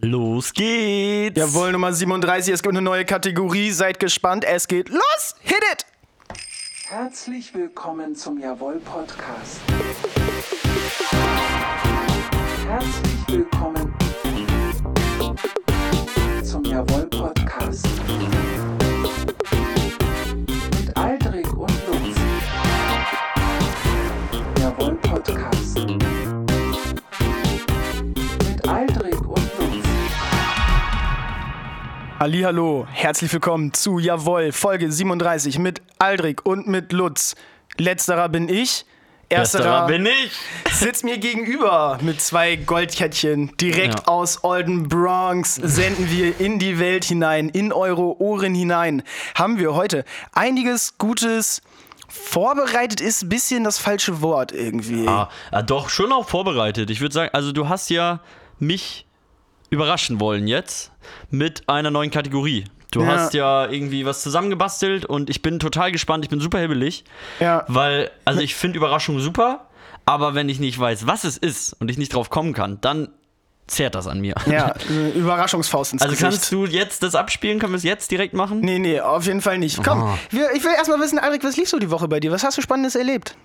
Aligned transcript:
Los 0.00 0.52
geht's! 0.52 1.38
Jawohl, 1.38 1.70
Nummer 1.70 1.92
37, 1.92 2.52
es 2.52 2.62
gibt 2.62 2.72
eine 2.74 2.82
neue 2.82 3.04
Kategorie, 3.04 3.70
seid 3.70 4.00
gespannt, 4.00 4.44
es 4.44 4.66
geht 4.66 4.88
los! 4.88 5.36
Hit 5.40 5.62
it! 5.72 5.86
Herzlich 6.88 7.54
willkommen 7.54 8.16
zum 8.16 8.40
Jawohl 8.40 8.80
Podcast. 8.80 9.60
Herzlich 12.66 13.28
willkommen 13.28 13.94
zum 16.42 16.64
Jawohl 16.64 17.06
Podcast. 17.06 17.86
Mit 20.76 20.96
Aldrich 20.96 21.46
und 21.52 21.72
Lutz. 21.86 22.16
Jawohl 24.60 24.98
Hallo, 32.18 32.86
herzlich 32.90 33.32
willkommen 33.32 33.72
zu 33.74 33.98
Jawohl, 33.98 34.52
Folge 34.52 34.90
37 34.90 35.58
mit 35.58 35.82
Aldrich 35.98 36.38
und 36.44 36.66
mit 36.66 36.92
Lutz. 36.92 37.34
Letzterer 37.78 38.28
bin 38.28 38.48
ich. 38.48 38.86
Ersterer 39.28 39.86
bin 39.86 40.06
ich! 40.06 40.32
sitzt 40.72 41.02
mir 41.02 41.18
gegenüber 41.18 41.98
mit 42.02 42.20
zwei 42.20 42.56
Goldkettchen. 42.56 43.56
Direkt 43.56 44.00
Ja. 44.00 44.06
aus 44.06 44.44
Olden 44.44 44.86
Bronx 44.88 45.56
senden 45.56 46.08
wir 46.10 46.38
in 46.40 46.58
die 46.58 46.78
Welt 46.78 47.04
hinein, 47.04 47.48
in 47.48 47.72
eure 47.72 48.20
Ohren 48.20 48.54
hinein. 48.54 49.02
Haben 49.34 49.58
wir 49.58 49.74
heute 49.74 50.04
einiges 50.32 50.98
Gutes 50.98 51.62
vorbereitet, 52.08 53.00
ist 53.00 53.22
ein 53.22 53.28
bisschen 53.28 53.64
das 53.64 53.78
falsche 53.78 54.20
Wort 54.22 54.52
irgendwie. 54.52 55.08
Ah, 55.08 55.28
ah, 55.50 55.62
doch, 55.62 55.88
schon 55.88 56.12
auch 56.12 56.28
vorbereitet. 56.28 56.90
Ich 56.90 57.00
würde 57.00 57.14
sagen, 57.14 57.30
also 57.32 57.50
du 57.50 57.68
hast 57.68 57.90
ja 57.90 58.20
mich 58.60 59.03
überraschen 59.74 60.20
wollen 60.20 60.46
jetzt 60.46 60.92
mit 61.30 61.68
einer 61.68 61.90
neuen 61.90 62.10
Kategorie. 62.10 62.64
Du 62.90 63.00
Ja. 63.02 63.06
hast 63.08 63.34
ja 63.34 63.68
irgendwie 63.68 64.06
was 64.06 64.22
zusammengebastelt 64.22 65.04
und 65.04 65.28
ich 65.28 65.42
bin 65.42 65.58
total 65.58 65.90
gespannt. 65.92 66.24
Ich 66.24 66.30
bin 66.30 66.40
super 66.40 66.60
hibbelig. 66.60 67.04
Ja. 67.40 67.64
Weil, 67.68 68.10
also 68.24 68.40
ich 68.40 68.54
finde 68.54 68.78
Überraschungen 68.78 69.20
super, 69.20 69.66
aber 70.06 70.34
wenn 70.34 70.48
ich 70.48 70.60
nicht 70.60 70.78
weiß, 70.78 71.06
was 71.06 71.24
es 71.24 71.36
ist 71.36 71.72
und 71.80 71.90
ich 71.90 71.98
nicht 71.98 72.14
drauf 72.14 72.30
kommen 72.30 72.52
kann, 72.52 72.80
dann 72.80 73.08
zehrt 73.66 73.94
das 73.94 74.06
an 74.06 74.20
mir. 74.20 74.34
Ja, 74.46 74.74
Überraschungsfaust 75.14 75.92
ins 75.94 76.02
Also 76.02 76.12
Gesicht. 76.12 76.30
kannst 76.30 76.52
du 76.52 76.66
jetzt 76.66 77.02
das 77.02 77.14
abspielen? 77.14 77.58
Können 77.58 77.72
wir 77.72 77.78
es 77.78 77.82
jetzt 77.84 78.10
direkt 78.10 78.34
machen? 78.34 78.60
Nee, 78.60 78.78
nee, 78.78 79.00
auf 79.00 79.26
jeden 79.26 79.40
Fall 79.40 79.58
nicht. 79.58 79.82
Komm, 79.82 80.02
Ah. 80.02 80.18
wir, 80.30 80.52
ich 80.54 80.62
will 80.64 80.72
erstmal 80.76 81.00
wissen, 81.00 81.18
Aldrich, 81.18 81.42
was 81.44 81.56
lief 81.56 81.68
so 81.68 81.78
die 81.78 81.90
Woche 81.90 82.08
bei 82.08 82.20
dir? 82.20 82.30
Was 82.32 82.44
hast 82.44 82.58
du 82.58 82.62
Spannendes 82.62 82.94
erlebt? 82.94 83.36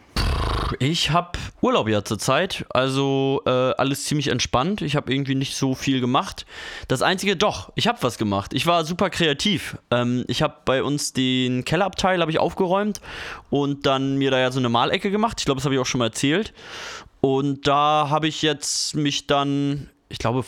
Ich 0.77 1.09
habe 1.09 1.31
Urlaub 1.61 1.87
ja 1.89 2.03
zurzeit, 2.05 2.63
also 2.69 3.41
äh, 3.47 3.49
alles 3.49 4.03
ziemlich 4.05 4.27
entspannt. 4.27 4.83
Ich 4.83 4.95
habe 4.95 5.11
irgendwie 5.11 5.33
nicht 5.33 5.55
so 5.55 5.73
viel 5.73 5.99
gemacht. 5.99 6.45
Das 6.87 7.01
Einzige, 7.01 7.35
doch, 7.35 7.71
ich 7.73 7.87
habe 7.87 7.97
was 8.01 8.19
gemacht. 8.19 8.53
Ich 8.53 8.67
war 8.67 8.85
super 8.85 9.09
kreativ. 9.09 9.77
Ähm, 9.89 10.25
ich 10.27 10.43
habe 10.43 10.57
bei 10.65 10.83
uns 10.83 11.11
den 11.11 11.65
Kellerabteil 11.65 12.21
habe 12.21 12.29
ich 12.29 12.37
aufgeräumt 12.39 13.01
und 13.49 13.87
dann 13.87 14.17
mir 14.17 14.29
da 14.29 14.37
ja 14.39 14.51
so 14.51 14.59
eine 14.59 14.69
Malecke 14.69 15.09
gemacht. 15.09 15.37
Ich 15.39 15.45
glaube, 15.45 15.57
das 15.57 15.65
habe 15.65 15.73
ich 15.73 15.81
auch 15.81 15.87
schon 15.87 15.99
mal 15.99 16.05
erzählt. 16.05 16.53
Und 17.19 17.67
da 17.67 18.07
habe 18.11 18.27
ich 18.27 18.43
jetzt 18.43 18.95
mich 18.95 19.25
dann, 19.25 19.89
ich 20.09 20.17
glaube, 20.19 20.43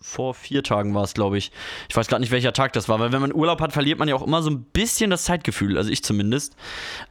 vor 0.00 0.32
vier 0.32 0.62
Tagen 0.62 0.94
war 0.94 1.02
es, 1.04 1.12
glaube 1.12 1.36
ich. 1.36 1.52
Ich 1.90 1.94
weiß 1.96 2.08
gerade 2.08 2.22
nicht, 2.22 2.30
welcher 2.30 2.54
Tag 2.54 2.72
das 2.72 2.88
war, 2.88 2.98
weil 2.98 3.12
wenn 3.12 3.20
man 3.20 3.34
Urlaub 3.34 3.60
hat, 3.60 3.74
verliert 3.74 3.98
man 3.98 4.08
ja 4.08 4.14
auch 4.14 4.26
immer 4.26 4.40
so 4.42 4.48
ein 4.48 4.62
bisschen 4.62 5.10
das 5.10 5.24
Zeitgefühl, 5.24 5.76
also 5.76 5.90
ich 5.90 6.02
zumindest. 6.02 6.56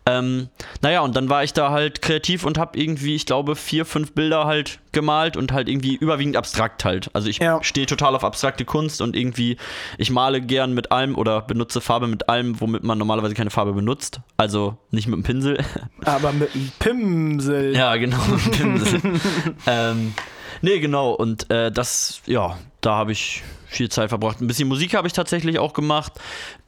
Ähm, 0.07 0.49
naja, 0.81 1.01
und 1.01 1.15
dann 1.15 1.29
war 1.29 1.43
ich 1.43 1.53
da 1.53 1.69
halt 1.69 2.01
kreativ 2.01 2.43
und 2.43 2.57
habe 2.57 2.79
irgendwie, 2.79 3.13
ich 3.13 3.27
glaube, 3.27 3.55
vier, 3.55 3.85
fünf 3.85 4.13
Bilder 4.13 4.45
halt 4.45 4.79
gemalt 4.93 5.37
und 5.37 5.51
halt 5.51 5.69
irgendwie 5.69 5.93
überwiegend 5.95 6.37
abstrakt 6.37 6.85
halt. 6.85 7.11
Also 7.13 7.29
ich 7.29 7.37
Ja. 7.37 7.63
stehe 7.63 7.85
total 7.85 8.15
auf 8.15 8.23
abstrakte 8.23 8.65
Kunst 8.65 8.99
und 9.01 9.15
irgendwie, 9.15 9.57
ich 9.99 10.09
male 10.09 10.41
gern 10.41 10.73
mit 10.73 10.91
allem 10.91 11.15
oder 11.15 11.41
benutze 11.41 11.81
Farbe 11.81 12.07
mit 12.07 12.29
allem, 12.29 12.59
womit 12.59 12.83
man 12.83 12.97
normalerweise 12.97 13.35
keine 13.35 13.51
Farbe 13.51 13.73
benutzt. 13.73 14.21
Also 14.37 14.75
nicht 14.89 15.05
mit 15.07 15.17
dem 15.17 15.23
Pinsel. 15.23 15.63
Aber 16.03 16.31
mit 16.31 16.55
einem 16.55 16.71
Pimmsel. 16.79 17.75
Ja, 17.75 17.95
genau. 17.97 18.17
Pinsel. 18.53 19.01
ähm, 19.67 20.15
nee, 20.61 20.79
genau. 20.79 21.11
Und 21.11 21.49
äh, 21.49 21.71
das, 21.71 22.21
ja, 22.25 22.57
da 22.81 22.95
habe 22.95 23.11
ich 23.11 23.43
viel 23.67 23.89
Zeit 23.89 24.09
verbracht. 24.09 24.41
Ein 24.41 24.47
bisschen 24.47 24.67
Musik 24.67 24.93
habe 24.93 25.07
ich 25.07 25.13
tatsächlich 25.13 25.59
auch 25.59 25.73
gemacht. 25.73 26.13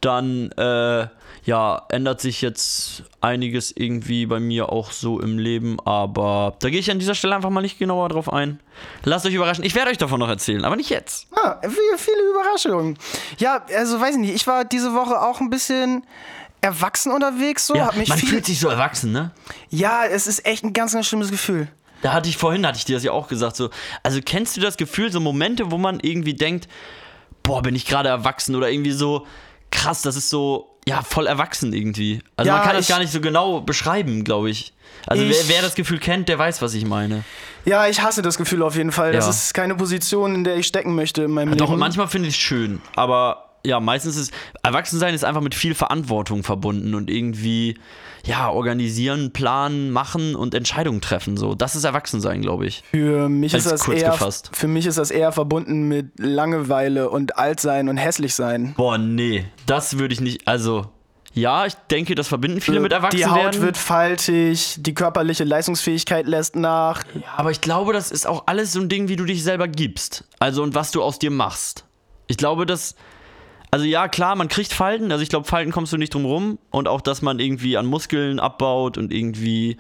Dann, 0.02 0.52
äh, 0.54 1.08
ja, 1.46 1.86
ändert 1.90 2.22
sich 2.22 2.42
jetzt 2.42 3.04
einiges 3.22 3.72
irgendwie 3.76 4.26
bei 4.26 4.40
mir 4.40 4.72
auch 4.72 4.92
so 4.92 5.20
im 5.20 5.40
Leben, 5.40 5.80
aber 5.86 6.56
da 6.60 6.70
gehe 6.70 6.80
ich 6.80 6.92
an 6.92 7.00
dieser 7.00 7.16
Stelle 7.16 7.36
einfach 7.36 7.50
mal 7.50 7.62
nicht 7.62 7.80
genauer 7.80 8.10
drauf 8.10 8.32
ein. 8.32 8.60
Lasst 9.04 9.26
euch 9.26 9.34
überraschen. 9.34 9.64
Ich 9.64 9.74
werde 9.76 9.90
euch 9.92 9.98
davon 9.98 10.20
noch 10.20 10.30
erzählen, 10.30 10.64
aber 10.66 10.76
nicht 10.76 10.90
jetzt. 10.90 11.28
Ah, 11.32 11.58
viele, 11.98 12.30
Überraschungen. 12.32 12.98
Ja, 13.38 13.66
also 13.76 14.00
weiß 14.00 14.16
ich 14.16 14.22
nicht, 14.22 14.36
ich 14.36 14.48
war 14.48 14.66
diese 14.66 14.94
Woche 14.94 15.22
auch 15.22 15.40
ein 15.40 15.50
bisschen 15.50 16.04
erwachsen 16.62 17.12
unterwegs, 17.12 17.68
so. 17.68 17.76
Ja, 17.76 17.88
hab 17.88 17.96
mich 17.96 18.10
man 18.10 18.18
fühlt 18.18 18.46
sich 18.46 18.60
so 18.60 18.68
erwachsen, 18.68 19.12
ne? 19.12 19.32
ja, 19.70 20.06
es 20.06 20.28
ist 20.28 20.46
echt 20.46 20.64
ein 20.64 20.74
ganz, 20.74 20.94
ganz 20.94 21.08
schlimmes 21.08 21.32
Gefühl. 21.32 21.70
Da 22.02 22.14
hatte 22.14 22.30
ich 22.30 22.38
vorhin, 22.38 22.66
hatte 22.66 22.78
ich 22.78 22.86
dir 22.86 22.96
das 22.96 23.04
ja 23.04 23.12
auch 23.12 23.28
gesagt, 23.28 23.56
so, 23.56 23.70
also 24.04 24.20
kennst 24.24 24.56
du 24.58 24.62
das 24.62 24.78
Gefühl, 24.78 25.12
so 25.12 25.20
Momente, 25.20 25.72
wo 25.72 25.78
man 25.78 26.00
irgendwie 26.00 26.34
denkt, 26.34 26.68
boah, 27.44 27.62
bin 27.62 27.76
ich 27.76 27.86
gerade 27.86 28.10
erwachsen 28.10 28.56
oder 28.56 28.70
irgendwie 28.70 28.92
so, 28.92 29.26
krass, 29.72 30.02
das 30.02 30.16
ist 30.16 30.30
so, 30.30 30.78
ja, 30.88 31.02
voll 31.02 31.28
erwachsen 31.28 31.74
irgendwie. 31.74 32.22
Also 32.38 32.50
Ja, 32.50 32.58
man 32.58 32.66
kann 32.66 32.76
das 32.76 32.88
gar 32.88 33.00
nicht 33.00 33.12
so 33.12 33.22
genau 33.22 33.62
beschreiben, 33.62 34.24
glaube 34.24 34.50
ich. 34.50 34.74
Also 35.08 35.24
Ich- 35.24 35.30
wer, 35.48 35.56
wer 35.56 35.62
das 35.62 35.76
Gefühl 35.76 36.00
kennt, 36.00 36.30
der 36.30 36.40
weiß, 36.40 36.62
was 36.62 36.74
ich 36.74 36.86
meine. 36.86 37.24
Ja, 37.66 37.88
ich 37.88 38.02
hasse 38.02 38.22
das 38.22 38.38
Gefühl 38.38 38.64
auf 38.64 38.76
jeden 38.76 38.92
Fall. 38.92 39.12
Das 39.12 39.26
Ja. 39.26 39.32
ist 39.32 39.54
keine 39.54 39.76
Position, 39.76 40.36
in 40.36 40.44
der 40.44 40.56
ich 40.58 40.68
stecken 40.68 40.96
möchte 40.96 41.24
in 41.24 41.32
meinem 41.32 41.56
Doch, 41.58 41.68
Leben. 41.70 41.80
manchmal 41.80 42.08
finde 42.08 42.30
ich 42.30 42.36
es 42.36 42.40
schön, 42.42 42.82
aber 42.96 43.46
ja, 43.66 43.80
meistens 43.82 44.16
ist, 44.16 44.34
Erwachsensein 44.64 45.14
ist 45.14 45.26
einfach 45.26 45.42
mit 45.42 45.54
viel 45.54 45.76
Verantwortung 45.76 46.44
verbunden 46.44 46.96
und 46.96 47.10
irgendwie, 47.10 47.78
ja, 48.26 48.50
organisieren, 48.50 49.32
planen, 49.32 49.92
machen 49.92 50.36
und 50.36 50.54
Entscheidungen 50.54 51.02
treffen, 51.02 51.38
so. 51.38 51.56
Das 51.56 51.76
ist 51.76 51.84
Erwachsensein, 51.84 52.42
glaube 52.42 52.68
ich. 52.68 52.84
Für 52.92 53.30
mich, 53.30 53.54
ist 53.54 53.72
das 53.72 53.82
kurz 53.82 54.02
eher, 54.02 54.12
gefasst. 54.12 54.50
für 54.54 54.68
mich 54.68 54.86
ist 54.86 54.98
das 54.98 55.12
eher 55.12 55.32
verbunden 55.32 55.88
mit 55.88 56.12
Langeweile 56.20 57.10
und 57.10 57.38
Altsein 57.38 57.90
und 57.90 57.98
hässlich 57.98 58.36
sein. 58.36 58.74
Boah, 58.76 58.98
nee, 58.98 59.46
das 59.66 59.98
würde 59.98 60.14
ich 60.14 60.22
nicht. 60.22 60.48
Also, 60.48 60.88
ja, 61.34 61.66
ich 61.66 61.76
denke, 61.92 62.16
das 62.16 62.28
verbinden 62.28 62.60
viele 62.60 62.80
mit 62.80 62.92
Die 63.14 63.26
Haut 63.26 63.62
wird 63.62 63.78
faltig, 63.78 64.76
die 64.80 64.94
körperliche 64.94 65.44
Leistungsfähigkeit 65.44 66.28
lässt 66.28 66.56
nach. 66.56 67.04
aber 67.38 67.52
ich 67.52 67.62
glaube, 67.62 67.94
das 67.94 68.12
ist 68.12 68.28
auch 68.28 68.44
alles 68.48 68.74
so 68.74 68.80
ein 68.80 68.90
Ding, 68.90 69.08
wie 69.08 69.16
du 69.16 69.26
dich 69.26 69.44
selber 69.44 69.68
gibst. 69.68 70.26
Also, 70.40 70.64
und 70.64 70.76
was 70.76 70.92
du 70.92 71.02
aus 71.04 71.20
dir 71.20 71.32
machst. 71.32 71.86
Ich 72.28 72.38
glaube, 72.38 72.66
dass. 72.66 72.96
Also 73.72 73.86
ja, 73.86 74.08
klar, 74.08 74.36
man 74.36 74.48
kriegt 74.48 74.74
Falten. 74.74 75.12
Also 75.12 75.22
ich 75.22 75.30
glaube, 75.30 75.48
Falten 75.48 75.72
kommst 75.72 75.94
du 75.94 75.98
nicht 75.98 76.14
drum 76.14 76.26
rum. 76.26 76.60
Und 76.72 76.88
auch, 76.88 77.02
dass 77.02 77.22
man 77.22 77.40
irgendwie 77.40 77.78
an 77.78 77.86
Muskeln 77.86 78.40
abbaut 78.40 78.98
und 78.98 79.14
irgendwie, 79.14 79.78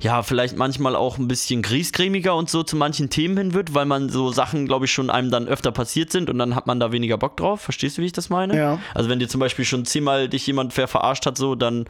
ja, 0.00 0.22
vielleicht 0.22 0.56
manchmal 0.56 0.96
auch 0.96 1.18
ein 1.18 1.28
bisschen 1.28 1.62
griesgrämiger 1.62 2.34
und 2.34 2.50
so 2.50 2.62
zu 2.62 2.76
manchen 2.76 3.08
Themen 3.08 3.36
hin 3.36 3.54
wird, 3.54 3.74
weil 3.74 3.86
man 3.86 4.08
so 4.08 4.32
Sachen, 4.32 4.66
glaube 4.66 4.86
ich, 4.86 4.92
schon 4.92 5.10
einem 5.10 5.30
dann 5.30 5.46
öfter 5.46 5.70
passiert 5.70 6.10
sind 6.10 6.28
und 6.28 6.38
dann 6.38 6.54
hat 6.54 6.66
man 6.66 6.80
da 6.80 6.90
weniger 6.90 7.16
Bock 7.16 7.36
drauf. 7.36 7.60
Verstehst 7.60 7.96
du, 7.96 8.02
wie 8.02 8.06
ich 8.06 8.12
das 8.12 8.28
meine? 8.28 8.56
Ja. 8.56 8.78
Also 8.94 9.08
wenn 9.08 9.20
dir 9.20 9.28
zum 9.28 9.40
Beispiel 9.40 9.64
schon 9.64 9.84
zehnmal 9.84 10.28
dich 10.28 10.46
jemand 10.46 10.72
ver 10.72 10.88
verarscht 10.88 11.26
hat, 11.26 11.38
so, 11.38 11.54
dann 11.54 11.86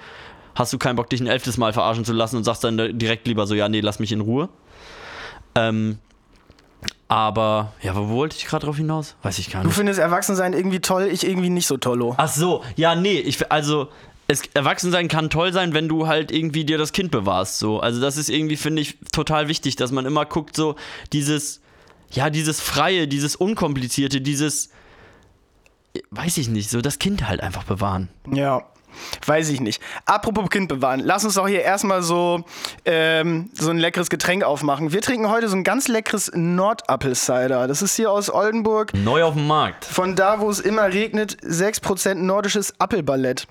hast 0.55 0.73
du 0.73 0.79
keinen 0.79 0.97
Bock, 0.97 1.09
dich 1.09 1.21
ein 1.21 1.27
elftes 1.27 1.57
Mal 1.57 1.73
verarschen 1.73 2.05
zu 2.05 2.13
lassen 2.13 2.37
und 2.37 2.45
sagst 2.45 2.65
dann 2.65 2.99
direkt 2.99 3.27
lieber 3.27 3.47
so, 3.47 3.55
ja, 3.55 3.69
nee, 3.69 3.81
lass 3.81 3.99
mich 4.01 4.13
in 4.13 4.21
Ruhe. 4.21 4.49
Ähm, 5.55 5.99
aber, 7.09 7.73
ja, 7.83 7.95
wo 7.95 8.09
wollte 8.09 8.37
ich 8.37 8.47
gerade 8.47 8.67
drauf 8.67 8.77
hinaus? 8.77 9.15
Weiß 9.23 9.39
ich 9.39 9.51
gar 9.51 9.63
Du 9.63 9.69
nicht. 9.69 9.77
findest 9.77 10.01
Erwachsensein 10.01 10.53
irgendwie 10.53 10.81
toll, 10.81 11.09
ich 11.11 11.25
irgendwie 11.27 11.51
nicht 11.51 11.67
so 11.67 11.77
tollo. 11.77 12.15
Ach 12.19 12.29
so, 12.29 12.65
ja, 12.75 12.95
nee, 12.95 13.19
ich, 13.19 13.51
also, 13.53 13.89
es, 14.29 14.43
Erwachsensein 14.55 15.07
kann 15.07 15.31
toll 15.31 15.53
sein, 15.53 15.73
wenn 15.73 15.89
du 15.89 16.09
halt 16.09 16.33
irgendwie 16.33 16.65
dir 16.65 16.79
das 16.79 16.93
Kind 16.93 17.13
bewahrst, 17.13 17.59
so. 17.59 17.79
Also, 17.79 18.01
das 18.01 18.17
ist 18.17 18.29
irgendwie, 18.29 18.57
finde 18.57 18.83
ich, 18.83 18.99
total 19.13 19.47
wichtig, 19.49 19.77
dass 19.77 19.93
man 19.93 20.05
immer 20.05 20.25
guckt, 20.25 20.57
so, 20.57 20.75
dieses, 21.13 21.61
ja, 22.11 22.29
dieses 22.31 22.61
Freie, 22.61 23.07
dieses 23.07 23.37
Unkomplizierte, 23.37 24.21
dieses, 24.21 24.71
weiß 26.11 26.39
ich 26.39 26.49
nicht, 26.49 26.71
so 26.71 26.81
das 26.81 26.99
Kind 26.99 27.29
halt 27.29 27.41
einfach 27.41 27.65
bewahren. 27.65 28.09
Ja. 28.33 28.65
Weiß 29.27 29.49
ich 29.49 29.61
nicht. 29.61 29.83
Apropos 30.05 30.49
Kind 30.51 30.69
bewahren, 30.69 31.01
lass 31.01 31.25
uns 31.25 31.35
doch 31.35 31.49
hier 31.49 31.63
erstmal 31.63 32.03
so, 32.03 32.45
ähm, 32.85 33.51
so 33.55 33.71
ein 33.71 33.79
leckeres 33.79 34.11
Getränk 34.11 34.45
aufmachen. 34.45 34.93
Wir 34.93 35.03
trinken 35.03 35.29
heute 35.29 35.49
so 35.49 35.57
ein 35.57 35.65
ganz 35.65 35.89
leckeres 35.89 36.31
Nordapple-Cider. 36.35 37.67
Das 37.67 37.83
ist 37.83 37.97
hier 37.97 38.11
aus 38.11 38.31
Oldenburg. 38.31 38.93
Neu 38.95 39.25
auf 39.25 39.35
dem 39.35 39.47
Markt. 39.47 39.85
Von 39.85 40.17
da, 40.17 40.41
wo 40.41 40.51
es 40.51 40.61
immer 40.61 40.93
regnet, 40.93 41.37
6% 41.43 42.15
nordisches 42.15 42.79
Appelballett. 42.81 43.47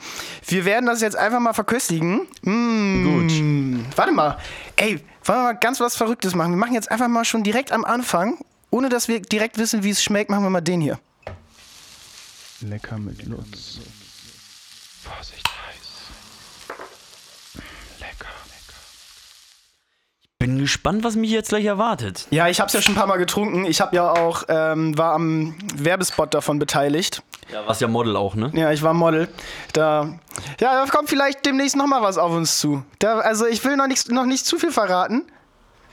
Wir 0.48 0.66
werden 0.66 0.86
das 0.86 1.02
jetzt 1.02 1.16
einfach 1.16 1.40
mal 1.40 1.54
verköstigen. 1.54 2.28
Mm. 2.42 3.04
Gut. 3.04 3.98
Warte 3.98 4.12
mal. 4.12 4.38
Ey, 4.76 5.00
wollen 5.24 5.40
wir 5.40 5.44
mal 5.44 5.54
ganz 5.54 5.80
was 5.80 5.96
Verrücktes 5.96 6.36
machen? 6.36 6.52
Wir 6.52 6.58
machen 6.58 6.74
jetzt 6.74 6.92
einfach 6.92 7.08
mal 7.08 7.26
schon 7.26 7.44
direkt 7.44 7.72
am 7.72 7.86
Anfang, 7.86 8.38
ohne 8.70 8.90
dass 8.90 9.08
wir 9.08 9.22
direkt 9.22 9.58
wissen, 9.58 9.84
wie 9.84 9.90
es 9.90 10.04
schmeckt, 10.04 10.30
machen 10.30 10.44
wir 10.44 10.50
mal 10.50 10.62
den 10.62 10.82
hier. 10.82 11.00
Lecker 12.62 12.98
mit 12.98 13.26
Lutz. 13.26 13.80
Vorsicht 15.06 15.48
heiß. 15.48 15.86
Lecker. 18.00 18.28
bin 20.40 20.60
gespannt, 20.60 21.04
was 21.04 21.16
mich 21.16 21.32
jetzt 21.32 21.50
gleich 21.50 21.66
erwartet. 21.66 22.28
Ja, 22.30 22.48
ich 22.48 22.60
habe 22.60 22.68
es 22.68 22.74
ja 22.74 22.82
schon 22.82 22.94
ein 22.94 22.98
paar 22.98 23.08
Mal 23.08 23.18
getrunken. 23.18 23.66
Ich 23.66 23.82
habe 23.82 23.96
ja 23.96 24.12
auch, 24.12 24.44
ähm, 24.48 24.98
war 24.98 25.14
am 25.14 25.56
Werbespot 25.76 26.34
davon 26.34 26.60
beteiligt. 26.60 27.24
Ja, 27.52 27.66
was 27.66 27.80
ja 27.80 27.88
Model 27.88 28.16
auch, 28.16 28.36
ne? 28.36 28.52
Ja, 28.54 28.72
ich 28.72 28.84
war 28.84 28.94
Model. 28.94 29.28
Da, 29.74 30.20
ja, 30.60 30.86
da 30.86 30.92
kommt 30.92 31.10
vielleicht 31.10 31.46
demnächst 31.46 31.76
noch 31.76 31.88
mal 31.88 32.02
was 32.02 32.18
auf 32.18 32.32
uns 32.32 32.60
zu. 32.60 32.84
Da, 33.00 33.20
also 33.20 33.46
ich 33.46 33.64
will 33.64 33.76
noch 33.76 33.88
nicht, 33.88 34.12
noch 34.12 34.26
nicht 34.26 34.46
zu 34.46 34.58
viel 34.58 34.72
verraten. 34.72 35.24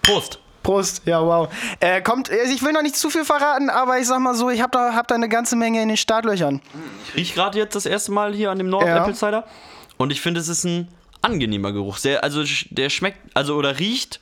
Prost! 0.02 0.41
Prost, 0.62 1.02
ja, 1.04 1.20
wow. 1.24 1.48
Äh, 1.80 2.00
kommt, 2.02 2.30
also 2.30 2.52
ich 2.52 2.62
will 2.62 2.72
noch 2.72 2.82
nicht 2.82 2.96
zu 2.96 3.10
viel 3.10 3.24
verraten, 3.24 3.70
aber 3.70 3.98
ich 3.98 4.06
sag 4.06 4.20
mal 4.20 4.34
so, 4.34 4.50
ich 4.50 4.60
habe 4.60 4.70
da, 4.70 4.94
hab 4.94 5.08
da 5.08 5.14
eine 5.14 5.28
ganze 5.28 5.56
Menge 5.56 5.82
in 5.82 5.88
den 5.88 5.96
Startlöchern. 5.96 6.60
Ich 7.08 7.14
riech 7.16 7.34
gerade 7.34 7.58
jetzt 7.58 7.74
das 7.74 7.86
erste 7.86 8.12
Mal 8.12 8.34
hier 8.34 8.50
an 8.50 8.58
dem 8.58 8.68
Ja. 8.68 8.72
Nord-Apple-Cider 8.72 9.44
und 9.96 10.10
ich 10.12 10.20
finde, 10.20 10.40
es 10.40 10.48
ist 10.48 10.64
ein 10.64 10.88
angenehmer 11.20 11.72
Geruch. 11.72 11.96
Sehr, 11.98 12.24
also 12.24 12.42
der 12.70 12.90
schmeckt, 12.90 13.18
also 13.34 13.54
oder 13.56 13.78
riecht, 13.78 14.20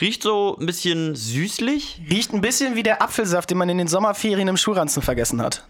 riecht 0.00 0.22
so 0.22 0.56
ein 0.60 0.66
bisschen 0.66 1.14
süßlich. 1.16 2.02
Riecht 2.10 2.32
ein 2.32 2.40
bisschen 2.40 2.76
wie 2.76 2.82
der 2.82 3.02
Apfelsaft, 3.02 3.50
den 3.50 3.58
man 3.58 3.68
in 3.68 3.78
den 3.78 3.88
Sommerferien 3.88 4.48
im 4.48 4.56
Schulranzen 4.56 5.02
vergessen 5.02 5.42
hat. 5.42 5.64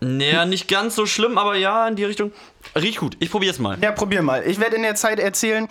Naja, 0.00 0.44
nicht 0.44 0.68
ganz 0.68 0.96
so 0.96 1.06
schlimm, 1.06 1.38
aber 1.38 1.56
ja, 1.56 1.88
in 1.88 1.96
die 1.96 2.04
Richtung. 2.04 2.30
Riecht 2.76 2.98
gut. 2.98 3.16
Ich 3.20 3.30
probier's 3.30 3.58
mal. 3.58 3.78
Ja, 3.80 3.90
probier 3.90 4.22
mal. 4.22 4.42
Ich 4.46 4.60
werde 4.60 4.76
in 4.76 4.82
der 4.82 4.96
Zeit 4.96 5.18
erzählen, 5.18 5.66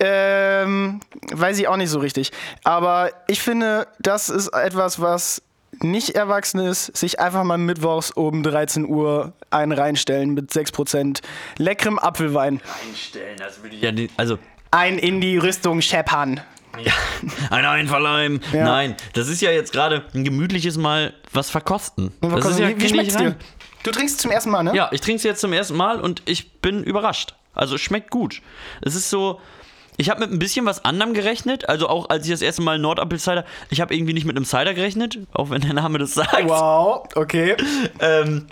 ähm, 0.00 1.00
weiß 1.32 1.58
ich 1.58 1.68
auch 1.68 1.76
nicht 1.76 1.90
so 1.90 1.98
richtig. 1.98 2.32
Aber 2.64 3.10
ich 3.28 3.40
finde, 3.40 3.86
das 4.00 4.28
ist 4.28 4.48
etwas, 4.48 5.00
was 5.00 5.42
nicht 5.82 6.10
erwachsen 6.10 6.60
ist, 6.60 6.96
sich 6.96 7.20
einfach 7.20 7.42
mal 7.44 7.58
mittwochs 7.58 8.10
um 8.10 8.42
13 8.42 8.86
Uhr 8.86 9.32
einen 9.50 9.72
reinstellen 9.72 10.34
mit 10.34 10.50
6% 10.50 11.20
leckerem 11.58 11.98
Apfelwein. 11.98 12.60
Einstellen, 12.88 13.36
das 13.38 13.62
würde 13.62 13.76
ich 13.76 13.82
ja 13.82 13.92
nicht. 13.92 14.12
Also, 14.16 14.38
Ein 14.70 14.98
in 14.98 15.20
die 15.20 15.36
Rüstung 15.36 15.80
scheppern. 15.80 16.40
ja, 16.78 16.92
ein 17.50 17.64
Einverleiben. 17.64 18.40
Ja. 18.52 18.64
Nein, 18.64 18.96
das 19.14 19.28
ist 19.28 19.40
ja 19.40 19.50
jetzt 19.50 19.72
gerade 19.72 20.04
ein 20.14 20.24
gemütliches 20.24 20.76
Mal 20.76 21.14
was 21.32 21.50
verkosten. 21.50 22.12
Das 22.20 22.46
ist 22.46 22.58
ja 22.58 22.68
wie 22.68 22.80
wie 22.80 23.00
ich 23.00 23.16
dir? 23.16 23.36
Du 23.82 23.90
trinkst 23.90 24.20
zum 24.20 24.30
ersten 24.30 24.50
Mal, 24.50 24.62
ne? 24.62 24.74
Ja, 24.74 24.88
ich 24.92 25.00
trinke 25.02 25.18
es 25.18 25.24
jetzt 25.24 25.40
zum 25.40 25.52
ersten 25.52 25.76
Mal 25.76 26.00
und 26.00 26.22
ich 26.24 26.60
bin 26.60 26.82
überrascht. 26.82 27.34
Also 27.52 27.74
es 27.74 27.82
schmeckt 27.82 28.10
gut. 28.10 28.40
Es 28.80 28.94
ist 28.94 29.10
so. 29.10 29.40
Ich 29.96 30.10
habe 30.10 30.20
mit 30.20 30.32
ein 30.32 30.38
bisschen 30.38 30.66
was 30.66 30.84
anderem 30.84 31.14
gerechnet. 31.14 31.68
Also 31.68 31.88
auch 31.88 32.08
als 32.10 32.24
ich 32.24 32.32
das 32.32 32.42
erste 32.42 32.62
Mal 32.62 32.78
Nordapple 32.78 33.18
Cider. 33.18 33.44
Ich 33.70 33.80
habe 33.80 33.94
irgendwie 33.94 34.12
nicht 34.12 34.24
mit 34.24 34.36
einem 34.36 34.44
Cider 34.44 34.74
gerechnet, 34.74 35.18
auch 35.32 35.50
wenn 35.50 35.60
der 35.60 35.74
Name 35.74 35.98
das 35.98 36.14
sagt. 36.14 36.48
Wow, 36.48 37.08
okay. 37.14 37.56
Ähm, 38.00 38.46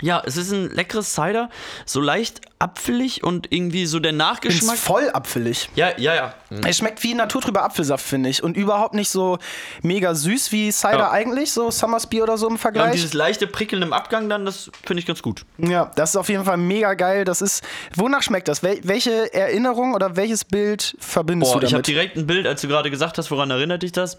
ja, 0.00 0.22
es 0.24 0.36
ist 0.36 0.52
ein 0.52 0.70
leckeres 0.70 1.14
Cider, 1.14 1.50
so 1.86 2.00
leicht 2.00 2.40
apfelig 2.58 3.24
und 3.24 3.50
irgendwie 3.52 3.86
so 3.86 4.00
der 4.00 4.12
Ist 4.12 4.18
Nachgeschmack. 4.18 4.76
voll 4.76 5.08
apfelig. 5.12 5.70
Ja, 5.76 5.96
ja, 5.98 6.14
ja. 6.14 6.34
Es 6.66 6.76
schmeckt 6.78 7.02
wie 7.02 7.14
naturtrüber 7.14 7.62
Apfelsaft, 7.62 8.04
finde 8.04 8.28
ich. 8.28 8.42
Und 8.42 8.56
überhaupt 8.56 8.94
nicht 8.94 9.08
so 9.08 9.38
mega 9.82 10.14
süß 10.14 10.52
wie 10.52 10.70
Cider 10.70 10.98
Ja. 10.98 11.10
eigentlich, 11.10 11.52
so 11.52 11.70
Summersby 11.70 12.20
oder 12.22 12.36
so 12.36 12.46
im 12.46 12.50
Ja, 12.50 12.54
und 12.54 12.58
Vergleich. 12.60 12.92
dieses 12.92 13.14
leichte 13.14 13.46
Prickeln 13.46 13.80
im 13.82 13.92
Abgang 13.94 14.28
dann, 14.28 14.44
das 14.44 14.70
finde 14.84 15.00
ich 15.00 15.06
ganz 15.06 15.22
gut. 15.22 15.44
Ja, 15.58 15.90
das 15.96 16.10
ist 16.10 16.16
auf 16.16 16.28
jeden 16.28 16.44
Fall 16.44 16.58
mega 16.58 16.92
geil. 16.94 17.24
Das 17.24 17.40
ist. 17.40 17.64
Wonach 17.96 18.22
schmeckt 18.22 18.48
das? 18.48 18.62
Wel 18.62 18.78
welche 18.82 19.32
Erinnerung 19.32 19.94
oder 19.94 20.16
welches 20.16 20.44
Bild 20.44 20.96
verbindest 20.98 21.52
Boah, 21.52 21.60
du 21.60 21.66
ich 21.66 21.72
habe 21.72 21.82
damit? 21.82 21.86
direkt 21.86 22.16
ein 22.16 22.26
Bild, 22.26 22.46
als 22.46 22.60
du 22.60 22.68
gerade 22.68 22.90
gesagt 22.90 23.16
hast, 23.16 23.30
woran 23.30 23.50
erinnert 23.50 23.82
dich 23.82 23.92
das? 23.92 24.18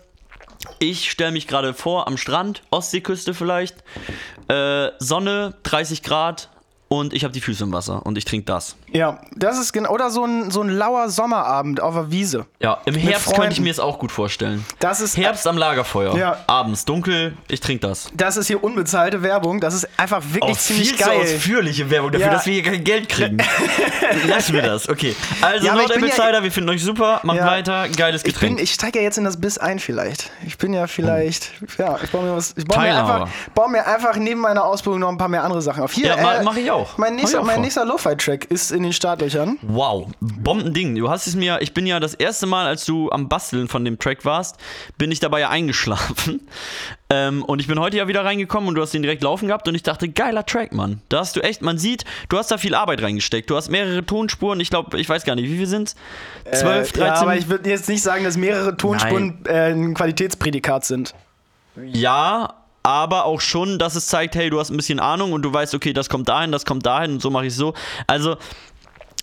Ich 0.79 1.09
stelle 1.09 1.31
mich 1.31 1.47
gerade 1.47 1.73
vor, 1.73 2.07
am 2.07 2.17
Strand, 2.17 2.61
Ostseeküste 2.69 3.33
vielleicht, 3.33 3.77
äh, 4.47 4.89
Sonne, 4.99 5.55
30 5.63 6.03
Grad 6.03 6.49
und 6.91 7.13
ich 7.13 7.23
habe 7.23 7.31
die 7.33 7.39
Füße 7.39 7.63
im 7.63 7.71
Wasser 7.71 8.05
und 8.05 8.17
ich 8.17 8.25
trinke 8.25 8.45
das. 8.47 8.75
ja, 8.91 9.21
das 9.33 9.57
ist 9.57 9.71
genau. 9.71 9.91
Oder 9.91 10.09
so 10.11 10.25
ein, 10.25 10.51
so 10.51 10.61
ein 10.61 10.67
lauer 10.67 11.09
Sommerabend 11.09 11.79
auf 11.81 11.93
der 11.93 12.11
Wiese. 12.11 12.45
Ja, 12.59 12.79
im 12.83 12.95
Herbst 12.95 13.23
Freunden. 13.23 13.39
könnte 13.41 13.53
ich 13.53 13.61
mir 13.61 13.71
es 13.71 13.79
auch 13.79 13.97
gut 13.97 14.11
vorstellen. 14.11 14.65
Das 14.79 14.99
ist. 14.99 15.15
Herbst 15.15 15.47
am 15.47 15.57
Lagerfeuer, 15.57 16.17
Ja. 16.17 16.37
abends 16.47 16.83
dunkel, 16.83 17.37
ich 17.47 17.61
trinke 17.61 17.87
das. 17.87 18.09
Das 18.13 18.35
ist 18.35 18.47
hier 18.47 18.61
unbezahlte 18.61 19.23
Werbung. 19.23 19.61
Das 19.61 19.73
ist 19.73 19.87
einfach 19.95 20.21
wirklich 20.33 20.59
ziemlich 20.59 20.97
zu 20.97 21.05
geil. 21.05 21.21
ausführliche 21.21 21.89
Werbung 21.89 22.11
dafür, 22.11 22.27
Ja. 22.27 22.33
dass 22.33 22.45
wir 22.45 22.53
hier 22.55 22.63
kein 22.63 22.83
Geld 22.83 23.07
kriegen. 23.07 23.37
Lassen 24.27 24.53
wir 24.53 24.61
das, 24.61 24.89
okay. 24.89 25.15
Also 25.41 25.65
Ja, 25.67 25.71
aber 25.73 25.83
ich 25.83 25.87
bin 25.87 26.01
Nordapple 26.01 26.33
ja- 26.33 26.43
wir 26.43 26.51
finden 26.51 26.69
euch 26.71 26.83
super, 26.83 27.21
macht 27.23 27.37
Ja. 27.37 27.45
weiter, 27.45 27.87
geiles 27.89 28.25
Ich, 28.25 28.33
Getränk. 28.33 28.57
bin, 28.57 28.63
ich 28.63 28.73
steige 28.73 28.99
ja 28.99 29.03
jetzt 29.05 29.17
in 29.17 29.23
das 29.23 29.39
Biss 29.39 29.57
ein 29.57 29.79
vielleicht. 29.79 30.29
Ich 30.45 30.57
bin 30.57 30.73
ja 30.73 30.87
vielleicht, 30.87 31.51
ja, 31.77 31.97
ich 32.03 32.09
baue 32.11 32.23
mir 32.25 32.35
was, 32.35 32.53
ich 32.57 32.65
baue 32.65 32.81
mir, 32.83 32.97
einfach, 32.99 33.27
baue 33.55 33.69
mir 33.69 33.85
einfach 33.87 34.15
neben 34.17 34.41
meiner 34.41 34.65
Ausbildung 34.65 34.99
noch 34.99 35.09
ein 35.09 35.17
paar 35.17 35.29
mehr 35.29 35.43
andere 35.43 35.61
Sachen 35.61 35.83
auf. 35.83 35.93
Hier, 35.93 36.07
Ja, 36.07 36.17
ma- 36.17 36.41
mach 36.43 36.55
ich 36.57 36.69
auch. 36.69 36.80
Mein 36.97 37.13
Mach 37.13 37.17
ich 37.17 37.23
nächster, 37.23 37.41
auch 37.41 37.45
mein 37.45 37.61
nächster 37.61 37.85
Lo-Fi-Track 37.85 38.45
ist 38.45 38.71
in 38.71 38.83
den 38.83 38.93
Startlöchern. 38.93 39.57
Wow, 39.61 40.07
Bombending. 40.19 40.95
Du 40.95 41.09
hast 41.09 41.27
es 41.27 41.35
mir, 41.35 41.59
ich 41.61 41.73
bin 41.73 41.85
ja 41.85 41.99
das 41.99 42.13
erste 42.13 42.45
Mal, 42.47 42.65
als 42.67 42.85
du 42.85 43.09
am 43.11 43.29
Basteln 43.29 43.67
von 43.67 43.83
dem 43.85 43.99
Track 43.99 44.25
warst, 44.25 44.57
bin 44.97 45.11
ich 45.11 45.19
dabei 45.19 45.39
ja 45.41 45.49
eingeschlafen. 45.49 46.41
Ähm, 47.13 47.43
und 47.43 47.59
ich 47.59 47.67
bin 47.67 47.77
heute 47.77 47.97
ja 47.97 48.07
wieder 48.07 48.23
reingekommen 48.23 48.69
und 48.69 48.75
du 48.75 48.81
hast 48.81 48.93
den 48.93 49.01
direkt 49.01 49.21
laufen 49.21 49.47
gehabt 49.47 49.67
und 49.67 49.75
ich 49.75 49.83
dachte, 49.83 50.07
geiler 50.07 50.45
Track, 50.45 50.71
Mann. 50.71 51.01
Da 51.09 51.19
hast 51.19 51.35
du 51.35 51.41
echt, 51.41 51.61
man 51.61 51.77
sieht, 51.77 52.05
du 52.29 52.37
hast 52.37 52.51
da 52.51 52.57
viel 52.57 52.73
Arbeit 52.73 53.01
reingesteckt. 53.01 53.49
Du 53.49 53.57
hast 53.57 53.69
mehrere 53.69 54.05
Tonspuren, 54.05 54.61
ich 54.61 54.69
glaube, 54.69 54.97
ich 54.97 55.09
weiß 55.09 55.25
gar 55.25 55.35
nicht, 55.35 55.49
wie 55.49 55.57
viel 55.57 55.67
sind's? 55.67 55.97
12, 56.53 56.95
Äh, 56.95 56.99
Ja, 56.99 57.07
13? 57.09 57.23
aber 57.23 57.35
ich 57.35 57.49
würde 57.49 57.69
jetzt 57.69 57.89
nicht 57.89 58.01
sagen, 58.01 58.23
dass 58.23 58.37
mehrere 58.37 58.77
Tonspuren 58.77 59.39
äh, 59.45 59.73
ein 59.73 59.93
Qualitätsprädikat 59.93 60.85
sind. 60.85 61.13
Ja, 61.83 62.53
aber 62.83 63.25
auch 63.25 63.41
schon, 63.41 63.77
dass 63.79 63.95
es 63.95 64.07
zeigt, 64.07 64.35
hey, 64.35 64.49
du 64.49 64.59
hast 64.59 64.69
ein 64.71 64.77
bisschen 64.77 64.99
Ahnung 64.99 65.33
und 65.33 65.41
du 65.43 65.53
weißt, 65.53 65.75
okay, 65.75 65.93
das 65.93 66.09
kommt 66.09 66.29
dahin, 66.29 66.51
das 66.51 66.65
kommt 66.65 66.85
dahin 66.85 67.13
und 67.13 67.21
so 67.21 67.29
mache 67.29 67.45
ich 67.47 67.55
so. 67.55 67.73
Also, 68.07 68.37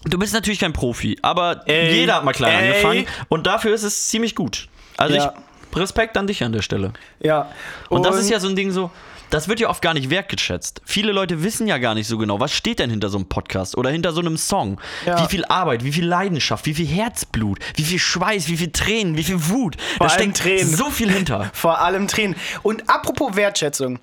du 0.05 0.19
bist 0.19 0.33
natürlich 0.35 0.61
kein 0.61 0.73
Profi, 0.73 1.19
aber 1.23 1.63
Ey, 1.67 1.93
jeder 1.95 2.17
hat 2.17 2.25
mal 2.25 2.33
klein 2.33 2.53
ey. 2.63 2.69
angefangen 2.69 3.07
und 3.29 3.47
dafür 3.47 3.75
ist 3.75 3.83
es 3.83 4.09
ziemlich 4.09 4.35
gut. 4.35 4.69
Also, 4.97 5.17
Ja. 5.17 5.35
ich 5.37 5.77
Respekt 5.77 6.17
an 6.17 6.27
dich 6.27 6.43
an 6.43 6.53
der 6.53 6.63
Stelle. 6.63 6.93
Ja. 7.21 7.51
Und, 7.89 8.05
das 8.05 8.17
ist 8.17 8.31
ja 8.31 8.41
so 8.41 8.49
ein 8.49 8.57
Ding 8.57 8.71
so. 8.71 8.91
Das 9.31 9.49
wird 9.49 9.61
ja 9.61 9.69
oft 9.69 9.83
gar 9.83 9.95
nicht 9.95 10.11
wertgeschätzt. 10.11 10.81
Viele 10.85 11.13
Leute 11.13 11.43
wissen 11.43 11.67
ja 11.67 11.79
gar 11.79 11.95
nicht 11.95 12.07
so 12.07 12.17
genau, 12.17 12.41
was 12.41 12.53
steht 12.53 12.79
denn 12.79 12.91
hinter 12.91 13.11
so 13.11 13.19
einem 13.19 13.29
Podcast 13.29 13.77
oder 13.77 13.91
hinter 13.91 14.13
so 14.13 14.21
einem 14.21 14.37
Song. 14.37 14.81
Ja. 15.05 15.23
Wie 15.23 15.29
viel 15.29 15.45
Arbeit, 15.45 15.85
wie 15.85 15.93
viel 15.93 16.07
Leidenschaft, 16.07 16.67
wie 16.67 16.75
viel 16.75 16.87
Herzblut, 16.87 17.59
wie 17.75 17.85
viel 17.85 17.99
Schweiß, 17.99 18.49
wie 18.49 18.57
viel 18.57 18.73
Tränen, 18.73 19.17
wie 19.17 19.25
viel 19.25 19.49
Wut. 19.49 19.77
da 19.99 20.07
allem 20.07 20.15
steckt 20.15 20.37
Tränen. 20.39 20.75
so 20.75 20.91
viel 20.91 21.11
hinter. 21.11 21.51
Vor 21.53 21.81
allem 21.81 22.09
Tränen. 22.09 22.37
Und 22.63 22.89
apropos 22.89 23.37
Wertschätzung. 23.37 23.99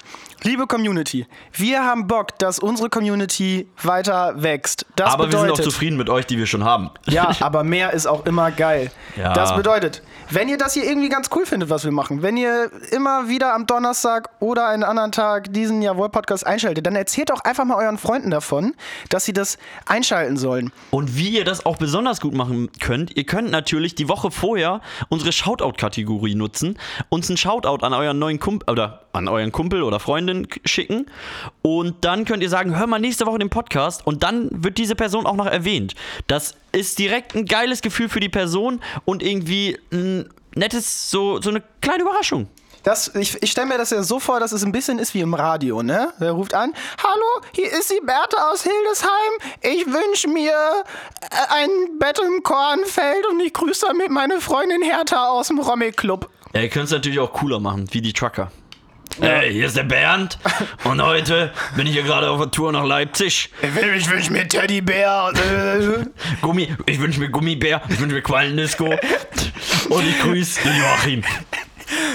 Liebe 0.46 0.68
Community, 0.68 1.26
wir 1.54 1.84
haben 1.84 2.06
Bock, 2.06 2.38
dass 2.38 2.60
unsere 2.60 2.88
Community 2.92 3.68
weiter 3.82 4.44
wächst. 4.44 4.86
Das 4.96 5.12
Aber 5.12 5.24
wir 5.24 5.32
sind 5.32 5.42
bedeutet, 5.42 5.66
auch 5.66 5.72
zufrieden 5.72 5.98
mit 5.98 6.08
euch, 6.08 6.28
die 6.28 6.38
wir 6.38 6.46
schon 6.46 6.64
haben. 6.64 6.92
Ja, 7.08 7.32
aber 7.40 7.64
mehr 7.64 7.94
ist 7.94 8.06
auch 8.06 8.28
immer 8.28 8.52
geil. 8.52 8.92
Ja. 9.16 9.34
Das 9.34 9.56
bedeutet, 9.56 10.04
wenn 10.30 10.48
ihr 10.48 10.60
das 10.60 10.76
hier 10.76 10.84
irgendwie 10.84 11.10
ganz 11.10 11.30
cool 11.36 11.48
findet, 11.48 11.72
was 11.72 11.84
wir 11.84 11.92
machen, 11.92 12.22
wenn 12.22 12.38
ihr 12.38 12.70
immer 12.92 13.28
wieder 13.28 13.56
am 13.56 13.66
Donnerstag 13.66 14.30
oder 14.40 14.68
einen 14.68 14.84
anderen 14.84 15.12
Tag 15.12 15.52
diesen 15.52 15.82
Jawohl-Podcast 15.82 16.46
einschaltet, 16.46 16.86
dann 16.86 16.96
erzählt 16.96 17.32
doch 17.32 17.40
einfach 17.42 17.66
mal 17.66 17.78
euren 17.84 17.98
Freunden 17.98 18.30
davon, 18.30 18.75
dass 19.10 19.25
sie 19.25 19.34
das 19.34 19.58
einschalten 19.88 20.38
sollen. 20.38 20.72
Und 20.92 21.18
wie 21.18 21.30
ihr 21.30 21.44
das 21.44 21.66
auch 21.66 21.78
besonders 21.78 22.22
gut 22.22 22.36
machen 22.36 22.70
könnt, 22.80 23.18
ihr 23.18 23.25
könnt 23.25 23.50
natürlich 23.50 23.96
die 23.96 24.08
Woche 24.10 24.30
vorher 24.30 24.82
unsere 25.10 25.32
Shoutout-Kategorie 25.32 26.36
nutzen, 26.36 26.78
uns 27.10 27.30
einen 27.30 27.38
Shoutout 27.38 27.84
an 27.84 27.94
euren 27.94 28.20
neuen 28.20 28.40
Kumpel 28.40 28.70
oder 28.70 29.05
an 29.15 29.27
euren 29.27 29.51
Kumpel 29.51 29.84
oder 29.84 30.00
Freundin 30.00 30.48
schicken 30.65 31.05
und 31.62 32.03
dann 32.05 32.25
könnt 32.25 32.43
ihr 32.43 32.50
sagen, 32.50 32.77
hör 32.77 32.88
mal 32.88 33.00
nächste 33.00 33.25
Woche 33.25 33.39
den 33.39 33.50
Podcast 33.50 34.05
und 34.05 34.24
dann 34.24 34.50
wird 34.51 34.77
diese 34.77 34.95
Person 34.95 35.25
auch 35.25 35.36
noch 35.36 35.48
erwähnt. 35.48 35.95
Das 36.27 36.55
ist 36.72 37.00
direkt 37.00 37.36
ein 37.36 37.45
geiles 37.45 37.81
Gefühl 37.81 38.10
für 38.10 38.19
die 38.19 38.29
Person 38.29 38.81
und 39.05 39.24
irgendwie 39.24 39.79
ein 39.91 40.29
nettes, 40.55 41.10
so, 41.10 41.41
so 41.41 41.50
eine 41.50 41.63
kleine 41.81 42.03
Überraschung. 42.03 42.48
Das, 42.86 43.15
ich 43.15 43.41
ich 43.41 43.50
stelle 43.50 43.65
mir 43.65 43.79
das 43.79 43.89
ja 43.89 44.03
so 44.03 44.19
vor, 44.19 44.39
dass 44.39 44.51
es 44.51 44.63
ein 44.63 44.72
bisschen 44.72 45.00
ist 45.00 45.15
wie 45.15 45.22
im 45.22 45.34
Radio, 45.34 45.81
ne? 45.81 46.13
Der 46.19 46.34
ruft 46.34 46.53
an, 46.53 46.72
hallo, 47.03 47.45
hier 47.55 47.72
ist 47.72 47.89
die 47.89 48.00
Bertha 48.05 48.51
aus 48.51 48.62
Hildesheim. 48.62 49.10
Ich 49.62 49.88
wünsche 49.88 50.27
mir 50.27 50.51
äh, 50.51 51.36
ein 51.50 51.98
Bett 51.98 52.19
im 52.19 52.43
Kornfeld 52.43 53.25
und 53.31 53.39
ich 53.39 53.53
grüße 53.53 53.88
damit 53.88 54.12
meine 54.12 54.39
Freundin 54.39 54.84
Hertha 54.84 55.29
aus 55.29 55.48
dem 55.48 55.57
Rommel-Club. 55.57 56.29
Ja, 56.53 56.62
ihr 56.62 56.69
könnt 56.69 56.86
es 56.86 56.91
natürlich 56.91 57.19
auch 57.19 57.34
cooler 57.34 57.60
machen, 57.60 57.88
wie 57.89 58.01
die 58.01 58.13
Trucker. 58.13 58.51
Hey, 59.20 59.54
hier 59.54 59.68
ist 59.68 59.78
der 59.78 59.84
Bernd 59.84 60.38
und 60.84 61.02
heute 61.02 61.52
bin 61.76 61.88
ich 61.88 61.94
hier 61.94 62.04
gerade 62.04 62.30
auf 62.30 62.40
der 62.40 62.52
Tour 62.52 62.72
nach 62.72 62.84
Leipzig. 62.84 63.50
Ich 63.62 64.10
wünsche 64.10 64.32
mir 64.32 64.48
Teddybär. 64.48 65.32
Äh. 65.34 66.06
Gummi, 66.42 66.76
ich 66.86 67.00
wünsche 67.00 67.20
mir 67.20 67.30
Gummibär, 67.30 67.82
ich 67.88 68.00
wünsche 68.00 68.16
mir 68.16 68.22
Qualendisco 68.22 68.86
und 69.90 70.08
ich 70.08 70.20
grüße 70.22 70.62
den 70.64 70.78
Joachim. 70.78 71.24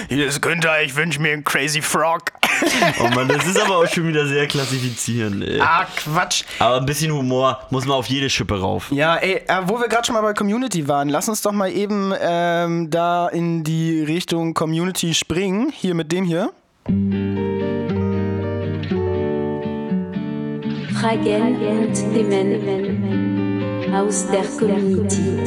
Hier 0.09 0.27
ist 0.27 0.41
Günther, 0.41 0.83
ich 0.83 0.95
wünsche 0.95 1.21
mir 1.21 1.33
einen 1.33 1.43
Crazy 1.43 1.81
Frog. 1.81 2.23
Oh 2.99 3.07
Mann, 3.15 3.27
das 3.27 3.47
ist 3.47 3.59
aber 3.59 3.77
auch 3.77 3.87
schon 3.87 4.07
wieder 4.07 4.27
sehr 4.27 4.45
klassifizierend, 4.45 5.43
ey. 5.43 5.59
ah, 5.59 5.87
Quatsch. 5.95 6.43
Aber 6.59 6.77
ein 6.77 6.85
bisschen 6.85 7.11
Humor 7.11 7.61
muss 7.71 7.85
man 7.85 7.97
auf 7.97 8.07
jede 8.07 8.29
Schippe 8.29 8.59
rauf. 8.59 8.91
Ja, 8.91 9.15
ey, 9.15 9.41
äh, 9.47 9.61
wo 9.65 9.79
wir 9.79 9.87
gerade 9.87 10.05
schon 10.05 10.13
mal 10.13 10.21
bei 10.21 10.33
Community 10.33 10.87
waren, 10.87 11.09
lass 11.09 11.29
uns 11.29 11.41
doch 11.41 11.53
mal 11.53 11.71
eben 11.71 12.13
ähm, 12.21 12.89
da 12.91 13.29
in 13.29 13.63
die 13.63 14.03
Richtung 14.03 14.53
Community 14.53 15.13
springen. 15.13 15.71
Hier 15.75 15.95
mit 15.95 16.11
dem 16.11 16.25
hier. 16.25 16.51
Fragen 16.85 16.95
und 21.61 22.13
Themen 22.13 23.93
aus 23.93 24.27
der 24.31 24.43
Community. 24.43 25.37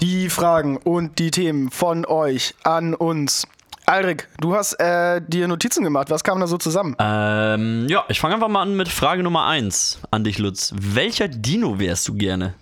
Die 0.00 0.28
Fragen 0.28 0.76
und 0.76 1.18
die 1.18 1.30
Themen 1.30 1.70
von 1.70 2.04
euch 2.04 2.54
an 2.62 2.94
uns 2.94 3.46
Alrik, 3.86 4.28
du 4.40 4.54
hast 4.54 4.74
äh, 4.80 5.20
dir 5.26 5.46
Notizen 5.46 5.84
gemacht. 5.84 6.08
Was 6.10 6.24
kam 6.24 6.40
da 6.40 6.46
so 6.46 6.56
zusammen? 6.56 6.96
Ähm, 6.98 7.86
ja, 7.88 8.04
ich 8.08 8.18
fange 8.18 8.34
einfach 8.34 8.48
mal 8.48 8.62
an 8.62 8.76
mit 8.76 8.88
Frage 8.88 9.22
Nummer 9.22 9.46
1 9.46 10.00
an 10.10 10.24
dich, 10.24 10.38
Lutz. 10.38 10.72
Welcher 10.74 11.28
Dino 11.28 11.78
wärst 11.78 12.08
du 12.08 12.14
gerne? 12.14 12.54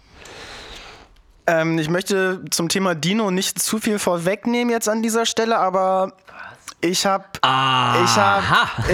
Ähm, 1.46 1.78
ich 1.78 1.88
möchte 1.88 2.44
zum 2.50 2.68
Thema 2.68 2.94
Dino 2.94 3.30
nicht 3.30 3.60
zu 3.60 3.78
viel 3.78 3.98
vorwegnehmen 3.98 4.70
jetzt 4.70 4.88
an 4.88 5.02
dieser 5.02 5.26
Stelle, 5.26 5.58
aber 5.58 6.12
ich 6.80 7.06
habe 7.06 7.24
ich 7.34 8.16
habe 8.16 8.42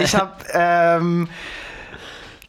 ich 0.03 0.15
habe 0.15 0.33
ähm, 0.53 1.29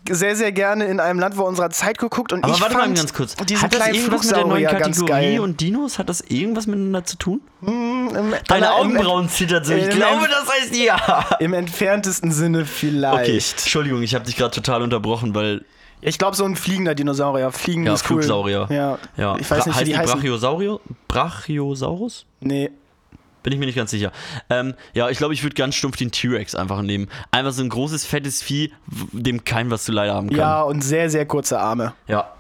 sehr 0.10 0.36
sehr 0.36 0.52
gerne 0.52 0.86
in 0.86 1.00
einem 1.00 1.20
Land 1.20 1.36
vor 1.36 1.46
unserer 1.46 1.70
Zeit 1.70 1.98
geguckt 1.98 2.34
und 2.34 2.44
Aber 2.44 2.54
ich 2.54 2.62
warte 2.62 2.74
mal 2.76 2.82
fand 2.84 2.98
ganz 2.98 3.14
kurz. 3.14 3.36
Hat 3.38 3.74
das 3.74 3.88
irgendwas 3.90 4.26
mit 4.26 4.36
der 4.36 4.46
neuen 4.46 4.66
Kategorie 4.68 5.40
und 5.40 5.62
Dinos? 5.62 6.00
Hat 6.00 6.10
das 6.10 6.22
irgendwas 6.22 6.66
miteinander 6.68 7.04
zu 7.04 7.18
tun? 7.18 7.42
Im- 7.62 8.34
Deine 8.48 8.74
Augenbrauen 8.74 9.30
zittern 9.30 9.64
so. 9.64 9.74
Ich 9.74 9.90
glaube, 9.90 10.28
das 10.28 10.50
heißt 10.50 10.76
ja. 10.76 11.26
Im 11.40 11.54
entferntesten 11.54 12.32
Sinne 12.32 12.60
Okay, 12.60 12.68
vielleicht. 12.68 13.60
Entschuldigung, 13.60 14.02
ich 14.02 14.16
habe 14.16 14.26
dich 14.26 14.36
gerade 14.36 14.56
total 14.56 14.82
unterbrochen, 14.82 15.36
weil 15.36 15.64
Ich 16.02 16.18
glaube, 16.18 16.36
so 16.36 16.46
ein 16.46 16.56
fliegender 16.56 16.96
Dinosaurier. 16.96 17.52
Fliegen 17.52 17.86
ja, 17.86 17.94
ist 17.94 18.04
cool. 18.06 18.22
Flugsaurier. 18.24 18.68
Ja. 18.72 18.98
ja. 19.18 19.36
Ich 19.38 19.50
weiß 19.52 19.66
Bra- 19.66 19.68
nicht, 19.68 19.76
wie 19.76 19.80
heißt 19.80 19.88
die 19.88 19.98
heißen. 19.98 20.16
Brachiosaurier? 20.16 20.80
Brachiosaurus? 21.08 22.26
Nee. 22.40 22.72
Bin 23.44 23.54
ich 23.54 23.60
mir 23.60 23.66
nicht 23.66 23.76
ganz 23.76 23.92
sicher. 23.92 24.12
Ähm, 24.50 24.74
ja, 24.94 25.10
ich 25.10 25.18
glaube, 25.18 25.34
ich 25.34 25.44
würde 25.44 25.56
ganz 25.56 25.76
stumpf 25.76 25.98
den 25.98 26.12
T-Rex 26.12 26.56
einfach 26.56 26.82
nehmen. 26.82 27.08
Einfach 27.32 27.52
so 27.52 27.64
ein 27.64 27.70
großes, 27.70 28.06
fettes 28.06 28.42
Vieh, 28.42 28.74
dem 29.12 29.44
kein 29.46 29.70
was 29.72 29.84
zu 29.86 29.92
leider 29.92 30.14
haben 30.14 30.30
kann. 30.30 30.38
Ja, 30.38 30.62
und 30.64 30.82
sehr, 30.84 31.10
sehr 31.10 31.26
kurze 31.26 31.60
Arme. 31.60 31.94
Ja. 32.08 32.34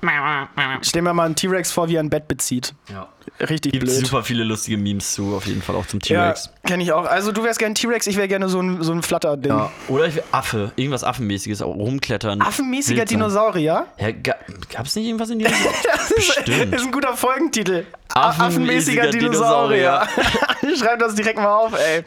Stell 0.81 1.01
mir 1.01 1.13
mal 1.13 1.25
einen 1.25 1.35
T-Rex 1.35 1.71
vor, 1.71 1.87
wie 1.89 1.95
er 1.95 2.01
ein 2.03 2.09
Bett 2.09 2.27
bezieht. 2.27 2.73
ja. 2.91 3.07
Richtig 3.41 3.73
Gibt 3.73 3.85
blöd. 3.85 3.95
super 4.07 4.23
viele 4.23 4.43
lustige 4.43 4.75
Memes 4.77 5.13
zu, 5.13 5.35
auf 5.35 5.45
jeden 5.45 5.61
Fall 5.61 5.75
auch 5.75 5.85
zum 5.85 5.99
Ja, 6.03 6.23
T-Rex. 6.33 6.49
kenne 6.65 6.81
ich 6.81 6.91
auch. 6.91 7.05
Also 7.05 7.31
du 7.31 7.43
wärst 7.43 7.59
gerne 7.59 7.75
T-Rex, 7.75 8.07
ich 8.07 8.17
wäre 8.17 8.27
gerne 8.27 8.49
so 8.49 8.59
ein, 8.59 8.81
so 8.81 8.91
ein 8.91 9.03
Flatter-Ding. 9.03 9.51
Ja. 9.51 9.71
Oder 9.87 10.07
ich 10.07 10.15
Affe, 10.31 10.71
irgendwas 10.75 11.03
Affenmäßiges, 11.03 11.61
auch 11.61 11.75
rumklettern. 11.75 12.41
Affenmäßiger. 12.41 13.05
Dinosaurier? 13.05 13.85
Ja, 13.99 14.11
ga, 14.11 14.33
gab's 14.73 14.95
nicht 14.95 15.05
irgendwas 15.05 15.29
in 15.29 15.39
diesem 15.39 15.53
Das 15.83 16.09
ist, 16.11 16.15
Bestimmt. 16.45 16.73
ist 16.73 16.85
ein 16.85 16.91
guter 16.91 17.15
Folgentitel. 17.15 17.85
A- 18.13 18.29
Affenmäßiger 18.29 19.03
Affenmäßiger 19.03 19.07
Dinosaurier. 19.11 20.07
Schreib 20.79 20.99
das 20.99 21.15
direkt 21.15 21.37
mal 21.37 21.53
auf, 21.53 21.73
ey. 21.73 22.03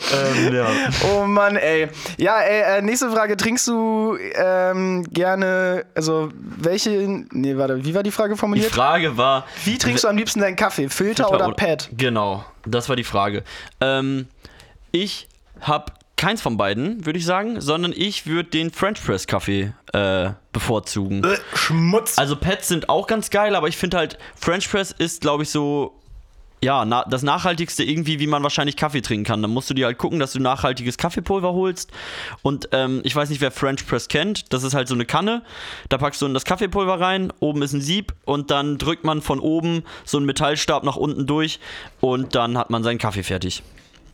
ähm, 0.46 0.54
ja. 0.54 0.66
Oh 1.14 1.24
Mann, 1.26 1.56
ey. 1.56 1.88
Ja, 2.18 2.40
ey, 2.40 2.78
äh, 2.78 2.82
nächste 2.82 3.10
Frage. 3.10 3.36
Trinkst 3.36 3.66
du 3.68 4.16
ähm, 4.34 5.04
gerne, 5.10 5.84
also 5.94 6.30
welche, 6.34 6.90
nee, 7.30 7.56
warte, 7.56 7.84
wie 7.84 7.94
war 7.94 8.02
die 8.02 8.10
Frage 8.10 8.34
Die 8.34 8.38
formuliert? 8.40 8.72
Frage 8.72 9.16
war. 9.16 9.46
wie 9.64 9.78
trinkst 9.78 10.04
du 10.04 10.08
am 10.08 10.16
liebsten 10.16 10.40
deinen 10.40 10.56
Kaffee? 10.56 10.88
Filter 10.88 11.30
oder 11.30 11.52
Pad? 11.52 11.88
Genau, 11.96 12.44
das 12.66 12.88
war 12.88 12.96
die 12.96 13.04
Frage. 13.04 13.42
Ähm, 13.80 14.26
ich 14.90 15.28
habe 15.60 15.92
keins 16.22 16.40
von 16.40 16.56
beiden, 16.56 17.04
würde 17.04 17.18
ich 17.18 17.26
sagen, 17.26 17.60
sondern 17.60 17.92
ich 17.92 18.28
würde 18.28 18.48
den 18.48 18.70
French 18.70 19.04
Press 19.04 19.26
Kaffee 19.26 19.72
äh, 19.92 20.30
bevorzugen. 20.52 21.24
Äh, 21.24 21.36
Schmutz. 21.56 22.16
Also 22.16 22.36
Pads 22.36 22.68
sind 22.68 22.88
auch 22.88 23.08
ganz 23.08 23.30
geil, 23.30 23.56
aber 23.56 23.66
ich 23.66 23.76
finde 23.76 23.96
halt, 23.96 24.18
French 24.36 24.70
Press 24.70 24.92
ist, 24.92 25.22
glaube 25.22 25.42
ich, 25.42 25.50
so, 25.50 25.98
ja, 26.62 26.84
na, 26.84 27.04
das 27.10 27.24
nachhaltigste 27.24 27.82
irgendwie, 27.82 28.20
wie 28.20 28.28
man 28.28 28.40
wahrscheinlich 28.44 28.76
Kaffee 28.76 29.00
trinken 29.00 29.24
kann. 29.24 29.42
Dann 29.42 29.50
musst 29.50 29.68
du 29.68 29.74
dir 29.74 29.86
halt 29.86 29.98
gucken, 29.98 30.20
dass 30.20 30.32
du 30.32 30.38
nachhaltiges 30.38 30.96
Kaffeepulver 30.96 31.54
holst. 31.54 31.90
Und 32.42 32.68
ähm, 32.70 33.00
ich 33.02 33.16
weiß 33.16 33.28
nicht, 33.28 33.40
wer 33.40 33.50
French 33.50 33.84
Press 33.84 34.06
kennt. 34.06 34.52
Das 34.52 34.62
ist 34.62 34.74
halt 34.74 34.86
so 34.86 34.94
eine 34.94 35.04
Kanne. 35.04 35.42
Da 35.88 35.98
packst 35.98 36.22
du 36.22 36.26
in 36.26 36.34
das 36.34 36.44
Kaffeepulver 36.44 37.00
rein, 37.00 37.32
oben 37.40 37.62
ist 37.62 37.72
ein 37.72 37.80
Sieb 37.80 38.14
und 38.26 38.52
dann 38.52 38.78
drückt 38.78 39.02
man 39.02 39.22
von 39.22 39.40
oben 39.40 39.82
so 40.04 40.18
einen 40.18 40.26
Metallstab 40.26 40.84
nach 40.84 40.94
unten 40.94 41.26
durch 41.26 41.58
und 42.00 42.36
dann 42.36 42.56
hat 42.56 42.70
man 42.70 42.84
seinen 42.84 42.98
Kaffee 42.98 43.24
fertig. 43.24 43.64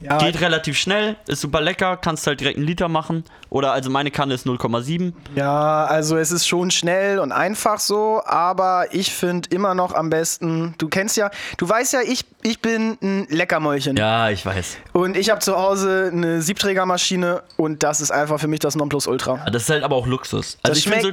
Ja, 0.01 0.19
Geht 0.19 0.41
relativ 0.41 0.79
schnell, 0.79 1.17
ist 1.27 1.41
super 1.41 1.61
lecker, 1.61 1.97
kannst 1.97 2.27
halt 2.27 2.41
direkt 2.41 2.57
einen 2.57 2.67
Liter 2.67 2.89
machen. 2.89 3.25
Oder 3.51 3.73
also 3.73 3.91
meine 3.91 4.13
Kanne 4.13 4.35
ist 4.35 4.47
0,7. 4.47 5.13
Ja, 5.35 5.87
also 5.87 6.17
es 6.17 6.31
ist 6.31 6.47
schon 6.47 6.71
schnell 6.71 7.19
und 7.19 7.33
einfach 7.33 7.81
so, 7.81 8.23
aber 8.25 8.87
ich 8.93 9.13
finde 9.13 9.49
immer 9.51 9.75
noch 9.75 9.95
am 9.95 10.09
besten, 10.09 10.75
du 10.79 10.89
kennst 10.89 11.17
ja, 11.17 11.31
du 11.57 11.69
weißt 11.69 11.95
ja, 11.95 12.01
ich, 12.03 12.25
ich 12.43 12.61
bin 12.61 12.97
ein 13.03 13.27
Leckermäulchen. 13.29 13.97
Ja, 13.97 14.31
ich 14.31 14.47
weiß. 14.47 14.77
Und 14.93 15.17
ich 15.17 15.31
habe 15.31 15.41
zu 15.41 15.57
Hause 15.57 16.11
eine 16.13 16.43
Siebträgermaschine 16.43 17.43
und 17.57 17.83
das 17.83 18.01
ist 18.01 18.13
einfach 18.13 18.39
für 18.39 18.49
mich 18.49 18.61
das 18.61 18.77
Nonplusultra. 18.77 19.47
Das 19.51 19.63
ist 19.63 19.71
halt 19.71 19.83
aber 19.83 19.97
auch 19.97 20.07
Luxus. 20.07 20.59
Also 20.63 20.73
Das 20.75 20.79
ich 20.79 20.89
finde 20.89 21.03
so, 21.03 21.13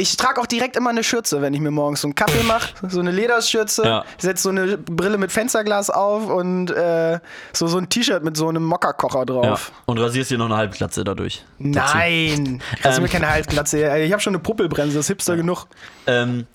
Ich 0.00 0.16
trage 0.16 0.40
auch 0.40 0.46
direkt 0.46 0.76
immer 0.76 0.90
eine 0.90 1.02
Schürze, 1.02 1.42
wenn 1.42 1.52
ich 1.54 1.60
mir 1.60 1.72
morgens 1.72 2.00
so 2.02 2.06
einen 2.06 2.14
Kaffee 2.14 2.42
mache. 2.44 2.68
So 2.88 3.00
eine 3.00 3.10
Lederschürze, 3.10 3.82
Ja. 3.84 4.04
setze 4.16 4.44
so 4.44 4.48
eine 4.50 4.78
Brille 4.78 5.18
mit 5.18 5.32
Fensterglas 5.32 5.90
auf 5.90 6.28
und 6.30 6.70
äh, 6.70 7.18
so, 7.52 7.66
so 7.66 7.78
ein 7.78 7.88
T-Shirt 7.88 8.22
mit 8.22 8.36
so 8.36 8.48
einem 8.48 8.62
Mokkakocher 8.64 9.18
Ja. 9.18 9.24
drauf. 9.24 9.72
Und 9.86 9.98
rasierst 9.98 10.30
dir 10.30 10.38
noch 10.38 10.46
eine 10.46 10.56
Halbglatze 10.56 11.02
dadurch. 11.04 11.44
Nein! 11.58 12.62
Also 12.84 12.98
Ähm. 12.98 13.02
mir 13.02 13.08
keine 13.08 13.28
Halbglatze. 13.28 13.98
Ich 13.98 14.12
habe 14.12 14.22
schon 14.22 14.34
eine 14.34 14.42
Puppelbremse, 14.42 14.96
das 14.96 15.06
ist 15.06 15.08
hipster 15.08 15.36
genug. 15.36 15.66
Ähm, 16.06 16.46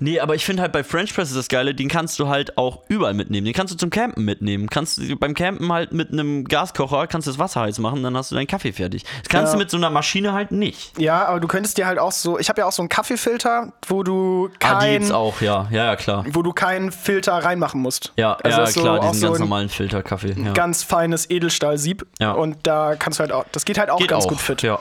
nee, 0.00 0.18
aber 0.20 0.34
ich 0.34 0.44
finde 0.44 0.62
halt 0.62 0.72
bei 0.72 0.82
French 0.82 1.14
Press 1.14 1.30
ist 1.30 1.36
das 1.36 1.48
Geile, 1.48 1.74
den 1.74 1.88
kannst 1.88 2.18
du 2.18 2.28
halt 2.28 2.58
auch 2.58 2.80
überall 2.88 3.14
mitnehmen. 3.14 3.44
Den 3.44 3.54
kannst 3.54 3.72
du 3.72 3.78
zum 3.78 3.90
Campen 3.90 4.24
mitnehmen. 4.24 4.68
Kannst 4.68 4.98
du 4.98 5.16
beim 5.16 5.34
Campen 5.34 5.72
halt 5.72 5.92
mit 5.92 6.10
einem 6.12 6.44
Gaskocher, 6.44 7.06
kannst 7.06 7.28
du 7.28 7.30
das 7.30 7.38
Wasser 7.38 7.60
heiß 7.60 7.78
machen, 7.78 8.02
dann 8.02 8.16
hast 8.16 8.30
du 8.30 8.34
deinen 8.34 8.46
Kaffee 8.48 8.72
fertig. 8.72 9.04
Das 9.20 9.28
kannst 9.28 9.52
Ja. 9.52 9.52
du 9.52 9.58
mit 9.58 9.70
so 9.70 9.76
einer 9.76 9.90
Maschine 9.90 10.32
halt 10.32 10.50
nicht. 10.50 10.98
Ja, 10.98 11.26
aber 11.26 11.38
du 11.40 11.46
könntest 11.48 11.78
dir 11.78 11.86
halt 11.86 11.98
auch 11.98 12.12
so. 12.12 12.38
Ich 12.38 12.48
habe 12.48 12.60
ja 12.62 12.66
auch 12.66 12.72
so 12.72 12.82
einen 12.82 12.88
Kaffeefilter, 12.88 13.72
wo 13.86 14.02
du 14.02 14.48
Ah, 14.48 14.50
die 14.52 14.58
kein, 14.58 14.92
gibt's 15.00 15.10
auch, 15.12 15.40
ja. 15.40 15.68
Ja, 15.70 15.84
ja, 15.84 15.96
klar. 15.96 16.24
wo 16.32 16.42
du 16.42 16.52
keinen 16.52 16.90
Filter 16.92 17.34
reinmachen 17.34 17.80
musst. 17.80 18.12
Ja, 18.16 18.34
also 18.42 18.58
ja 18.60 18.66
so 18.66 18.80
klar, 18.80 19.00
diesen 19.00 19.14
so 19.14 19.26
ganz 19.28 19.38
normalen 19.38 19.68
Filterkaffee. 19.68 20.34
Ja. 20.42 20.52
ganz 20.52 20.82
feines 20.82 21.28
Edelstahlsieb. 21.30 22.06
Ja. 22.18 22.32
Und 22.32 22.56
da 22.66 22.96
kannst 22.96 23.18
du 23.18 23.22
halt 23.22 23.32
auch. 23.32 23.44
Das 23.52 23.64
geht 23.64 23.78
halt 23.78 23.90
auch 23.90 23.98
Geht 23.98 24.08
ganz 24.08 24.24
auch, 24.24 24.28
gut 24.30 24.40
fit. 24.40 24.62
Ja. 24.62 24.78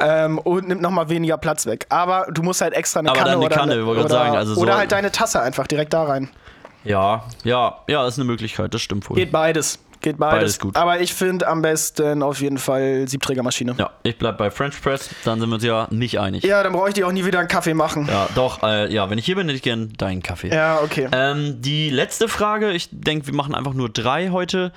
Ähm, 0.00 0.38
und 0.38 0.68
nimmt 0.68 0.80
nochmal 0.82 1.08
weniger 1.08 1.38
Platz 1.38 1.66
weg. 1.66 1.86
Aber 1.88 2.26
du 2.32 2.42
musst 2.42 2.60
halt 2.60 2.74
extra 2.74 3.00
eine 3.00 3.10
Aber 3.10 3.18
Kanne 3.18 3.30
eine 3.32 3.40
oder, 3.46 3.56
Kanne, 3.56 3.72
eine- 3.74 3.84
oder, 3.86 4.08
sagen, 4.08 4.36
also 4.36 4.54
so- 4.54 4.60
oder 4.60 4.76
halt 4.78 4.92
deine 4.92 5.10
Tasse 5.12 5.40
einfach 5.42 5.66
direkt 5.66 5.92
da 5.92 6.04
rein. 6.04 6.30
ja, 6.84 7.24
ja, 7.44 7.78
ja, 7.88 8.06
ist 8.06 8.18
eine 8.18 8.24
Möglichkeit, 8.24 8.72
das 8.72 8.80
stimmt 8.82 9.08
wohl. 9.10 9.16
Geht 9.16 9.32
beides. 9.32 9.78
Geht 10.00 10.16
beides. 10.16 10.38
Beides 10.38 10.58
gut. 10.60 10.76
Aber 10.76 11.00
ich 11.00 11.12
finde 11.12 11.48
am 11.48 11.60
besten 11.60 12.22
auf 12.22 12.40
jeden 12.40 12.58
Fall 12.58 13.08
Siebträgermaschine. 13.08 13.72
Ja. 13.72 13.86
Ja, 13.86 13.90
ich 14.04 14.16
bleib 14.16 14.38
bei 14.38 14.48
French 14.48 14.80
Press, 14.80 15.10
dann 15.24 15.40
sind 15.40 15.48
wir 15.50 15.56
uns 15.56 15.64
ja 15.64 15.88
nicht 15.90 16.20
einig. 16.20 16.44
dann 16.44 16.72
brauche 16.72 16.88
ich 16.90 16.94
dir 16.94 17.04
auch 17.08 17.10
nie 17.12 17.24
wieder 17.24 17.40
einen 17.40 17.48
Kaffee 17.48 17.74
machen. 17.74 18.06
Ja, 18.08 18.28
doch, 18.36 18.62
äh, 18.62 18.92
ja, 18.94 19.10
wenn 19.10 19.18
ich 19.18 19.24
hier 19.24 19.34
bin, 19.34 19.48
hätte 19.48 19.56
ich 19.56 19.62
gern 19.62 19.92
deinen 19.98 20.22
Kaffee. 20.22 20.54
Ja, 20.54 20.78
okay. 20.84 21.08
Ähm, 21.10 21.60
die 21.60 21.90
letzte 21.90 22.28
Frage, 22.28 22.70
ich 22.70 22.88
denke, 22.92 23.26
wir 23.26 23.34
machen 23.34 23.56
einfach 23.56 23.74
nur 23.74 23.88
drei 23.88 24.28
heute. 24.30 24.72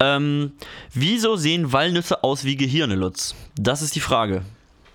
Ähm, 0.00 0.54
wieso 0.92 1.36
sehen 1.36 1.72
Walnüsse 1.72 2.24
aus 2.24 2.42
wie 2.42 2.56
Gehirne, 2.56 2.96
Lutz? 2.96 3.36
Das 3.56 3.80
ist 3.80 3.94
die 3.94 4.00
Frage. 4.00 4.42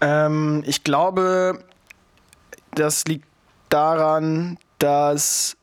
Ähm, 0.01 0.63
ich 0.65 0.83
glaube, 0.83 1.63
das 2.75 3.05
liegt 3.05 3.27
daran, 3.69 4.57
dass 4.77 5.57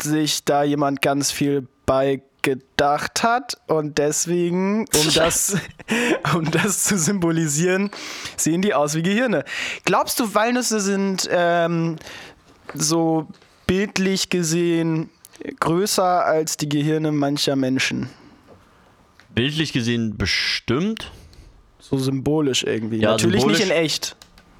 sich 0.00 0.44
da 0.44 0.64
jemand 0.64 1.02
ganz 1.02 1.30
viel 1.30 1.66
bei 1.86 2.22
gedacht 2.44 3.22
hat 3.22 3.56
und 3.66 3.98
deswegen, 3.98 4.80
um 4.80 5.10
das, 5.14 5.56
um 6.34 6.50
das 6.50 6.84
zu 6.84 6.98
symbolisieren, 6.98 7.90
sehen 8.36 8.62
die 8.62 8.74
aus 8.74 8.94
wie 8.94 9.02
Gehirne. 9.02 9.44
Glaubst 9.84 10.20
du, 10.20 10.34
Walnüsse 10.34 10.78
sind 10.78 11.26
ähm, 11.30 11.96
so 12.74 13.26
bildlich 13.66 14.28
gesehen 14.28 15.08
größer 15.58 16.24
als 16.24 16.56
die 16.56 16.68
Gehirne 16.68 17.12
mancher 17.12 17.56
Menschen? 17.56 18.10
Bildlich 19.34 19.72
gesehen 19.72 20.16
bestimmt. 20.16 21.10
So 21.98 22.04
symbolisch 22.04 22.64
irgendwie. 22.64 22.98
Ja, 22.98 23.12
Natürlich 23.12 23.40
symbolisch- 23.42 23.58
nicht 23.58 23.70
in 23.70 23.76
echt. 23.76 24.16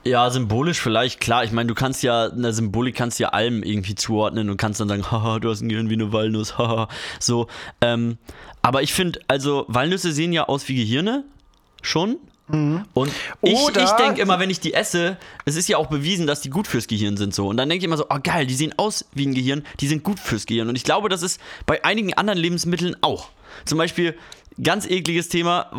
Ja, 0.07 0.29
symbolisch 0.31 0.81
vielleicht, 0.81 1.19
klar. 1.21 1.45
Ich 1.45 1.53
meine, 1.53 1.67
du 1.67 1.75
kannst 1.75 2.03
ja, 2.03 2.27
eine 2.31 2.53
Symbolik 2.53 2.95
kannst 2.95 3.19
ja 3.21 3.31
allem 3.31 3.63
irgendwie 3.63 3.95
zuordnen 3.95 4.51
und 4.51 4.59
kannst 4.59 4.79
dann 4.81 4.89
sagen, 4.89 5.03
haha, 5.11 5.39
du 5.39 5.49
hast 5.51 5.63
ein 5.63 5.69
Gehirn 5.71 5.89
wie 5.89 5.95
eine 5.95 6.13
Walnuss, 6.13 6.59
haha. 6.59 6.89
So, 7.21 7.47
ähm, 7.81 8.19
aber 8.61 8.83
ich 8.83 8.93
finde, 8.93 9.21
also 9.29 9.65
Walnüsse 9.69 10.13
sehen 10.13 10.33
ja 10.35 10.45
aus 10.49 10.69
wie 10.69 10.75
Gehirne, 10.75 11.25
schon. 11.83 12.17
Und 12.47 13.11
ich, 13.41 13.55
Oder- 13.59 13.83
ich 13.85 13.91
denke 13.93 14.21
immer, 14.21 14.39
wenn 14.39 14.51
ich 14.51 14.61
die 14.61 14.75
esse, 14.75 15.17
es 15.47 15.57
ist 15.57 15.67
ja 15.67 15.79
auch 15.79 15.87
bewiesen, 15.87 16.27
dass 16.27 16.43
die 16.43 16.51
gut 16.51 16.67
fürs 16.67 16.87
Gehirn 16.87 17.17
sind 17.17 17.35
so. 17.35 17.47
Und 17.49 17.57
dann 17.57 17.71
denke 17.71 17.83
ich 17.83 17.87
immer 17.87 17.97
so, 17.97 18.05
oh 18.11 18.19
geil, 18.23 18.47
die 18.47 18.53
sehen 18.55 18.75
aus 18.77 19.07
wie 19.15 19.27
ein 19.27 19.33
Gehirn, 19.35 19.65
die 19.81 19.87
sind 19.87 20.03
gut 20.05 20.19
fürs 20.21 20.45
Gehirn. 20.45 20.69
Und 20.69 20.77
ich 20.77 20.85
glaube, 20.85 21.09
das 21.09 21.23
ist 21.23 21.41
bei 21.65 21.83
einigen 21.87 22.13
anderen 22.13 22.39
Lebensmitteln 22.39 22.97
auch. 23.01 23.31
Zum 23.65 23.79
Beispiel, 23.79 24.15
ganz 24.63 24.87
ekliges 24.87 25.29
Thema. 25.29 25.71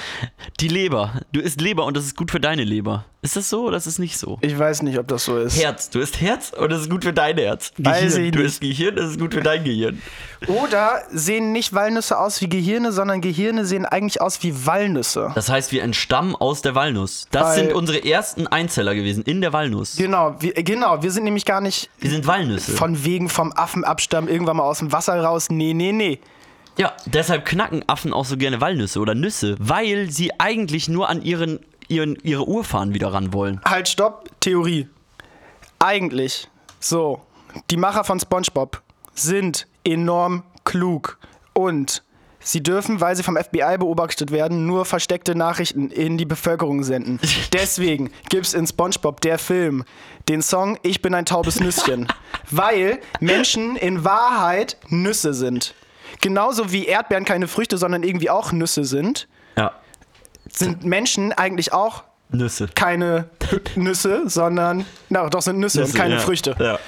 Die 0.60 0.68
Leber. 0.68 1.20
Du 1.32 1.40
isst 1.40 1.60
Leber 1.60 1.84
und 1.84 1.96
das 1.96 2.04
ist 2.04 2.16
gut 2.16 2.30
für 2.30 2.40
deine 2.40 2.64
Leber. 2.64 3.04
Ist 3.22 3.36
das 3.36 3.48
so 3.48 3.64
oder 3.68 3.78
ist 3.78 3.86
es 3.86 3.98
nicht 3.98 4.18
so? 4.18 4.38
Ich 4.42 4.58
weiß 4.58 4.82
nicht, 4.82 4.98
ob 4.98 5.08
das 5.08 5.24
so 5.24 5.38
ist. 5.38 5.56
Herz. 5.60 5.88
Du 5.88 5.98
isst 5.98 6.20
Herz 6.20 6.52
und 6.52 6.70
das 6.70 6.82
ist 6.82 6.90
gut 6.90 7.04
für 7.04 7.12
dein 7.14 7.38
Herz. 7.38 7.72
Weiß 7.78 8.16
Gehirn. 8.16 8.32
Du 8.32 8.42
isst 8.42 8.60
Gehirn, 8.60 8.96
das 8.96 9.10
ist 9.12 9.18
gut 9.18 9.32
für 9.32 9.40
dein 9.40 9.64
Gehirn. 9.64 10.00
Oder 10.46 11.02
sehen 11.10 11.52
nicht 11.52 11.72
Walnüsse 11.72 12.18
aus 12.18 12.42
wie 12.42 12.48
Gehirne, 12.50 12.92
sondern 12.92 13.22
Gehirne 13.22 13.64
sehen 13.64 13.86
eigentlich 13.86 14.20
aus 14.20 14.42
wie 14.42 14.66
Walnüsse. 14.66 15.32
Das 15.34 15.48
heißt, 15.48 15.72
wir 15.72 15.82
entstammen 15.82 16.36
aus 16.36 16.60
der 16.60 16.74
Walnuss. 16.74 17.26
Das 17.30 17.44
Weil- 17.44 17.54
sind 17.64 17.72
unsere 17.72 18.04
ersten 18.04 18.46
Einzeller 18.46 18.94
gewesen 18.94 19.22
in 19.24 19.40
der 19.40 19.54
Walnuss. 19.54 19.96
Genau, 19.96 20.36
wir, 20.40 20.52
genau, 20.52 21.02
wir 21.02 21.10
sind 21.10 21.24
nämlich 21.24 21.46
gar 21.46 21.62
nicht 21.62 21.88
Wir 22.00 22.10
sind 22.10 22.26
Walnüsse. 22.26 22.72
von 22.72 23.04
wegen 23.04 23.30
vom 23.30 23.52
Affenabstamm 23.54 24.28
irgendwann 24.28 24.58
mal 24.58 24.64
aus 24.64 24.80
dem 24.80 24.92
Wasser 24.92 25.18
raus. 25.18 25.48
Nee, 25.48 25.72
nee, 25.72 25.92
nee. 25.92 26.18
Ja, 26.76 26.92
deshalb 27.06 27.44
knacken 27.44 27.84
Affen 27.88 28.12
auch 28.12 28.24
so 28.24 28.36
gerne 28.36 28.60
Walnüsse 28.60 28.98
oder 28.98 29.14
Nüsse, 29.14 29.56
weil 29.58 30.10
sie 30.10 30.38
eigentlich 30.40 30.88
nur 30.88 31.08
an 31.08 31.22
ihren, 31.22 31.60
ihren, 31.88 32.16
ihre 32.22 32.48
Urfahren 32.48 32.94
wieder 32.94 33.12
ran 33.12 33.32
wollen. 33.32 33.60
Halt, 33.64 33.88
stopp, 33.88 34.28
Theorie. 34.40 34.88
Eigentlich, 35.78 36.48
so, 36.80 37.22
die 37.70 37.76
Macher 37.76 38.04
von 38.04 38.18
SpongeBob 38.18 38.82
sind 39.14 39.66
enorm 39.84 40.42
klug 40.64 41.18
und 41.52 42.02
sie 42.40 42.62
dürfen, 42.62 43.00
weil 43.00 43.14
sie 43.14 43.22
vom 43.22 43.36
FBI 43.36 43.76
beobachtet 43.78 44.32
werden, 44.32 44.66
nur 44.66 44.84
versteckte 44.84 45.34
Nachrichten 45.34 45.90
in 45.90 46.18
die 46.18 46.24
Bevölkerung 46.24 46.82
senden. 46.82 47.20
Deswegen 47.52 48.10
gibt 48.28 48.46
es 48.46 48.54
in 48.54 48.66
SpongeBob, 48.66 49.20
der 49.20 49.38
Film, 49.38 49.84
den 50.28 50.42
Song 50.42 50.78
Ich 50.82 51.02
bin 51.02 51.14
ein 51.14 51.26
taubes 51.26 51.60
Nüsschen, 51.60 52.08
weil 52.50 53.00
Menschen 53.20 53.76
in 53.76 54.04
Wahrheit 54.04 54.76
Nüsse 54.88 55.34
sind. 55.34 55.74
Genauso 56.20 56.72
wie 56.72 56.86
Erdbeeren 56.86 57.24
keine 57.24 57.48
Früchte, 57.48 57.78
sondern 57.78 58.02
irgendwie 58.02 58.30
auch 58.30 58.52
Nüsse 58.52 58.84
sind, 58.84 59.28
Ja, 59.56 59.72
sind 60.52 60.84
Menschen 60.84 61.32
eigentlich 61.32 61.72
auch 61.72 62.04
Nüsse. 62.30 62.68
keine 62.74 63.28
Nüsse, 63.76 64.22
sondern, 64.28 64.84
na 65.08 65.28
doch, 65.28 65.42
sind 65.42 65.58
Nüsse, 65.58 65.84
und 65.84 65.94
keine 65.94 66.14
ja. 66.14 66.20
Früchte. 66.20 66.54
Ja, 66.58 66.78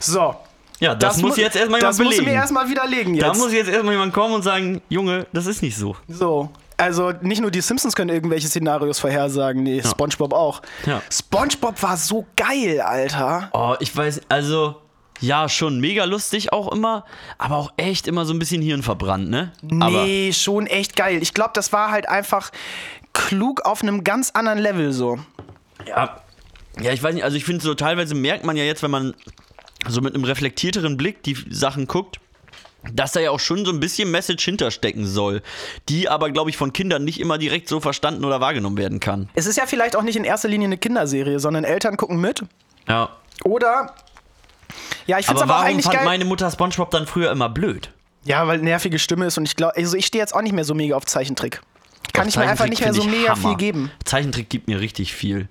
So. 0.00 0.36
ja 0.80 0.94
das, 0.94 1.18
muss 1.18 1.36
mu- 1.36 1.42
jetzt 1.42 1.56
erstmal 1.56 1.80
jemand 1.80 1.98
Das 1.98 1.98
belegen. 2.08 2.24
mir 2.24 2.32
erstmal 2.32 2.68
widerlegen 2.68 3.14
jetzt. 3.14 3.24
da 3.24 3.34
muss 3.34 3.52
jetzt 3.52 3.68
erstmal 3.68 3.94
jemand 3.94 4.12
kommen 4.12 4.34
und 4.34 4.42
sagen, 4.42 4.80
Junge, 4.88 5.26
das 5.32 5.46
ist 5.46 5.62
nicht 5.62 5.76
so. 5.76 5.96
so. 6.08 6.50
Also 6.78 7.12
nicht 7.22 7.40
nur 7.40 7.50
die 7.50 7.62
Simpsons 7.62 7.96
können 7.96 8.10
irgendwelche 8.10 8.48
Szenarios 8.48 8.98
vorhersagen, 8.98 9.62
nee, 9.62 9.82
SpongeBob 9.82 10.34
auch. 10.34 10.60
Ja. 10.84 11.00
SpongeBob 11.10 11.82
war 11.82 11.96
so 11.96 12.26
geil, 12.36 12.82
Alter. 12.82 13.48
Oh, 13.54 13.74
ich 13.80 13.96
weiß, 13.96 14.20
also, 14.28 14.76
ja, 15.20 15.48
schon 15.48 15.80
mega 15.80 16.04
lustig 16.04 16.52
auch 16.52 16.72
immer, 16.72 17.04
aber 17.38 17.56
auch 17.56 17.72
echt 17.76 18.06
immer 18.06 18.24
so 18.24 18.34
ein 18.34 18.38
bisschen 18.38 18.62
Hirn 18.62 18.82
verbrannt, 18.82 19.30
ne? 19.30 19.52
Aber 19.80 20.04
Nee, 20.04 20.32
schon 20.32 20.66
echt 20.66 20.96
geil. 20.96 21.22
Ich 21.22 21.34
glaube, 21.34 21.50
das 21.54 21.72
war 21.72 21.90
halt 21.90 22.08
einfach 22.08 22.50
klug 23.12 23.62
auf 23.62 23.82
einem 23.82 24.04
ganz 24.04 24.30
anderen 24.32 24.58
Level 24.58 24.92
so. 24.92 25.18
Ja, 25.86 26.20
ja, 26.80 26.92
ich 26.92 27.02
weiß 27.02 27.14
nicht, 27.14 27.24
also 27.24 27.36
ich 27.36 27.44
finde 27.44 27.62
so 27.62 27.74
teilweise 27.74 28.14
merkt 28.14 28.44
man 28.44 28.56
ja 28.56 28.64
jetzt, 28.64 28.82
wenn 28.82 28.90
man 28.90 29.14
so 29.88 30.00
mit 30.00 30.14
einem 30.14 30.24
reflektierteren 30.24 30.96
Blick 30.96 31.22
die 31.22 31.36
Sachen 31.48 31.86
guckt, 31.86 32.20
dass 32.92 33.12
da 33.12 33.20
ja 33.20 33.30
auch 33.30 33.40
schon 33.40 33.64
so 33.64 33.72
ein 33.72 33.80
bisschen 33.80 34.10
Message 34.10 34.44
hinterstecken 34.44 35.06
soll, 35.06 35.42
die 35.88 36.08
aber, 36.08 36.30
glaube 36.30 36.50
ich, 36.50 36.56
von 36.56 36.72
Kindern 36.72 37.04
nicht 37.04 37.20
immer 37.20 37.38
direkt 37.38 37.68
so 37.68 37.80
verstanden 37.80 38.24
oder 38.24 38.40
wahrgenommen 38.40 38.76
werden 38.76 39.00
kann. 39.00 39.28
Es 39.34 39.46
ist 39.46 39.56
ja 39.56 39.66
vielleicht 39.66 39.96
auch 39.96 40.02
nicht 40.02 40.16
in 40.16 40.24
erster 40.24 40.48
Linie 40.48 40.66
eine 40.66 40.78
Kinderserie, 40.78 41.40
sondern 41.40 41.64
Eltern 41.64 41.96
gucken 41.96 42.20
mit. 42.20 42.42
Ja. 42.88 43.10
Oder. 43.44 43.94
Ja, 45.06 45.18
ich 45.18 45.26
finde 45.26 45.42
Aber 45.42 45.52
aber 45.52 45.60
warum 45.60 45.70
eigentlich 45.72 45.84
fand 45.84 45.96
geil. 45.96 46.04
meine 46.04 46.24
Mutter 46.24 46.50
SpongeBob 46.50 46.90
dann 46.90 47.06
früher 47.06 47.30
immer 47.30 47.48
blöd? 47.48 47.90
Ja, 48.24 48.46
weil 48.48 48.58
nervige 48.58 48.98
Stimme 48.98 49.26
ist 49.26 49.38
und 49.38 49.44
ich 49.44 49.54
glaube, 49.56 49.76
also 49.76 49.96
ich 49.96 50.06
stehe 50.06 50.20
jetzt 50.22 50.34
auch 50.34 50.42
nicht 50.42 50.52
mehr 50.52 50.64
so 50.64 50.74
mega 50.74 50.96
auf 50.96 51.06
Zeichentrick. 51.06 51.60
Kann 52.12 52.28
ich 52.28 52.36
mir 52.36 52.48
einfach 52.48 52.66
nicht 52.66 52.80
mehr 52.80 52.94
so 52.94 53.04
mega 53.04 53.30
Hammer. 53.30 53.48
viel 53.48 53.56
geben. 53.56 53.90
Zeichentrick 54.04 54.48
gibt 54.48 54.68
mir 54.68 54.80
richtig 54.80 55.12
viel. 55.12 55.48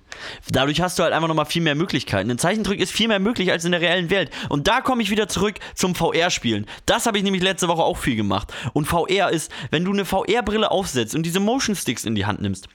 Dadurch 0.50 0.80
hast 0.80 0.98
du 0.98 1.04
halt 1.04 1.12
einfach 1.12 1.28
nochmal 1.28 1.44
viel 1.44 1.62
mehr 1.62 1.74
Möglichkeiten. 1.74 2.28
In 2.28 2.38
Zeichentrick 2.38 2.80
ist 2.80 2.90
viel 2.92 3.08
mehr 3.08 3.20
möglich 3.20 3.52
als 3.52 3.64
in 3.64 3.72
der 3.72 3.80
reellen 3.80 4.10
Welt. 4.10 4.30
Und 4.48 4.66
da 4.66 4.80
komme 4.80 5.02
ich 5.02 5.10
wieder 5.10 5.28
zurück 5.28 5.56
zum 5.74 5.94
VR-Spielen. 5.94 6.66
Das 6.86 7.06
habe 7.06 7.18
ich 7.18 7.24
nämlich 7.24 7.42
letzte 7.42 7.68
Woche 7.68 7.82
auch 7.82 7.98
viel 7.98 8.16
gemacht. 8.16 8.52
Und 8.72 8.86
VR 8.86 9.30
ist, 9.30 9.52
wenn 9.70 9.84
du 9.84 9.92
eine 9.92 10.04
VR-Brille 10.04 10.70
aufsetzt 10.70 11.14
und 11.14 11.22
diese 11.24 11.40
Motion 11.40 11.76
Sticks 11.76 12.04
in 12.04 12.14
die 12.14 12.26
Hand 12.26 12.40
nimmst, 12.42 12.68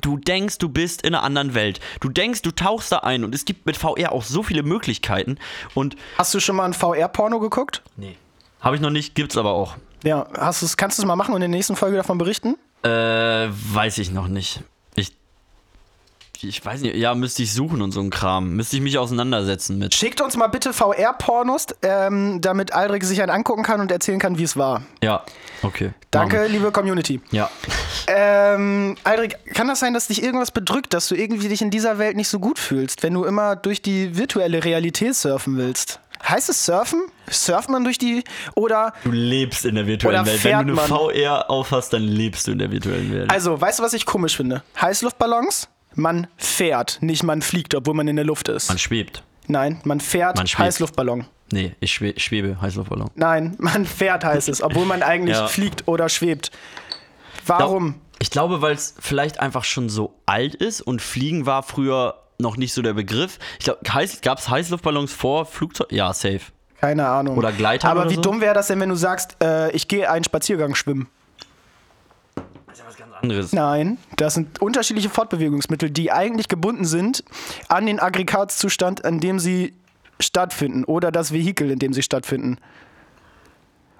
Du 0.00 0.16
denkst, 0.16 0.58
du 0.58 0.68
bist 0.68 1.02
in 1.02 1.14
einer 1.14 1.22
anderen 1.24 1.54
Welt. 1.54 1.80
Du 2.00 2.08
denkst, 2.08 2.42
du 2.42 2.50
tauchst 2.50 2.90
da 2.92 2.98
ein 2.98 3.24
und 3.24 3.34
es 3.34 3.44
gibt 3.44 3.66
mit 3.66 3.76
VR 3.76 4.12
auch 4.12 4.22
so 4.24 4.42
viele 4.42 4.62
Möglichkeiten. 4.62 5.38
Und 5.74 5.96
Hast 6.18 6.34
du 6.34 6.40
schon 6.40 6.56
mal 6.56 6.64
ein 6.64 6.72
VR-Porno 6.74 7.38
geguckt? 7.40 7.82
nee. 7.96 8.16
Habe 8.60 8.76
ich 8.76 8.82
noch 8.82 8.88
nicht, 8.90 9.14
gibt's 9.14 9.36
aber 9.36 9.50
auch. 9.52 9.76
Ja, 10.04 10.26
hast 10.38 10.62
du's, 10.62 10.78
kannst 10.78 10.96
du 10.98 11.02
es 11.02 11.06
mal 11.06 11.16
machen 11.16 11.34
und 11.34 11.42
in 11.42 11.50
der 11.50 11.58
nächsten 11.58 11.76
Folge 11.76 11.98
davon 11.98 12.16
berichten? 12.16 12.56
Äh, 12.82 12.88
weiß 12.88 13.98
ich 13.98 14.10
noch 14.10 14.26
nicht. 14.26 14.60
Ich. 16.44 16.64
Weiß 16.64 16.80
nicht, 16.80 16.96
ja, 16.96 17.14
müsste 17.14 17.42
ich 17.42 17.52
suchen 17.52 17.82
und 17.82 17.92
so 17.92 18.00
ein 18.00 18.10
Kram. 18.10 18.54
Müsste 18.54 18.76
ich 18.76 18.82
mich 18.82 18.98
auseinandersetzen 18.98 19.78
mit. 19.78 19.94
Schickt 19.94 20.20
uns 20.20 20.36
mal 20.36 20.46
bitte 20.48 20.72
VR-Pornos, 20.72 21.66
ähm, 21.82 22.40
damit 22.40 22.72
Aldrich 22.72 23.04
sich 23.04 23.22
einen 23.22 23.30
angucken 23.30 23.62
kann 23.62 23.80
und 23.80 23.90
erzählen 23.90 24.18
kann, 24.18 24.38
wie 24.38 24.44
es 24.44 24.56
war. 24.56 24.82
Ja, 25.02 25.24
okay. 25.62 25.92
Danke, 26.10 26.36
Machen 26.36 26.52
liebe 26.52 26.70
Community. 26.70 27.20
Ja. 27.30 27.50
Ähm, 28.06 28.96
Aldrich, 29.04 29.36
kann 29.54 29.68
das 29.68 29.80
sein, 29.80 29.94
dass 29.94 30.08
dich 30.08 30.22
irgendwas 30.22 30.50
bedrückt, 30.50 30.94
dass 30.94 31.08
du 31.08 31.14
irgendwie 31.14 31.48
dich 31.48 31.62
in 31.62 31.70
dieser 31.70 31.98
Welt 31.98 32.16
nicht 32.16 32.28
so 32.28 32.38
gut 32.38 32.58
fühlst, 32.58 33.02
wenn 33.02 33.14
du 33.14 33.24
immer 33.24 33.56
durch 33.56 33.82
die 33.82 34.16
virtuelle 34.16 34.64
Realität 34.64 35.14
surfen 35.14 35.56
willst? 35.56 36.00
Heißt 36.26 36.48
es 36.48 36.64
surfen? 36.64 37.02
Surft 37.28 37.68
man 37.68 37.84
durch 37.84 37.98
die 37.98 38.24
oder 38.54 38.94
Du 39.04 39.10
lebst 39.10 39.64
in 39.64 39.74
der 39.74 39.86
virtuellen 39.86 40.24
Welt. 40.24 40.42
Wenn 40.44 40.52
du 40.52 40.58
eine 40.58 40.72
man? 40.72 40.86
VR 40.86 41.50
aufhast, 41.50 41.92
dann 41.92 42.02
lebst 42.02 42.46
du 42.46 42.52
in 42.52 42.58
der 42.58 42.70
virtuellen 42.70 43.12
Welt. 43.12 43.30
Also, 43.30 43.60
weißt 43.60 43.78
du, 43.78 43.82
was 43.82 43.92
ich 43.92 44.06
komisch 44.06 44.36
finde? 44.36 44.62
Heißluftballons, 44.80 45.68
man 45.94 46.26
fährt, 46.36 46.98
nicht 47.00 47.22
man 47.22 47.42
fliegt, 47.42 47.74
obwohl 47.74 47.94
man 47.94 48.08
in 48.08 48.16
der 48.16 48.24
Luft 48.24 48.48
ist. 48.48 48.68
man 48.68 48.78
schwebt. 48.78 49.22
Nein, 49.46 49.80
man 49.84 50.00
fährt 50.00 50.36
Man 50.38 50.46
schwebt. 50.46 50.64
Heißluftballon. 50.66 51.26
Nee, 51.52 51.74
ich 51.80 51.92
schwe 51.92 52.14
schwebe, 52.16 52.60
Heißluftballon. 52.60 53.10
Nein, 53.14 53.54
man 53.58 53.84
fährt 53.84 54.24
heißt 54.24 54.48
es, 54.48 54.62
obwohl 54.62 54.86
man 54.86 55.02
eigentlich 55.02 55.36
Ja. 55.38 55.46
fliegt 55.48 55.86
oder 55.86 56.08
schwebt. 56.08 56.50
Warum? 57.46 57.96
Ich 58.20 58.30
glaube, 58.30 58.62
weil 58.62 58.74
es 58.74 58.94
vielleicht 58.98 59.40
einfach 59.40 59.64
schon 59.64 59.88
so 59.90 60.14
alt 60.24 60.54
ist 60.54 60.80
und 60.80 61.02
Fliegen 61.02 61.44
war 61.46 61.62
früher 61.62 62.14
noch 62.38 62.56
nicht 62.56 62.72
so 62.72 62.80
der 62.80 62.94
Begriff. 62.94 63.38
Ich 63.58 63.64
glaube, 63.66 63.80
heiß, 63.92 64.20
gab 64.22 64.38
es 64.38 64.48
Heißluftballons 64.48 65.12
vor 65.12 65.44
Flugzeug? 65.44 65.92
Ja, 65.92 66.12
safe. 66.14 66.40
Keine 66.80 67.06
Ahnung. 67.06 67.36
Oder 67.36 67.52
Gleitern 67.52 67.90
Aber 67.90 68.02
oder 68.02 68.10
wie 68.10 68.14
so? 68.16 68.22
dumm 68.22 68.40
wäre 68.40 68.54
das 68.54 68.66
denn, 68.68 68.80
wenn 68.80 68.88
du 68.88 68.94
sagst, 68.96 69.36
äh, 69.42 69.70
ich 69.72 69.88
gehe 69.88 70.10
einen 70.10 70.24
Spaziergang 70.24 70.74
schwimmen? 70.74 71.08
Das 72.34 72.44
ist 72.74 72.80
ja 72.80 72.84
was 72.88 72.96
ganz 72.96 73.03
anderes. 73.24 73.52
Nein, 73.52 73.98
das 74.16 74.34
sind 74.34 74.60
unterschiedliche 74.62 75.08
Fortbewegungsmittel, 75.10 75.90
die 75.90 76.10
eigentlich 76.12 76.48
gebunden 76.48 76.84
sind 76.84 77.24
an 77.68 77.86
den 77.86 78.00
Aggregatzustand, 78.00 79.04
an 79.04 79.20
dem 79.20 79.38
sie 79.38 79.74
stattfinden 80.20 80.84
oder 80.84 81.10
das 81.10 81.32
Vehikel, 81.32 81.70
in 81.70 81.78
dem 81.78 81.92
sie 81.92 82.02
stattfinden. 82.02 82.58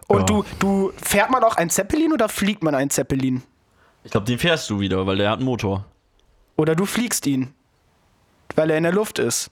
Und 0.07 0.21
Ja. 0.21 0.25
du, 0.27 0.45
du, 0.59 0.93
fährt 1.03 1.31
man 1.31 1.43
auch 1.43 1.57
ein 1.57 1.71
Zeppelin 1.71 2.13
oder 2.13 2.29
fliegt 2.29 2.63
man 2.63 2.75
ein 2.75 2.91
Zeppelin? 2.91 3.43
Ich 4.05 4.11
glaube, 4.11 4.27
den 4.27 4.39
fährst 4.39 4.69
du 4.71 4.81
wieder, 4.81 5.07
weil 5.07 5.17
der 5.17 5.31
hat 5.31 5.39
einen 5.39 5.47
Motor. 5.47 5.87
Oder 6.57 6.75
du 6.77 6.85
fliegst 6.85 7.27
ihn, 7.27 7.53
weil 8.55 8.71
er 8.71 8.77
in 8.77 8.85
der 8.85 8.93
Luft 8.93 9.19
ist. 9.19 9.51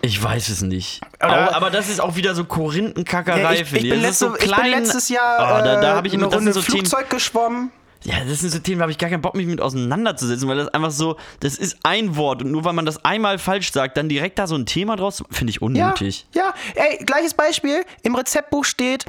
Ich 0.00 0.20
weiß 0.20 0.48
es 0.48 0.62
nicht. 0.62 1.00
Auch, 1.20 1.30
aber 1.30 1.70
das 1.70 1.88
ist 1.88 2.00
auch 2.00 2.16
wieder 2.16 2.34
so 2.34 2.44
Korinthenkackerei, 2.44 3.40
Ja, 3.40 3.52
ich, 3.52 3.72
ich, 3.72 3.88
bin 3.88 4.00
letzte, 4.00 4.30
so 4.30 4.34
ich 4.34 4.42
klein. 4.42 4.62
bin 4.62 4.70
letztes 4.80 5.08
Jahr 5.08 5.38
Ah, 5.38 5.62
da, 5.62 5.80
da 5.80 6.02
ich 6.04 6.12
äh, 6.12 6.16
eine 6.16 6.24
Runde 6.24 6.52
so 6.52 6.60
Themen, 6.60 6.78
Flugzeug 6.78 7.08
geschwommen. 7.08 7.70
Ja, 8.04 8.14
das 8.28 8.40
sind 8.40 8.50
so 8.50 8.58
Themen, 8.58 8.78
da 8.78 8.82
habe 8.82 8.92
ich 8.92 8.98
gar 8.98 9.10
keinen 9.10 9.22
Bock, 9.22 9.34
mich 9.34 9.46
mit 9.46 9.60
auseinanderzusetzen, 9.60 10.48
weil 10.48 10.56
das 10.56 10.68
einfach 10.68 10.90
so, 10.90 11.16
das 11.40 11.56
ist 11.56 11.76
ein 11.84 12.16
Wort 12.16 12.42
und 12.42 12.50
nur 12.50 12.64
weil 12.64 12.72
man 12.72 12.84
das 12.86 13.04
einmal 13.04 13.38
falsch 13.38 13.72
sagt, 13.72 13.96
dann 13.96 14.08
direkt 14.08 14.38
da 14.38 14.46
so 14.46 14.54
ein 14.56 14.66
Thema 14.66 14.96
draus, 14.96 15.22
finde 15.30 15.50
ich 15.50 15.56
Ja, 15.56 15.62
unnötig. 15.66 16.26
ja, 16.34 16.52
ey, 16.74 17.04
gleiches 17.04 17.34
Beispiel. 17.34 17.84
Im 18.02 18.14
Rezeptbuch 18.14 18.64
steht, 18.64 19.04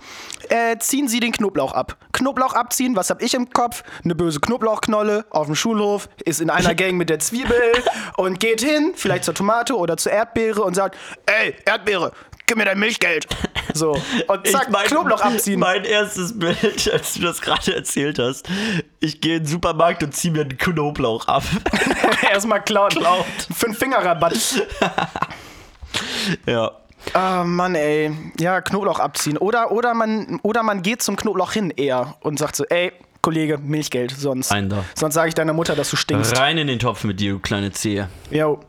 äh, 0.50 0.78
ziehen 0.78 1.08
Sie 1.08 1.20
den 1.20 1.32
Knoblauch 1.32 1.74
ab. 1.74 1.98
Knoblauch 2.12 2.54
abziehen, 2.54 2.96
was 2.96 3.10
hab 3.10 3.22
ich 3.22 3.34
im 3.34 3.50
Kopf? 3.52 3.84
Eine 4.04 4.16
böse 4.16 4.40
Knoblauchknolle 4.40 5.26
auf 5.30 5.48
dem 5.48 5.56
Schulhof, 5.56 6.08
ist 6.26 6.42
in 6.42 6.50
einer 6.50 6.76
Gang 6.76 6.94
mit 6.96 7.10
der 7.10 7.20
Zwiebel 7.20 7.60
und 8.18 8.40
geht 8.40 8.62
hin, 8.62 8.94
vielleicht 8.96 9.24
zur 9.24 9.34
Tomate 9.34 9.76
oder 9.78 9.98
zur 9.98 10.12
Erdbeere 10.12 10.62
und 10.64 10.76
sagt, 10.76 10.98
ey, 11.26 11.56
Erdbeere, 11.66 12.12
gib 12.48 12.58
mir 12.58 12.66
dein 12.66 12.80
Milchgeld. 12.80 13.28
So, 13.74 13.92
und 14.28 14.48
zack, 14.48 14.70
mein- 14.70 14.86
Knoblauch 14.88 15.22
abziehen. 15.22 15.60
Mein 15.60 15.84
erstes 15.86 16.38
Bild, 16.38 16.90
als 16.94 17.14
du 17.16 17.22
das 17.22 17.42
gerade 17.42 17.76
erzählt 17.76 18.20
hast, 18.20 18.48
ich 19.00 19.22
gehe 19.22 19.38
in 19.38 19.44
den 19.44 19.48
Supermarkt 19.50 20.04
und 20.04 20.16
ziehe 20.16 20.32
mir 20.34 20.42
einen 20.42 20.58
Knoblauch 20.58 21.28
ab. 21.28 21.44
Erstmal 22.32 22.62
klauen. 22.64 22.90
Klaut. 22.90 23.26
Fünf 23.56 23.78
Fingerrabatt. 23.80 24.38
ja. 26.46 26.72
Ah, 27.14 27.44
Mann, 27.44 27.76
ey. 27.76 28.12
Ja, 28.40 28.62
Knoblauch 28.62 29.00
abziehen. 29.00 29.38
Oder, 29.38 29.72
oder, 29.72 29.94
man, 29.94 30.40
oder 30.42 30.64
man 30.64 30.82
geht 30.82 31.02
zum 31.02 31.16
Knoblauch 31.18 31.52
hin 31.52 31.70
eher 31.76 32.16
und 32.22 32.40
sagt 32.40 32.56
so, 32.56 32.64
ey, 32.66 32.94
Kollege, 33.24 33.58
Milchgeld, 33.58 34.12
sonst. 34.12 34.52
Ein 34.52 34.68
da. 34.70 34.84
Sonst 34.96 35.14
sage 35.16 35.30
ich 35.30 35.34
deiner 35.34 35.54
Mutter, 35.54 35.76
dass 35.76 35.90
du 35.90 35.96
stinkst. 35.96 36.38
Rein 36.38 36.58
in 36.58 36.68
den 36.68 36.78
Topf 36.78 37.06
mit 37.06 37.22
dir, 37.22 37.32
du 37.32 37.40
kleine 37.40 37.72
Zehe. 37.72 38.10
Jo. 38.30 38.60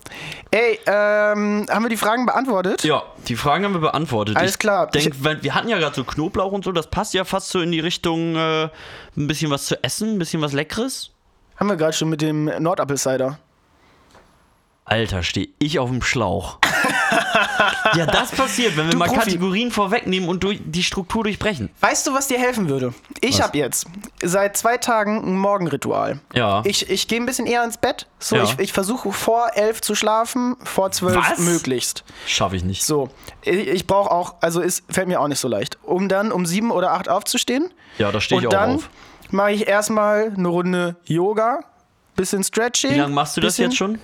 Ey, 0.53 0.79
ähm, 0.87 1.67
haben 1.69 1.83
wir 1.85 1.89
die 1.89 1.97
Fragen 1.97 2.25
beantwortet? 2.25 2.85
Ja, 2.85 3.03
die 3.27 3.35
Fragen 3.35 3.65
haben 3.65 3.73
wir 3.75 3.81
beantwortet. 3.81 4.37
Alles 4.37 4.53
ich 4.53 4.59
klar. 4.61 4.87
Denk, 4.87 5.07
Ich- 5.09 5.43
wir 5.43 5.55
hatten 5.57 5.69
ja 5.69 5.77
gerade 5.79 5.97
so 5.97 6.05
Knoblauch 6.05 6.53
und 6.53 6.65
so, 6.65 6.71
das 6.71 6.89
passt 6.89 7.15
ja 7.15 7.25
fast 7.25 7.49
so 7.49 7.61
in 7.61 7.73
die 7.73 7.81
Richtung 7.81 8.37
äh, 8.37 8.69
ein 9.17 9.27
bisschen 9.27 9.51
was 9.51 9.67
zu 9.67 9.83
essen, 9.83 10.15
ein 10.15 10.19
bisschen 10.21 10.41
was 10.41 10.53
Leckeres. 10.53 11.11
Haben 11.57 11.69
wir 11.69 11.77
gerade 11.77 11.93
schon 11.93 12.09
mit 12.09 12.23
dem 12.23 12.45
Nordapple-Cider. 12.45 13.39
Alter, 14.85 15.23
stehe 15.25 15.49
ich 15.59 15.79
auf 15.81 15.91
dem 15.91 16.01
Schlauch. 16.03 16.59
ja, 17.97 18.07
das 18.07 18.31
passiert, 18.33 18.77
wenn 18.77 18.87
wir 18.87 18.93
Du 18.93 18.99
mal 18.99 19.07
Profi. 19.09 19.21
Kategorien 19.21 19.71
vorwegnehmen 19.71 20.29
und 20.29 20.45
die 20.65 20.83
Struktur 20.83 21.25
durchbrechen. 21.25 21.71
Weißt 21.81 22.07
du, 22.07 22.15
was 22.15 22.27
dir 22.29 22.39
helfen 22.39 22.69
würde? 22.69 22.95
Ich 23.21 23.41
habe 23.43 23.57
jetzt 23.59 23.87
seit 24.23 24.57
zwei 24.57 24.77
Tagen 24.79 25.23
ein 25.25 25.37
Morgenritual. 25.39 26.21
Ja. 26.33 26.63
Ich, 26.65 26.89
ich 26.91 27.09
gehe 27.09 27.21
ein 27.21 27.27
bisschen 27.27 27.47
eher 27.47 27.65
ins 27.65 27.79
Bett. 27.79 28.07
So, 28.19 28.37
Ja. 28.37 28.45
ich, 28.45 28.59
ich 28.59 28.73
versuche 28.73 29.13
vor 29.13 29.49
elf 29.55 29.81
zu 29.81 29.95
schlafen, 29.95 30.57
vor 30.65 30.91
zwölf 30.93 31.17
Was? 31.17 31.39
möglichst. 31.39 32.05
Schaffe 32.27 32.57
ich 32.57 32.65
nicht. 32.65 32.85
So, 32.85 33.11
ich, 33.43 33.69
ich 33.69 33.87
brauche 33.87 34.11
auch, 34.11 34.35
also 34.41 34.61
es 34.61 34.83
fällt 34.89 35.09
mir 35.09 35.21
auch 35.21 35.29
nicht 35.29 35.41
so 35.41 35.49
leicht, 35.49 35.79
um 35.83 36.09
dann 36.09 36.33
um 36.33 36.47
sieben 36.47 36.71
oder 36.71 36.93
acht 36.93 37.09
aufzustehen. 37.09 37.73
Ja, 37.99 38.11
da 38.13 38.21
stehe 38.21 38.41
ich 38.41 38.47
Und 38.47 38.55
auch 38.55 38.59
dann 38.61 38.77
auf. 38.77 38.91
mache 39.31 39.53
ich 39.53 39.67
erstmal 39.69 40.33
eine 40.37 40.49
Runde 40.49 40.97
Yoga, 41.05 41.61
bisschen 42.17 42.43
Stretching. 42.45 42.93
Wie 42.93 42.99
lange 42.99 43.15
machst 43.15 43.37
du 43.37 43.41
das 43.41 43.59
jetzt 43.59 43.77
schon? 43.77 43.99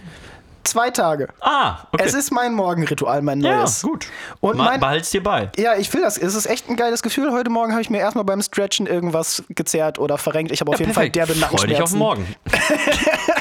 Zwei 0.65 0.91
Tage. 0.91 1.29
Ah, 1.41 1.79
okay. 1.93 2.05
Es 2.07 2.15
ist 2.15 2.31
mein 2.33 2.53
Morgenritual, 2.55 3.23
mein 3.23 3.41
ja, 3.41 3.59
neues. 3.59 3.83
gut. 3.83 4.07
Und 4.41 4.57
Ma- 4.59 4.65
mein, 4.65 4.81
Behalt's 4.81 5.11
dir 5.11 5.23
bei. 5.23 5.51
ja, 5.57 5.75
ich 5.77 5.93
will 5.95 6.03
das. 6.03 6.19
Es 6.19 6.35
ist 6.35 6.47
echt 6.47 6.69
ein 6.69 6.77
geiles 6.77 7.03
Gefühl. 7.03 7.33
Heute 7.33 7.51
Morgen 7.51 7.73
habe 7.73 7.83
ich 7.83 7.91
mir 7.91 7.99
erstmal 7.99 8.25
beim 8.25 8.43
Stretchen 8.43 8.87
irgendwas 8.87 9.43
gezerrt 9.49 9.99
oder 9.99 10.19
verrenkt. 10.19 10.53
Ich 10.53 10.61
habe 10.61 10.71
auf 10.73 10.79
jeden 10.79 10.93
Fall 10.93 11.09
derbe 11.11 11.35
Freu 11.35 11.67
dich 11.67 11.81
auf 11.81 11.95
Nackenschmerzen. 11.95 12.37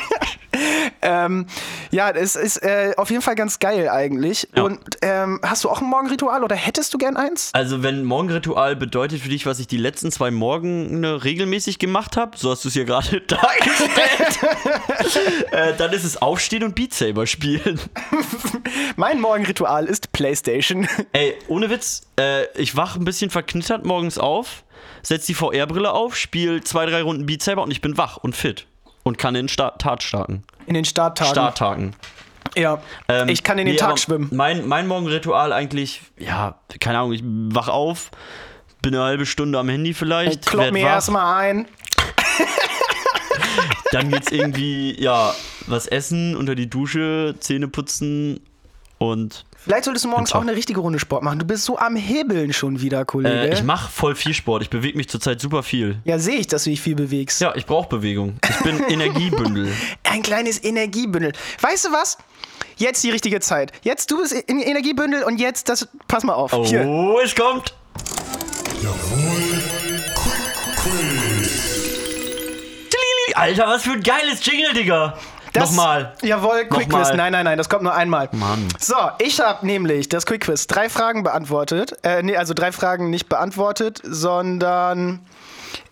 morgen. 1.02 1.46
Ja, 1.92 2.10
es 2.12 2.36
ist 2.36 2.58
äh, 2.58 2.94
auf 2.98 3.10
jeden 3.10 3.22
Fall 3.22 3.36
ganz 3.36 3.60
geil 3.60 3.90
eigentlich. 3.90 4.48
Ja. 4.56 4.64
Und 4.64 4.80
ähm, 5.02 5.40
hast 5.44 5.64
du 5.64 5.70
auch 5.70 5.82
ein 5.82 5.88
Morgenritual 5.88 6.44
oder 6.44 6.56
hättest 6.56 6.94
du 6.94 6.98
gern 6.98 7.18
eins? 7.18 7.50
Also, 7.54 7.84
wenn 7.84 8.04
Morgenritual 8.04 8.76
bedeutet 8.76 9.22
für 9.22 9.30
dich, 9.30 9.46
was 9.46 9.60
ich 9.60 9.68
die 9.68 9.78
letzten 9.78 10.12
zwei 10.12 10.32
Morgene 10.32 11.24
regelmäßig 11.24 11.80
gemacht 11.80 12.18
habe, 12.18 12.38
so 12.38 12.52
hast 12.52 12.64
du 12.64 12.70
es 12.70 12.74
hier 12.74 12.86
gerade 12.86 13.22
dargestellt, 13.28 14.40
äh, 15.52 15.76
dann 15.78 15.94
ist 15.94 16.04
es 16.04 16.22
Aufstehen 16.22 16.64
und 16.64 16.76
Beat 16.76 16.94
Saber 16.94 17.28
spielen. 17.28 17.80
Mein 18.96 19.20
Morgenritual 19.20 19.86
ist 19.86 20.12
Playstation. 20.12 20.88
Ey, 21.14 21.36
ohne 21.48 21.70
Witz, 21.70 22.04
äh, 22.20 22.46
ich 22.60 22.76
wach 22.76 22.96
ein 22.96 23.06
bisschen 23.06 23.30
verknittert 23.30 23.86
morgens 23.86 24.18
auf, 24.18 24.64
setz 25.02 25.26
die 25.26 25.34
VR-Brille 25.34 25.92
auf, 25.92 26.16
spiel 26.16 26.64
zwei, 26.64 26.86
drei 26.86 27.02
Runden 27.02 27.26
Beat 27.26 27.44
Saber 27.44 27.64
und 27.64 27.72
ich 27.72 27.82
bin 27.82 27.98
wach 27.98 28.18
und 28.18 28.36
fit. 28.36 28.66
Und 29.04 29.18
kann 29.18 29.34
in 29.34 29.48
den 29.48 29.56
Tat 29.56 30.04
starten. 30.04 30.44
In 30.70 30.76
den 30.76 30.86
Starttagen. 30.86 31.32
Starttagen. 31.32 31.96
Ja. 32.56 32.80
Ähm, 33.08 33.28
ich 33.28 33.42
kann 33.42 33.58
in 33.58 33.66
den 33.66 33.74
nee, 33.74 33.80
Tag 33.80 33.98
schwimmen. 33.98 34.30
Mein, 34.32 34.68
mein 34.68 34.86
Morgenritual 34.86 35.52
eigentlich, 35.52 36.04
ja, 36.16 36.60
keine 36.80 37.00
Ahnung, 37.00 37.14
ich 37.14 37.24
wach 37.24 37.70
auf, 37.70 38.12
bin 38.80 38.94
eine 38.94 39.04
halbe 39.04 39.26
Stunde 39.26 39.58
am 39.58 39.68
Handy 39.68 39.96
vielleicht, 39.96 40.46
Klopp 40.46 40.66
werd 40.66 40.74
mir 40.74 40.86
erstmal 40.86 41.44
ein. 41.44 41.68
dann 43.92 44.12
geht's 44.12 44.32
irgendwie, 44.32 45.02
ja, 45.02 45.34
was 45.66 45.88
essen, 45.88 46.36
unter 46.36 46.54
die 46.54 46.70
Dusche, 46.70 47.34
Zähne 47.40 47.68
putzen 47.68 48.40
und 49.00 49.46
Vielleicht 49.58 49.86
solltest 49.86 50.06
du 50.06 50.10
morgens 50.10 50.32
auch 50.34 50.42
eine 50.42 50.54
richtige 50.56 50.80
Runde 50.80 51.00
Sport 51.00 51.24
machen. 51.24 51.40
Du 51.40 51.46
bist 51.46 51.66
so 51.66 51.78
am 51.78 51.96
Hebeln 51.96 52.54
schon 52.54 52.80
wieder, 52.82 53.04
Kollege. 53.04 53.50
äh, 53.50 53.54
ich 53.54 53.64
mache 53.64 53.92
voll 53.92 54.16
viel 54.16 54.34
Sport. 54.34 54.62
Ich 54.62 54.70
bewege 54.70 54.96
mich 54.96 55.10
zurzeit 55.10 55.42
super 55.42 55.64
viel. 55.64 56.00
ja, 56.06 56.18
sehe 56.20 56.36
ich, 56.38 56.48
dass 56.48 56.64
du 56.66 56.70
dich 56.70 56.80
viel 56.82 56.96
bewegst. 56.96 57.42
Ja, 57.42 57.54
ich 57.56 57.66
brauche 57.66 57.90
Bewegung. 57.90 58.38
Ich 58.48 58.58
bin 58.60 58.82
Energiebündel. 58.90 59.74
Ein 60.04 60.22
kleines 60.22 60.64
Energiebündel. 60.64 61.34
Weißt 61.62 61.86
du 61.86 61.92
was? 61.92 62.18
Jetzt 62.78 63.04
die 63.04 63.10
richtige 63.10 63.42
Zeit. 63.42 63.74
Jetzt, 63.82 64.12
du 64.12 64.18
bist 64.22 64.32
in 64.32 64.62
Energiebündel 64.62 65.24
und 65.24 65.40
jetzt, 65.40 65.68
das, 65.68 65.88
pass 66.08 66.24
mal 66.24 66.34
auf. 66.34 66.54
Hier. 66.68 66.86
Oh, 66.86 67.20
es 67.24 67.36
kommt. 67.36 67.74
Jawohl, 68.82 69.60
Alter, 73.36 73.68
was 73.68 73.84
für 73.84 73.92
ein 73.92 74.04
geiles 74.04 74.46
Jingle, 74.46 74.74
Digga. 74.74 75.18
Das- 75.54 75.70
Nochmal. 75.72 76.14
Jawohl, 76.22 76.66
Quick 76.66 76.88
Nochmal. 76.90 77.04
Quiz. 77.06 77.18
Nein, 77.18 77.32
nein, 77.32 77.46
nein, 77.46 77.58
das 77.58 77.70
kommt 77.70 77.84
nur 77.84 77.94
einmal. 77.96 78.30
Mann. 78.34 78.68
So, 78.80 78.96
ich 79.20 79.40
habe 79.40 79.66
nämlich 79.66 80.10
das 80.10 80.26
Quick 80.26 80.42
Quiz 80.46 80.68
drei 80.68 80.90
Fragen 80.90 81.24
beantwortet. 81.24 81.98
Äh, 82.04 82.22
nee, 82.24 82.36
also 82.38 82.54
drei 82.54 82.72
Fragen 82.72 83.10
nicht 83.10 83.30
beantwortet, 83.30 84.00
sondern 84.04 85.20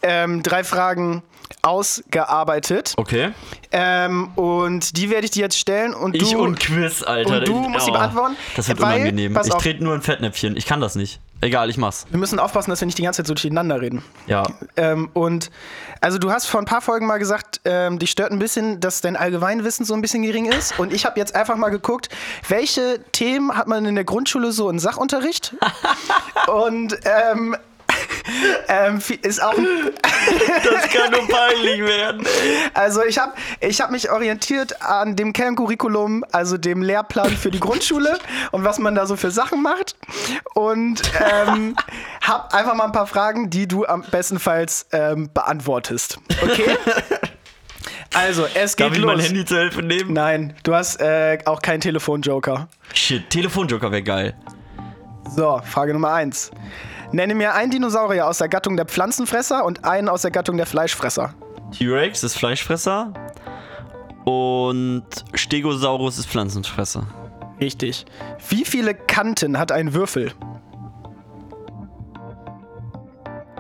ähm, 0.03 0.43
drei 0.43 0.63
Fragen 0.63 1.23
ausgearbeitet. 1.67 2.93
Okay. 2.97 3.32
Ähm, 3.71 4.30
und 4.36 4.97
die 4.97 5.10
werde 5.10 5.25
ich 5.25 5.32
dir 5.32 5.41
jetzt 5.41 5.58
stellen 5.60 5.93
und 5.93 6.15
Ich 6.15 6.32
du 6.32 6.39
und 6.39 6.60
Quiz, 6.60 7.03
Alter. 7.03 7.39
und 7.39 7.47
du 7.47 7.53
musst 7.69 7.86
sie 7.86 7.91
beantworten, 7.91 8.36
Das 8.56 8.67
wird 8.69 8.80
weil- 8.82 8.95
unangenehm. 9.01 9.38
Ich 9.43 9.53
trete 9.56 9.84
nur 9.84 9.93
in 9.95 10.01
Fettnäpfchen. 10.01 10.56
Ich 10.56 10.65
kann 10.65 10.80
das 10.82 10.95
nicht. 10.95 11.19
Egal, 11.39 11.69
ich 11.69 11.77
mach's. 11.77 12.08
wir 12.10 12.17
müssen 12.17 12.39
aufpassen, 12.39 12.71
dass 12.71 12.82
wir 12.82 12.88
nicht 12.88 12.97
die 12.97 13.03
ganze 13.03 13.17
Zeit 13.17 13.27
so 13.27 13.36
durcheinander 13.36 13.80
reden. 13.80 14.01
Ja. 14.25 14.41
Ähm, 14.75 15.10
und 15.13 15.51
also 16.01 16.17
du 16.17 16.32
hast 16.32 16.47
vor 16.47 16.60
ein 16.60 16.65
paar 16.65 16.82
Folgen 16.82 17.06
mal 17.06 17.19
gesagt, 17.19 17.62
ähm, 17.63 17.99
dich 17.99 18.10
stört 18.10 18.32
ein 18.32 18.39
bisschen, 18.39 18.80
dass 18.80 19.01
dein 19.01 19.15
Allgemeinwissen 19.15 19.86
so 19.86 19.93
ein 19.93 20.01
bisschen 20.01 20.23
gering 20.23 20.45
ist. 20.45 20.80
Und 20.80 20.91
ich 20.91 21.06
habe 21.06 21.19
jetzt 21.19 21.36
einfach 21.36 21.56
mal 21.56 21.69
geguckt, 21.69 22.10
welche 22.47 22.99
Themen 23.12 23.56
hat 23.56 23.67
man 23.67 23.86
in 23.86 23.93
der 23.93 24.03
Grundschule 24.03 24.51
so 24.51 24.67
in 24.71 24.80
Sachunterricht? 24.80 25.53
und 26.47 26.97
ähm, 27.06 27.56
ähm, 28.67 28.99
ist 29.21 29.41
auch 29.41 29.53
Das 29.53 30.89
kann 30.89 31.11
nur 31.11 31.27
peinlich 31.27 31.81
werden. 31.81 32.25
also 32.73 33.03
ich 33.03 33.17
habe 33.17 33.33
ich 33.59 33.81
hab 33.81 33.91
mich 33.91 34.09
orientiert 34.11 34.81
an 34.81 35.15
dem 35.15 35.33
Kerncurriculum, 35.33 36.23
also 36.31 36.57
dem 36.57 36.81
Lehrplan 36.81 37.31
für 37.31 37.51
die 37.51 37.59
Grundschule 37.59 38.19
und 38.51 38.63
was 38.63 38.79
man 38.79 38.95
da 38.95 39.05
so 39.05 39.15
für 39.15 39.31
Sachen 39.31 39.61
macht 39.61 39.95
und 40.53 41.01
ähm, 41.47 41.75
habe 42.21 42.53
einfach 42.53 42.75
mal 42.75 42.85
ein 42.85 42.91
paar 42.91 43.07
Fragen, 43.07 43.49
die 43.49 43.67
du 43.67 43.85
am 43.85 44.03
bestenfalls 44.11 44.87
ähm, 44.91 45.29
beantwortest. 45.33 46.19
Okay? 46.43 46.77
Also, 48.13 48.47
es 48.53 48.75
geht 48.75 48.87
Darf 48.87 48.93
ich 48.93 48.99
los. 48.99 49.11
mein 49.15 49.19
Handy 49.19 49.45
zur 49.45 49.59
Hilfe 49.59 49.83
nehmen? 49.83 50.13
Nein, 50.13 50.55
du 50.63 50.73
hast 50.73 50.99
äh, 51.01 51.37
auch 51.45 51.61
keinen 51.61 51.81
Telefonjoker. 51.81 52.67
Shit, 52.93 53.29
Telefonjoker 53.29 53.91
wäre 53.91 54.01
geil. 54.01 54.33
So, 55.35 55.61
Frage 55.63 55.93
Nummer 55.93 56.13
eins. 56.13 56.51
Nenne 57.11 57.35
mir 57.35 57.53
einen 57.53 57.71
Dinosaurier 57.71 58.27
aus 58.27 58.39
der 58.39 58.49
Gattung 58.49 58.75
der 58.75 58.85
Pflanzenfresser 58.85 59.63
und 59.63 59.85
einen 59.85 60.09
aus 60.09 60.23
der 60.23 60.31
Gattung 60.31 60.57
der 60.57 60.65
Fleischfresser. 60.65 61.33
T-Rex 61.77 62.23
ist 62.23 62.35
Fleischfresser 62.37 63.13
und 64.25 65.05
Stegosaurus 65.33 66.17
ist 66.17 66.27
Pflanzenfresser. 66.27 67.07
Richtig. 67.59 68.05
Wie 68.49 68.65
viele 68.65 68.93
Kanten 68.93 69.57
hat 69.57 69.71
ein 69.71 69.93
Würfel? 69.93 70.33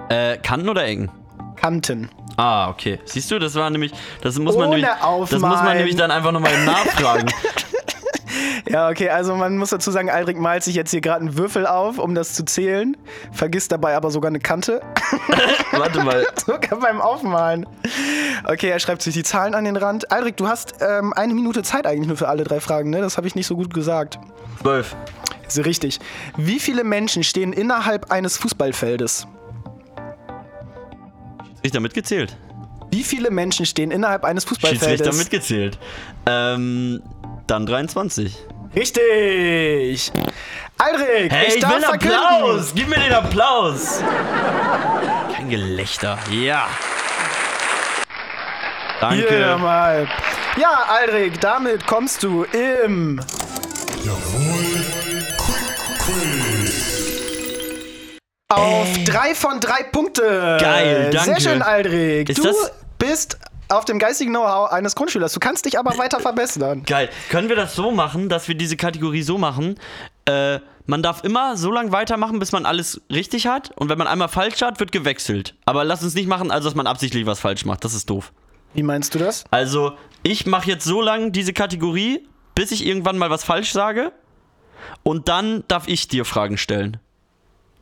Äh, 0.09 0.37
Kanten 0.37 0.69
oder 0.69 0.85
Ecken? 0.85 1.09
Kanten. 1.55 2.09
Ah, 2.37 2.69
okay. 2.69 2.99
Siehst 3.05 3.31
du, 3.31 3.39
das 3.39 3.55
war 3.55 3.69
nämlich, 3.69 3.91
das 4.21 4.37
muss 4.37 4.55
man 4.55 4.67
Ohne 4.67 4.75
nämlich, 4.81 5.29
das 5.29 5.41
muss 5.41 5.61
man 5.63 5.77
nämlich 5.77 5.95
dann 5.95 6.11
einfach 6.11 6.31
nochmal 6.31 6.65
nachfragen. 6.65 7.27
Ja, 8.69 8.89
okay, 8.89 9.09
also 9.09 9.35
man 9.35 9.57
muss 9.57 9.69
dazu 9.69 9.91
sagen, 9.91 10.09
Aldrich 10.09 10.37
malt 10.37 10.63
sich 10.63 10.75
jetzt 10.75 10.91
hier 10.91 11.01
gerade 11.01 11.21
einen 11.21 11.37
Würfel 11.37 11.65
auf, 11.65 11.99
um 11.99 12.15
das 12.15 12.33
zu 12.33 12.43
zählen, 12.43 12.97
vergisst 13.31 13.71
dabei 13.71 13.95
aber 13.95 14.11
sogar 14.11 14.29
eine 14.29 14.39
Kante. 14.39 14.81
Warte 15.71 16.03
mal. 16.03 16.25
sogar 16.45 16.79
beim 16.79 17.01
Aufmalen. 17.01 17.65
Okay, 18.45 18.69
er 18.69 18.79
schreibt 18.79 19.01
sich 19.01 19.13
die 19.13 19.23
Zahlen 19.23 19.53
an 19.53 19.65
den 19.65 19.77
Rand. 19.77 20.11
Aldrich, 20.11 20.35
du 20.35 20.47
hast 20.47 20.75
ähm, 20.81 21.13
eine 21.13 21.33
Minute 21.33 21.63
Zeit 21.63 21.87
eigentlich 21.87 22.07
nur 22.07 22.17
für 22.17 22.27
alle 22.27 22.43
drei 22.43 22.59
Fragen, 22.59 22.89
ne? 22.89 23.01
Das 23.01 23.17
habe 23.17 23.27
ich 23.27 23.35
nicht 23.35 23.47
so 23.47 23.55
gut 23.55 23.73
gesagt. 23.73 24.19
Zwölf. 24.61 24.95
Ist 25.47 25.63
richtig. 25.65 25.99
Wie 26.35 26.59
viele 26.59 26.83
Menschen 26.83 27.23
stehen 27.23 27.53
innerhalb 27.53 28.11
eines 28.11 28.37
Fußballfeldes? 28.37 29.27
Richter 31.63 31.79
mitgezählt. 31.79 32.35
Wie 32.91 33.03
viele 33.03 33.31
Menschen 33.31 33.65
stehen 33.65 33.91
innerhalb 33.91 34.23
eines 34.23 34.43
Schiedsrichter 34.43 34.75
Fußballfeldes? 34.75 35.17
mitgezählt. 35.17 35.79
Ähm, 36.25 37.01
dann 37.47 37.65
23. 37.65 38.35
Richtig. 38.75 40.11
Aldrich, 40.77 41.31
Hey, 41.31 41.47
ich, 41.47 41.55
ich, 41.55 41.61
darf 41.61 41.73
will 41.75 41.81
verkünden. 41.81 42.17
Applaus! 42.19 42.71
Gib 42.75 42.87
mir 42.89 42.99
den 42.99 43.13
Applaus! 43.13 44.03
Kein 45.35 45.49
Gelächter. 45.49 46.17
Ja. 46.31 46.67
Danke. 48.99 49.27
Hier 49.27 49.57
mal. 49.57 50.07
Ja, 50.59 50.85
Aldrich, 50.89 51.33
damit 51.39 51.85
kommst 51.87 52.23
du 52.23 52.43
im 52.45 53.19
auf 58.49 58.87
drei 59.05 59.35
von 59.35 59.59
drei 59.59 59.83
Punkte. 59.83 60.57
Geil, 60.59 61.09
danke. 61.11 61.39
Sehr 61.39 61.51
schön, 61.51 61.61
Aldrich. 61.61 62.29
Ist 62.29 62.37
du 62.39 62.43
das- 62.43 62.71
bist 62.97 63.37
auf 63.69 63.85
dem 63.85 63.99
geistigen 63.99 64.31
Know-how 64.31 64.71
eines 64.71 64.95
Grundschülers. 64.95 65.33
Du 65.33 65.39
kannst 65.39 65.65
dich 65.65 65.77
aber 65.79 65.97
weiter 65.97 66.19
verbessern. 66.19 66.83
Geil. 66.85 67.09
Können 67.29 67.49
wir 67.49 67.55
das 67.55 67.75
so 67.75 67.91
machen, 67.91 68.29
dass 68.29 68.47
wir 68.47 68.55
diese 68.55 68.77
Kategorie 68.77 69.23
so 69.23 69.37
machen? 69.37 69.75
Äh, 70.25 70.59
man 70.85 71.03
darf 71.03 71.23
immer 71.23 71.57
so 71.57 71.71
lange 71.71 71.91
weitermachen, 71.91 72.39
bis 72.39 72.51
man 72.51 72.65
alles 72.65 73.01
richtig 73.11 73.47
hat. 73.47 73.71
Und 73.75 73.89
wenn 73.89 73.97
man 73.97 74.07
einmal 74.07 74.29
falsch 74.29 74.61
hat, 74.61 74.79
wird 74.79 74.91
gewechselt. 74.91 75.55
Aber 75.65 75.83
lass 75.83 76.03
uns 76.03 76.13
nicht 76.15 76.27
machen, 76.27 76.49
also 76.51 76.69
dass 76.69 76.75
man 76.75 76.87
absichtlich 76.87 77.25
was 77.25 77.39
falsch 77.39 77.65
macht. 77.65 77.83
Das 77.83 77.93
ist 77.93 78.09
doof. 78.09 78.31
Wie 78.73 78.83
meinst 78.83 79.13
du 79.15 79.19
das? 79.19 79.43
Also, 79.51 79.93
ich 80.23 80.45
mache 80.45 80.69
jetzt 80.69 80.85
so 80.85 81.01
lange 81.01 81.31
diese 81.31 81.53
Kategorie, 81.53 82.27
bis 82.55 82.71
ich 82.71 82.85
irgendwann 82.85 83.17
mal 83.17 83.29
was 83.29 83.43
falsch 83.43 83.71
sage. 83.71 84.11
Und 85.03 85.27
dann 85.27 85.63
darf 85.67 85.87
ich 85.87 86.07
dir 86.07 86.25
Fragen 86.25 86.57
stellen. 86.57 86.97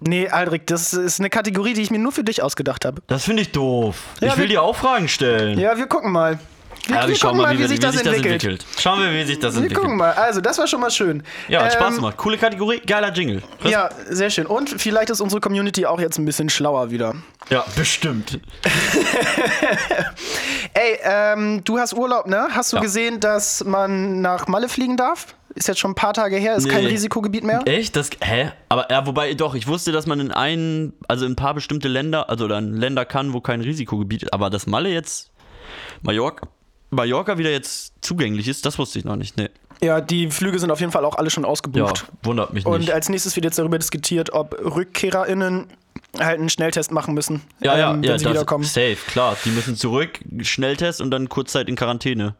Nee, 0.02 0.28
Aldrich, 0.30 0.64
das 0.66 0.94
ist 0.94 1.20
eine 1.20 1.30
Kategorie, 1.30 1.74
die 1.74 1.82
ich 1.82 1.92
mir 1.92 2.00
nur 2.00 2.12
für 2.12 2.24
dich 2.24 2.44
ausgedacht 2.44 2.86
habe. 2.86 3.02
Das 3.08 3.24
finde 3.26 3.42
ich 3.44 3.52
doof. 3.52 4.04
Ja, 4.20 4.30
ich 4.30 4.36
will 4.38 4.44
wir- 4.44 4.50
dir 4.50 4.62
auch 4.62 4.76
Fragen 4.76 5.08
stellen. 5.08 5.58
Ja, 5.58 5.78
wir 5.78 5.88
gucken 5.88 6.12
mal. 6.12 6.38
Wir, 6.88 6.96
Ja, 6.96 7.02
wir 7.04 7.08
wir 7.10 7.16
schauen 7.16 7.30
gucken 7.38 7.42
mal, 7.44 7.58
wie, 7.58 7.64
wie, 7.64 7.68
sich, 7.68 7.80
das, 7.80 7.96
entwickelt. 8.00 8.64
Schauen 8.78 9.00
wir, 9.00 9.12
wie 9.12 9.24
sich 9.24 9.40
das 9.40 9.56
Wir 9.56 9.62
entwickelt. 9.64 9.82
gucken 9.82 9.98
mal. 9.98 10.12
Also, 10.12 10.40
das 10.42 10.58
war 10.60 10.68
schon 10.68 10.82
mal 10.82 10.92
schön. 10.92 11.24
Ja, 11.48 11.64
hat 11.64 11.74
Spaß 11.74 11.92
Ähm, 11.92 11.96
gemacht. 11.96 12.18
Coole 12.18 12.38
Kategorie, 12.38 12.80
geiler 12.86 13.12
Jingle. 13.12 13.42
Ja, 13.64 13.90
sehr 14.10 14.30
schön. 14.30 14.46
Und 14.46 14.70
vielleicht 14.70 15.10
ist 15.10 15.20
unsere 15.22 15.40
Community 15.42 15.86
auch 15.88 16.00
jetzt 16.00 16.20
ein 16.20 16.26
bisschen 16.26 16.50
schlauer 16.50 16.92
wieder. 16.92 17.16
ja 17.50 17.64
bestimmt. 17.76 18.40
Ey, 20.74 21.00
ähm, 21.04 21.64
du 21.64 21.80
hast 21.80 21.94
Urlaub, 21.94 22.28
ne? 22.28 22.48
Hast 22.52 22.74
du 22.74 22.78
Ja. 22.78 22.82
gesehen, 22.84 23.20
dass 23.20 23.64
man 23.64 24.22
nach 24.22 24.48
Malle 24.48 24.70
fliegen 24.70 24.98
darf? 24.98 25.28
Ist 25.56 25.68
jetzt 25.70 25.80
schon 25.80 25.91
ein 25.91 25.96
paar 25.96 26.13
Tage 26.13 26.36
her, 26.36 26.56
ist 26.56 26.68
kein 26.70 26.84
Nee. 26.84 26.89
Risikogebiet 26.91 27.44
mehr. 27.46 27.62
Echt? 27.65 27.96
Das, 27.96 28.10
hä? 28.22 28.52
Aber 28.70 28.91
ja, 28.91 29.06
wobei, 29.08 29.34
doch, 29.36 29.56
ich 29.56 29.68
wusste, 29.68 29.91
dass 29.94 30.06
man 30.06 30.20
in 30.20 30.32
ein, 30.32 30.91
also 31.08 31.26
in 31.26 31.32
ein 31.32 31.36
paar 31.38 31.54
bestimmte 31.54 31.88
Länder, 31.88 32.30
also 32.30 32.46
oder 32.46 32.58
in 32.58 32.74
Länder 32.74 33.06
kann, 33.06 33.32
wo 33.34 33.39
kein 33.41 33.62
Risikogebiet 33.62 34.24
ist, 34.24 34.34
aber 34.34 34.50
dass 34.50 34.68
Malle 34.68 34.89
jetzt, 34.89 35.32
Mallorca, 36.02 36.48
Mallorca 36.91 37.38
wieder 37.38 37.52
jetzt 37.52 37.94
zugänglich 38.02 38.48
ist, 38.50 38.65
das 38.65 38.78
wusste 38.78 39.00
ich 39.00 39.06
noch 39.06 39.15
nicht. 39.15 39.38
Nee. 39.38 39.50
Ja, 39.82 40.02
die 40.02 40.30
Flüge 40.30 40.60
sind 40.60 40.72
auf 40.72 40.80
jeden 40.80 40.91
Fall 40.91 41.04
auch 41.06 41.15
alle 41.18 41.30
schon 41.30 41.44
Ja, 41.44 41.50
ausgebucht. 41.50 42.06
wundert 42.24 42.54
mich 42.54 42.65
Und 42.65 42.80
nicht. 42.82 42.91
als 42.94 43.10
nächstes 43.10 43.36
wird 43.36 43.46
jetzt 43.46 43.58
darüber 43.60 43.78
diskutiert, 43.80 44.32
ob 44.34 44.54
RückkehrerInnen 44.63 45.68
halt 46.20 46.39
einen 46.39 46.50
Schnelltest 46.50 46.91
machen 46.91 47.13
müssen, 47.13 47.41
ja, 47.62 47.78
ja, 47.78 47.91
ähm, 47.94 48.04
ja, 48.04 48.12
wenn 48.12 48.20
sie 48.20 48.26
das, 48.26 48.34
wiederkommen. 48.34 48.63
safe, 48.63 48.98
klar. 49.08 49.36
Die 49.46 49.50
müssen 49.52 49.76
zurück, 49.76 50.20
Schnelltest 50.41 51.02
und 51.02 51.12
dann 51.12 51.28
Kurzzeit 51.30 51.68
in 51.70 51.76
Quarantäne. 51.76 52.36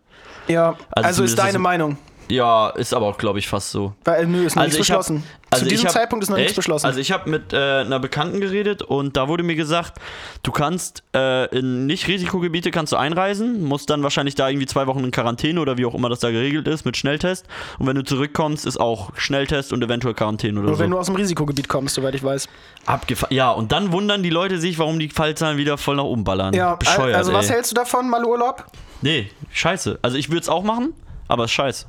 Ja, 0.48 0.78
Also 0.92 1.08
also, 1.08 1.24
ist 1.24 1.38
deine 1.40 1.60
Meinung. 1.60 1.98
Ja, 2.30 2.70
ist 2.70 2.94
aber 2.94 3.06
auch, 3.08 3.18
glaube 3.18 3.38
ich, 3.40 3.48
fast 3.48 3.70
so. 3.72 3.94
Weil, 4.04 4.26
nö, 4.26 4.46
ist 4.46 4.56
noch 4.56 4.64
nichts 4.64 4.76
ich 4.80 4.90
hab- 4.92 4.98
beschlossen. 5.00 5.24
also 5.52 5.64
Zu 5.66 5.70
diesem 5.70 5.86
hab- 5.86 5.94
Zeitpunkt 5.94 6.24
ist 6.24 6.30
noch 6.30 6.38
nichts 6.38 6.52
echt? 6.52 6.56
beschlossen. 6.58 6.86
Also 6.88 7.00
ich 7.00 7.12
habe 7.12 7.30
mit 7.30 7.54
äh, 7.54 7.58
einer 7.82 8.00
Bekannten 8.00 8.42
geredet 8.42 8.82
und 8.82 9.16
da 9.16 9.28
wurde 9.28 9.44
mir 9.44 9.56
gesagt, 9.56 10.00
du 10.42 10.52
kannst 10.52 11.04
äh, 11.16 11.46
in 11.56 11.86
Nicht-Risikogebiete 11.86 12.72
kannst 12.72 12.94
du 12.94 12.98
einreisen, 12.98 13.64
musst 13.64 13.90
dann 13.92 14.02
wahrscheinlich 14.02 14.34
da 14.34 14.50
irgendwie 14.50 14.66
zwei 14.66 14.88
Wochen 14.88 15.04
in 15.04 15.12
Quarantäne 15.12 15.62
oder 15.62 15.78
wie 15.78 15.86
auch 15.86 15.94
immer 15.94 16.10
das 16.10 16.20
da 16.20 16.32
geregelt 16.32 16.68
ist 16.68 16.84
mit 16.84 16.98
Schnelltest. 16.98 17.46
Und 17.78 17.86
wenn 17.86 17.96
du 17.96 18.04
zurückkommst, 18.04 18.66
ist 18.66 18.78
auch 18.80 19.12
Schnelltest 19.18 19.72
und 19.72 19.84
eventuell 19.84 20.16
Quarantäne 20.16 20.60
oder 20.60 20.70
Nur 20.70 20.78
so. 20.78 20.84
wenn 20.84 20.90
du 20.92 20.98
aus 20.98 21.06
dem 21.06 21.16
Risikogebiet 21.16 21.70
kommst, 21.70 21.94
soweit 21.96 22.16
ich 22.16 22.24
weiß. 22.24 22.50
Abgefa 22.88 23.28
ja, 23.30 23.52
und 23.52 23.72
dann 23.72 23.92
wundern 23.92 24.24
die 24.24 24.30
Leute 24.32 24.58
sich, 24.58 24.80
warum 24.80 24.98
die 24.98 25.10
Fallzahlen 25.10 25.58
wieder 25.58 25.78
voll 25.78 25.96
nach 25.98 26.04
oben 26.04 26.24
ballern. 26.24 26.54
Ja, 26.56 26.76
Bescheuert, 26.76 27.16
also 27.16 27.34
was 27.34 27.48
ey. 27.50 27.54
hältst 27.54 27.70
du 27.72 27.76
davon, 27.76 28.10
mal 28.10 28.26
Urlaub? 28.26 28.66
Nee, 29.02 29.30
scheiße. 29.52 30.00
Also 30.02 30.18
ich 30.18 30.30
würde 30.30 30.42
es 30.42 30.50
auch 30.50 30.64
machen, 30.64 30.94
aber 31.28 31.44
es 31.44 31.52
ist 31.52 31.56
scheiße. 31.56 31.86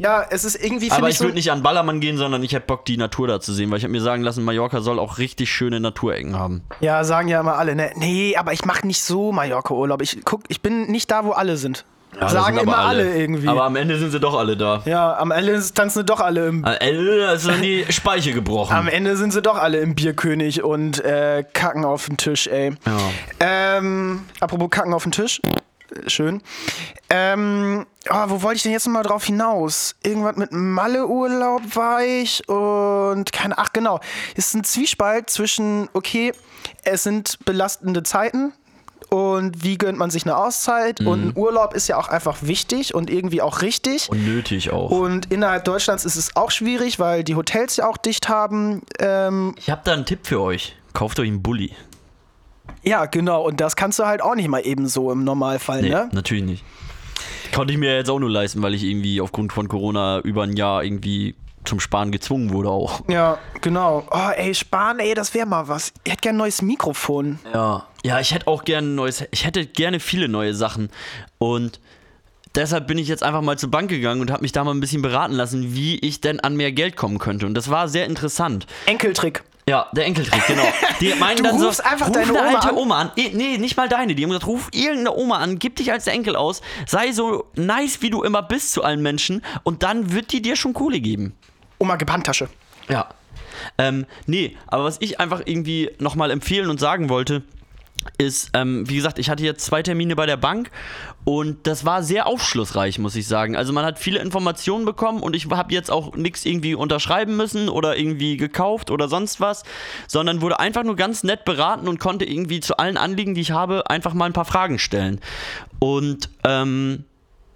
Ja, 0.00 0.24
es 0.30 0.44
ist 0.44 0.54
irgendwie, 0.54 0.90
Aber 0.90 1.08
ich 1.08 1.12
ich, 1.12 1.18
so, 1.18 1.24
würde 1.24 1.34
nicht 1.34 1.52
an 1.52 1.62
Ballermann 1.62 2.00
gehen, 2.00 2.16
sondern 2.16 2.42
ich 2.42 2.54
hätte 2.54 2.66
Bock, 2.66 2.86
die 2.86 2.96
Natur 2.96 3.28
da 3.28 3.38
zu 3.38 3.52
sehen, 3.52 3.70
weil 3.70 3.76
ich 3.76 3.84
habe 3.84 3.92
mir 3.92 4.00
sagen 4.00 4.22
lassen, 4.22 4.42
Mallorca 4.44 4.80
soll 4.80 4.98
auch 4.98 5.18
richtig 5.18 5.52
schöne 5.52 5.78
Naturecken 5.78 6.38
haben. 6.38 6.62
Ja, 6.80 7.04
sagen 7.04 7.28
ja 7.28 7.40
immer 7.40 7.58
alle, 7.58 7.74
ne? 7.76 7.90
Nee, 7.96 8.34
aber 8.36 8.54
ich 8.54 8.64
mache 8.64 8.86
nicht 8.86 9.02
so 9.02 9.30
Mallorca-Urlaub. 9.30 10.00
Ich 10.00 10.18
guck, 10.24 10.40
ich 10.48 10.62
bin 10.62 10.90
nicht 10.90 11.10
da, 11.10 11.26
wo 11.26 11.32
alle 11.32 11.58
sind. 11.58 11.84
Ja, 12.18 12.28
sagen 12.28 12.56
immer 12.56 12.78
aber 12.78 12.88
alle. 12.88 13.14
irgendwie. 13.14 13.46
Aber 13.46 13.64
am 13.64 13.76
Ende 13.76 13.98
sind 13.98 14.10
sie 14.10 14.18
doch 14.18 14.34
alle 14.36 14.56
da. 14.56 14.82
ja, 14.86 15.16
am 15.18 15.30
Ende 15.30 15.62
tanzen 15.74 16.00
sie 16.00 16.04
doch 16.04 16.20
alle 16.20 16.48
im 16.48 16.64
Am 16.64 16.74
Ende 16.80 17.32
ist 17.34 17.46
dann 17.46 17.62
die 17.62 17.84
Speiche 17.90 18.32
gebrochen. 18.32 18.74
Am 18.74 18.88
Ende 18.88 19.16
sind 19.16 19.32
sie 19.32 19.42
doch 19.42 19.56
alle 19.58 19.78
im 19.80 19.94
Bierkönig 19.94 20.64
und 20.64 21.04
äh, 21.04 21.44
kacken 21.52 21.84
auf 21.84 22.06
den 22.06 22.16
Tisch, 22.16 22.46
ey. 22.46 22.72
Ja. 22.86 23.76
Ähm, 23.78 24.24
apropos 24.40 24.70
kacken 24.70 24.92
auf 24.94 25.02
den 25.04 25.12
Tisch. 25.12 25.40
Schön. 26.06 26.42
Ähm, 27.08 27.86
oh, 28.08 28.24
wo 28.28 28.42
wollte 28.42 28.56
ich 28.56 28.62
denn 28.62 28.72
jetzt 28.72 28.86
noch 28.86 28.92
mal 28.92 29.02
drauf 29.02 29.24
hinaus? 29.24 29.96
Irgendwas 30.02 30.36
mit 30.36 30.52
Malle-Urlaub 30.52 31.62
war 31.74 32.04
ich 32.04 32.48
und 32.48 33.32
keine, 33.32 33.58
ach 33.58 33.72
genau. 33.72 34.00
Es 34.36 34.48
ist 34.48 34.54
ein 34.54 34.64
Zwiespalt 34.64 35.30
zwischen, 35.30 35.88
okay, 35.92 36.32
es 36.84 37.02
sind 37.02 37.38
belastende 37.44 38.02
Zeiten 38.02 38.52
und 39.10 39.64
wie 39.64 39.76
gönnt 39.76 39.98
man 39.98 40.10
sich 40.10 40.24
eine 40.24 40.36
Auszeit 40.36 41.00
und 41.00 41.28
ein 41.28 41.32
Urlaub 41.36 41.74
ist 41.74 41.88
ja 41.88 41.98
auch 41.98 42.08
einfach 42.08 42.38
wichtig 42.42 42.94
und 42.94 43.10
irgendwie 43.10 43.42
auch 43.42 43.60
richtig. 43.60 44.08
Und 44.08 44.24
nötig 44.24 44.70
auch. 44.70 44.90
Und 44.90 45.32
innerhalb 45.32 45.64
Deutschlands 45.64 46.04
ist 46.04 46.16
es 46.16 46.36
auch 46.36 46.52
schwierig, 46.52 47.00
weil 47.00 47.24
die 47.24 47.34
Hotels 47.34 47.76
ja 47.76 47.88
auch 47.88 47.96
dicht 47.96 48.28
haben. 48.28 48.82
Ähm, 49.00 49.54
ich 49.58 49.68
habe 49.68 49.82
da 49.84 49.94
einen 49.94 50.06
Tipp 50.06 50.20
für 50.22 50.40
euch. 50.40 50.76
Kauft 50.92 51.18
euch 51.18 51.28
einen 51.28 51.42
Bulli. 51.42 51.74
Ja, 52.82 53.06
genau. 53.06 53.42
Und 53.46 53.60
das 53.60 53.76
kannst 53.76 53.98
du 53.98 54.04
halt 54.06 54.22
auch 54.22 54.34
nicht 54.34 54.48
mal 54.48 54.60
eben 54.60 54.86
so 54.88 55.10
im 55.12 55.24
Normalfall, 55.24 55.82
Nee, 55.82 55.90
ne? 55.90 56.08
natürlich 56.12 56.44
nicht. 56.44 56.64
Konnte 57.54 57.72
ich 57.72 57.78
mir 57.78 57.96
jetzt 57.96 58.08
auch 58.10 58.18
nur 58.20 58.30
leisten, 58.30 58.62
weil 58.62 58.74
ich 58.74 58.84
irgendwie 58.84 59.20
aufgrund 59.20 59.52
von 59.52 59.68
Corona 59.68 60.20
über 60.20 60.44
ein 60.44 60.56
Jahr 60.56 60.84
irgendwie 60.84 61.34
zum 61.64 61.80
Sparen 61.80 62.10
gezwungen 62.12 62.50
wurde 62.52 62.70
auch. 62.70 63.02
Ja, 63.08 63.38
genau. 63.60 64.06
Oh, 64.10 64.30
ey, 64.34 64.54
Spahn, 64.54 64.98
ey, 64.98 65.14
das 65.14 65.34
wäre 65.34 65.46
mal 65.46 65.68
was. 65.68 65.92
Ich 66.04 66.12
hätte 66.12 66.22
gern 66.22 66.36
ein 66.36 66.38
neues 66.38 66.62
Mikrofon. 66.62 67.38
Ja. 67.52 67.86
Ja, 68.02 68.18
ich 68.20 68.32
hätte 68.32 68.46
auch 68.46 68.64
gerne 68.64 68.88
ein 68.88 68.94
neues, 68.94 69.24
ich 69.30 69.44
hätte 69.44 69.66
gerne 69.66 70.00
viele 70.00 70.28
neue 70.28 70.54
Sachen. 70.54 70.88
Und 71.38 71.80
deshalb 72.54 72.86
bin 72.86 72.96
ich 72.98 73.08
jetzt 73.08 73.22
einfach 73.22 73.42
mal 73.42 73.58
zur 73.58 73.70
Bank 73.70 73.90
gegangen 73.90 74.20
und 74.22 74.30
habe 74.30 74.42
mich 74.42 74.52
da 74.52 74.64
mal 74.64 74.72
ein 74.72 74.80
bisschen 74.80 75.02
beraten 75.02 75.34
lassen, 75.34 75.74
wie 75.74 75.98
ich 75.98 76.20
denn 76.22 76.40
an 76.40 76.56
mehr 76.56 76.72
Geld 76.72 76.96
kommen 76.96 77.18
könnte. 77.18 77.46
Und 77.46 77.54
das 77.54 77.68
war 77.68 77.88
sehr 77.88 78.06
interessant. 78.06 78.66
Enkeltrick. 78.86 79.42
Ja, 79.68 79.88
der 79.92 80.06
Enkeltrick, 80.06 80.46
genau. 80.46 80.66
Die 81.00 81.14
meinen 81.18 81.38
Du 81.38 81.42
dann 81.44 81.58
so, 81.58 81.66
rufst 81.66 81.84
einfach 81.84 82.08
ruf 82.08 82.14
deine 82.14 82.30
eine 82.30 82.38
Oma 82.38 82.54
alte 82.54 82.68
an. 82.70 82.76
Oma 82.76 83.00
an. 83.00 83.12
Nee, 83.16 83.58
nicht 83.58 83.76
mal 83.76 83.88
deine. 83.88 84.14
Die 84.14 84.22
haben 84.22 84.30
gesagt, 84.30 84.46
ruf 84.46 84.68
irgendeine 84.72 85.14
Oma 85.14 85.38
an, 85.38 85.58
gib 85.58 85.76
dich 85.76 85.92
als 85.92 86.04
der 86.04 86.14
Enkel 86.14 86.36
aus, 86.36 86.60
sei 86.86 87.12
so 87.12 87.46
nice, 87.54 88.02
wie 88.02 88.10
du 88.10 88.22
immer 88.22 88.42
bist 88.42 88.72
zu 88.72 88.82
allen 88.82 89.02
Menschen 89.02 89.42
und 89.62 89.82
dann 89.82 90.12
wird 90.12 90.32
die 90.32 90.42
dir 90.42 90.56
schon 90.56 90.72
Kohle 90.72 91.00
geben. 91.00 91.34
Oma, 91.78 91.96
gib 91.96 92.10
Handtasche. 92.10 92.48
Ja. 92.88 93.08
Ähm, 93.78 94.06
nee, 94.26 94.56
aber 94.66 94.84
was 94.84 94.96
ich 95.00 95.20
einfach 95.20 95.42
irgendwie 95.44 95.90
nochmal 95.98 96.30
empfehlen 96.30 96.70
und 96.70 96.80
sagen 96.80 97.08
wollte, 97.08 97.42
ist, 98.18 98.50
ähm, 98.54 98.88
wie 98.88 98.96
gesagt, 98.96 99.18
ich 99.18 99.30
hatte 99.30 99.44
jetzt 99.44 99.64
zwei 99.64 99.82
Termine 99.82 100.16
bei 100.16 100.26
der 100.26 100.36
Bank 100.36 100.70
und 101.24 101.66
das 101.66 101.84
war 101.84 102.02
sehr 102.02 102.26
aufschlussreich, 102.26 102.98
muss 102.98 103.16
ich 103.16 103.26
sagen. 103.26 103.56
Also 103.56 103.72
man 103.72 103.84
hat 103.84 103.98
viele 103.98 104.20
Informationen 104.20 104.84
bekommen 104.84 105.22
und 105.22 105.34
ich 105.34 105.50
habe 105.50 105.72
jetzt 105.72 105.90
auch 105.90 106.16
nichts 106.16 106.44
irgendwie 106.44 106.74
unterschreiben 106.74 107.36
müssen 107.36 107.68
oder 107.68 107.96
irgendwie 107.96 108.36
gekauft 108.36 108.90
oder 108.90 109.08
sonst 109.08 109.40
was, 109.40 109.64
sondern 110.06 110.40
wurde 110.40 110.60
einfach 110.60 110.82
nur 110.82 110.96
ganz 110.96 111.22
nett 111.22 111.44
beraten 111.44 111.88
und 111.88 112.00
konnte 112.00 112.24
irgendwie 112.24 112.60
zu 112.60 112.76
allen 112.76 112.96
Anliegen, 112.96 113.34
die 113.34 113.42
ich 113.42 113.52
habe, 113.52 113.88
einfach 113.90 114.14
mal 114.14 114.26
ein 114.26 114.32
paar 114.32 114.44
Fragen 114.44 114.78
stellen. 114.78 115.20
Und 115.78 116.30
ähm, 116.44 117.04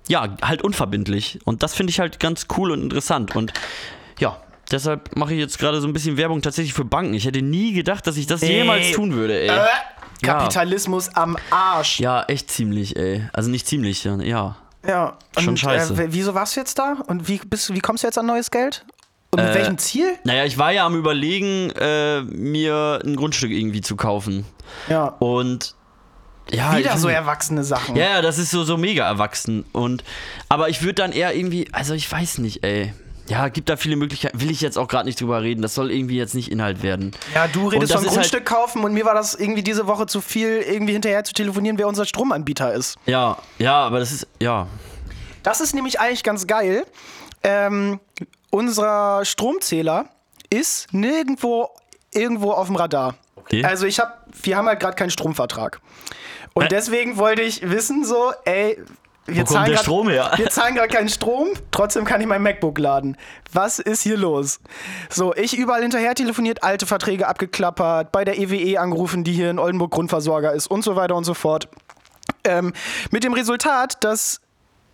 ja, 0.09 0.37
halt 0.43 0.62
unverbindlich. 0.62 1.38
Und 1.45 1.62
das 1.62 1.75
finde 1.75 1.90
ich 1.90 2.01
halt 2.01 2.21
ganz 2.21 2.47
cool 2.57 2.71
und 2.71 2.83
interessant. 2.83 3.35
Und 3.35 3.53
ja, 4.19 4.40
deshalb 4.70 5.16
mache 5.16 5.35
ich 5.35 5.40
jetzt 5.40 5.59
gerade 5.59 5.81
so 5.81 5.87
ein 5.87 5.92
bisschen 5.92 6.16
Werbung 6.16 6.42
tatsächlich 6.42 6.74
für 6.74 6.85
Banken. 6.85 7.14
Ich 7.14 7.24
hätte 7.27 7.42
nie 7.42 7.72
gedacht, 7.72 8.07
dass 8.07 8.16
ich 8.16 8.27
das 8.27 8.40
jemals 8.42 8.92
tun 8.92 9.14
würde, 9.14 9.40
ey. 9.40 9.48
Äh, 9.48 9.66
Ja. 10.22 10.35
Kapitalismus 10.38 11.11
am 11.16 11.37
Arsch. 11.50 12.00
Ja, 12.00 12.22
echt 12.24 12.50
ziemlich, 12.50 12.96
ey. 12.96 13.29
Also 13.33 13.50
nicht 13.50 13.66
ziemlich, 13.66 14.05
ja. 14.05 14.16
ja. 14.20 14.57
Ja. 14.87 15.18
Schon 15.38 15.48
und, 15.50 15.59
scheiße. 15.59 15.94
Äh, 16.03 16.07
wieso 16.11 16.35
warst 16.35 16.57
du 16.57 16.61
jetzt 16.61 16.79
da? 16.79 16.96
Und 17.07 17.29
wie, 17.29 17.38
bist, 17.38 17.74
wie 17.74 17.81
kommst 17.81 18.03
du 18.05 18.07
jetzt 18.07 18.18
an 18.18 18.27
neues 18.27 18.50
Geld? 18.50 18.85
Und 19.31 19.40
mit 19.42 19.50
Äh, 19.50 19.55
welchem 19.57 19.77
Ziel? 19.79 20.07
Naja, 20.24 20.44
ich 20.44 20.57
war 20.57 20.72
ja 20.72 20.87
am 20.87 20.94
überlegen, 20.96 21.70
äh, 21.70 22.20
mir 22.22 23.00
ein 23.05 23.16
Grundstück 23.16 23.50
irgendwie 23.50 23.81
zu 23.81 23.96
kaufen. 23.96 24.46
Ja. 24.88 25.09
Und 25.18 25.74
ja, 26.50 26.77
Wieder 26.77 26.96
so 26.98 27.09
erwachsene 27.09 27.64
Sachen. 27.64 27.96
Ja, 27.96 28.05
ja, 28.05 28.22
das 28.22 28.38
ist 28.38 28.50
so, 28.50 28.64
so 28.64 28.77
mega 28.77 29.07
erwachsen. 29.07 29.64
Und, 29.72 30.05
aber 30.48 30.68
ich 30.68 30.83
würde 30.83 30.94
dann 30.94 31.12
eher 31.12 31.35
irgendwie, 31.35 31.68
also 31.72 31.94
ich 31.94 32.11
weiß 32.11 32.38
nicht, 32.38 32.62
ey. 32.64 32.92
Ja, 33.27 33.49
gibt 33.49 33.69
da 33.69 33.77
viele 33.77 33.97
Möglichkeiten. 33.97 34.41
Will 34.41 34.51
ich 34.51 34.61
jetzt 34.61 34.77
auch 34.77 34.87
gerade 34.87 35.07
nicht 35.07 35.21
drüber 35.21 35.43
reden. 35.43 35.63
Das 35.63 35.75
soll 35.75 35.91
irgendwie 35.91 36.17
jetzt 36.17 36.35
nicht 36.35 36.51
Inhalt 36.51 36.83
werden. 36.83 37.13
Ja, 37.35 37.49
du 37.49 37.69
redest 37.69 37.93
von 37.93 38.03
halt- 38.03 38.13
Grundstück 38.13 38.45
kaufen 38.45 38.85
und 38.85 38.93
mir 38.93 39.05
war 39.07 39.15
das 39.15 39.35
irgendwie 39.35 39.63
diese 39.63 39.87
Woche 39.87 40.07
zu 40.07 40.21
viel, 40.21 40.59
irgendwie 40.59 40.93
hinterher 40.93 41.25
zu 41.25 41.33
telefonieren, 41.33 41.79
wer 41.79 41.89
unser 41.89 42.05
Stromanbieter 42.05 42.75
ist. 42.75 42.97
Ja, 43.07 43.39
ja, 43.59 43.77
aber 43.77 43.99
das 43.99 44.13
ist, 44.13 44.27
ja. 44.41 44.67
Das 45.43 45.61
ist 45.61 45.75
nämlich 45.75 46.01
eigentlich 46.01 46.23
ganz 46.23 46.47
geil. 46.47 46.85
Ähm, 47.43 48.01
unser 48.51 49.25
Stromzähler 49.25 50.07
ist 50.51 50.93
nirgendwo 50.93 51.71
irgendwo 52.13 52.53
auf 52.53 52.67
dem 52.67 52.77
Radar. 52.77 53.15
Okay. 53.37 53.65
Also 53.65 53.87
ich 53.87 54.01
habe, 54.01 54.13
wir 54.43 54.57
haben 54.57 54.67
halt 54.69 54.81
gerade 54.81 54.97
keinen 54.97 55.11
Stromvertrag. 55.11 55.81
Und 56.55 56.71
deswegen 56.71 57.17
wollte 57.17 57.43
ich 57.43 57.69
wissen 57.69 58.05
so, 58.05 58.33
ey, 58.45 58.79
wir 59.27 59.35
Wo 59.35 59.39
kommt 59.39 59.49
zahlen 59.49 59.65
der 59.67 59.75
grad- 59.77 59.85
Strom 59.85 60.09
her? 60.09 60.33
Wir 60.37 60.51
zahlen 60.51 60.75
gerade 60.75 60.89
keinen 60.89 61.09
Strom, 61.09 61.49
trotzdem 61.71 62.05
kann 62.05 62.21
ich 62.21 62.27
mein 62.27 62.43
MacBook 62.43 62.79
laden. 62.79 63.17
Was 63.53 63.79
ist 63.79 64.03
hier 64.03 64.17
los? 64.17 64.61
So, 65.11 65.35
ich 65.35 65.57
überall 65.57 65.83
hinterher 65.83 66.15
telefoniert, 66.15 66.63
alte 66.63 66.87
Verträge 66.87 67.27
abgeklappert, 67.29 68.13
bei 68.13 68.25
der 68.25 68.39
EWE 68.39 68.79
angerufen, 68.81 69.25
die 69.25 69.33
hier 69.33 69.51
in 69.51 69.59
Oldenburg 69.59 69.91
Grundversorger 69.93 70.53
ist 70.53 70.67
und 70.67 70.83
so 70.85 70.97
weiter 70.97 71.15
und 71.17 71.25
so 71.25 71.35
fort. 71.35 71.69
Ähm, 72.45 72.73
mit 73.11 73.25
dem 73.25 73.33
Resultat, 73.33 74.03
dass 74.05 74.41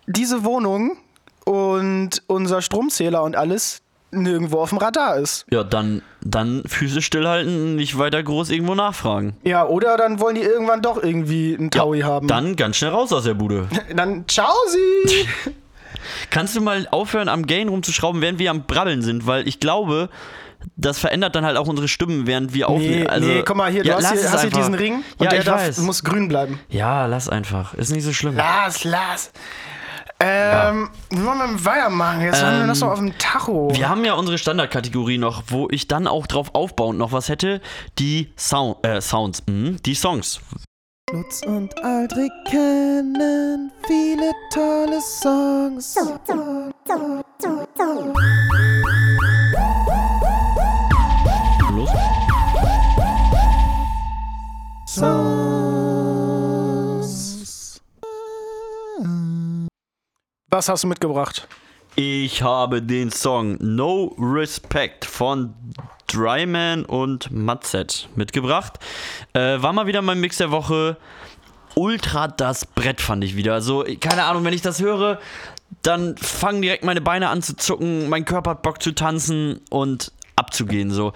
diese 0.07 0.43
Wohnung 0.43 0.97
und 1.45 2.23
unser 2.27 2.61
Stromzähler 2.61 3.23
und 3.23 3.35
alles 3.35 3.81
nirgendwo 4.11 4.59
auf 4.59 4.69
dem 4.69 4.77
Radar 4.77 5.17
ist. 5.17 5.45
Ja, 5.49 5.63
dann, 5.63 6.01
dann 6.21 6.63
Füße 6.65 7.01
stillhalten, 7.01 7.75
nicht 7.75 7.97
weiter 7.97 8.21
groß 8.21 8.49
irgendwo 8.49 8.75
nachfragen. 8.75 9.35
Ja, 9.43 9.65
oder 9.65 9.97
dann 9.97 10.19
wollen 10.19 10.35
die 10.35 10.41
irgendwann 10.41 10.81
doch 10.81 11.01
irgendwie 11.01 11.55
einen 11.57 11.71
Taui 11.71 11.99
ja, 11.99 12.05
haben. 12.05 12.27
Dann 12.27 12.55
ganz 12.55 12.77
schnell 12.77 12.91
raus 12.91 13.11
aus 13.13 13.23
der 13.23 13.33
Bude. 13.33 13.67
dann 13.95 14.25
ciao 14.27 14.53
sie! 14.69 15.51
Kannst 16.29 16.55
du 16.55 16.61
mal 16.61 16.87
aufhören, 16.89 17.29
am 17.29 17.45
Gain 17.45 17.69
rumzuschrauben, 17.69 18.21
während 18.21 18.39
wir 18.39 18.49
am 18.49 18.63
Brabbeln 18.63 19.01
sind? 19.01 19.27
Weil 19.27 19.47
ich 19.47 19.59
glaube, 19.59 20.09
das 20.75 20.99
verändert 20.99 21.35
dann 21.35 21.45
halt 21.45 21.57
auch 21.57 21.67
unsere 21.67 21.87
Stimmen, 21.87 22.27
während 22.27 22.53
wir 22.53 22.67
nee, 22.67 22.73
aufnehmen. 22.73 23.07
Also, 23.07 23.27
nee, 23.27 23.43
guck 23.45 23.55
mal 23.55 23.71
hier, 23.71 23.83
du 23.83 23.89
ja, 23.89 23.97
hast, 23.97 24.11
hier, 24.11 24.31
hast 24.31 24.41
hier 24.41 24.49
diesen 24.51 24.73
Ring 24.73 25.03
und 25.17 25.25
Ja, 25.25 25.29
der 25.29 25.43
darf, 25.43 25.77
muss 25.79 26.03
grün 26.03 26.27
bleiben. 26.27 26.59
Ja, 26.69 27.05
lass 27.05 27.29
einfach. 27.29 27.73
Ist 27.75 27.91
nicht 27.91 28.03
so 28.03 28.13
schlimm. 28.13 28.35
Lass, 28.35 28.83
lass. 28.83 29.31
Ähm, 30.23 30.89
wie 31.09 31.25
wollen 31.25 31.39
wir 31.39 31.65
weitermachen? 31.65 32.21
Jetzt 32.21 32.43
haben 32.43 32.59
wir 32.59 32.67
das 32.67 32.79
noch 32.79 32.91
auf 32.91 32.99
dem 32.99 33.17
Tacho. 33.17 33.69
Wir 33.73 33.89
haben 33.89 34.05
ja 34.05 34.13
unsere 34.13 34.37
Standardkategorie 34.37 35.17
noch, 35.17 35.43
wo 35.47 35.67
ich 35.71 35.87
dann 35.87 36.05
auch 36.05 36.27
drauf 36.27 36.51
aufbauend 36.53 36.99
noch 36.99 37.11
was 37.11 37.27
hätte. 37.29 37.61
Die 37.97 38.31
Sound, 38.37 38.85
äh, 38.85 39.01
Sounds, 39.01 39.43
mhm, 39.47 39.77
die 39.83 39.95
Songs. 39.95 40.39
Lutz 41.11 41.41
und 41.45 41.77
Aldrich 41.83 42.31
kennen 42.49 43.71
viele 43.85 44.31
tolle 44.53 45.01
Songs. 45.01 45.95
Los. 51.71 51.89
Songs. 54.85 55.50
Was 60.53 60.67
hast 60.67 60.83
du 60.83 60.87
mitgebracht? 60.87 61.47
Ich 61.95 62.41
habe 62.41 62.81
den 62.81 63.09
Song 63.09 63.55
No 63.61 64.13
Respect 64.19 65.05
von 65.05 65.53
Dryman 66.07 66.83
und 66.83 67.31
Matzet 67.31 68.09
mitgebracht. 68.17 68.77
Äh, 69.31 69.61
war 69.61 69.71
mal 69.71 69.87
wieder 69.87 70.01
mein 70.01 70.19
Mix 70.19 70.39
der 70.39 70.51
Woche. 70.51 70.97
Ultra 71.75 72.27
das 72.27 72.65
Brett 72.65 72.99
fand 72.99 73.23
ich 73.23 73.37
wieder. 73.37 73.53
Also, 73.53 73.85
keine 74.01 74.25
Ahnung, 74.25 74.43
wenn 74.43 74.53
ich 74.53 74.61
das 74.61 74.81
höre, 74.81 75.21
dann 75.83 76.17
fangen 76.17 76.61
direkt 76.61 76.83
meine 76.83 76.99
Beine 76.99 77.29
an 77.29 77.41
zu 77.41 77.55
zucken, 77.55 78.09
mein 78.09 78.25
Körper 78.25 78.49
hat 78.49 78.61
Bock 78.61 78.83
zu 78.83 78.91
tanzen 78.91 79.61
und 79.69 80.11
abzugehen. 80.35 80.91
So. 80.91 81.13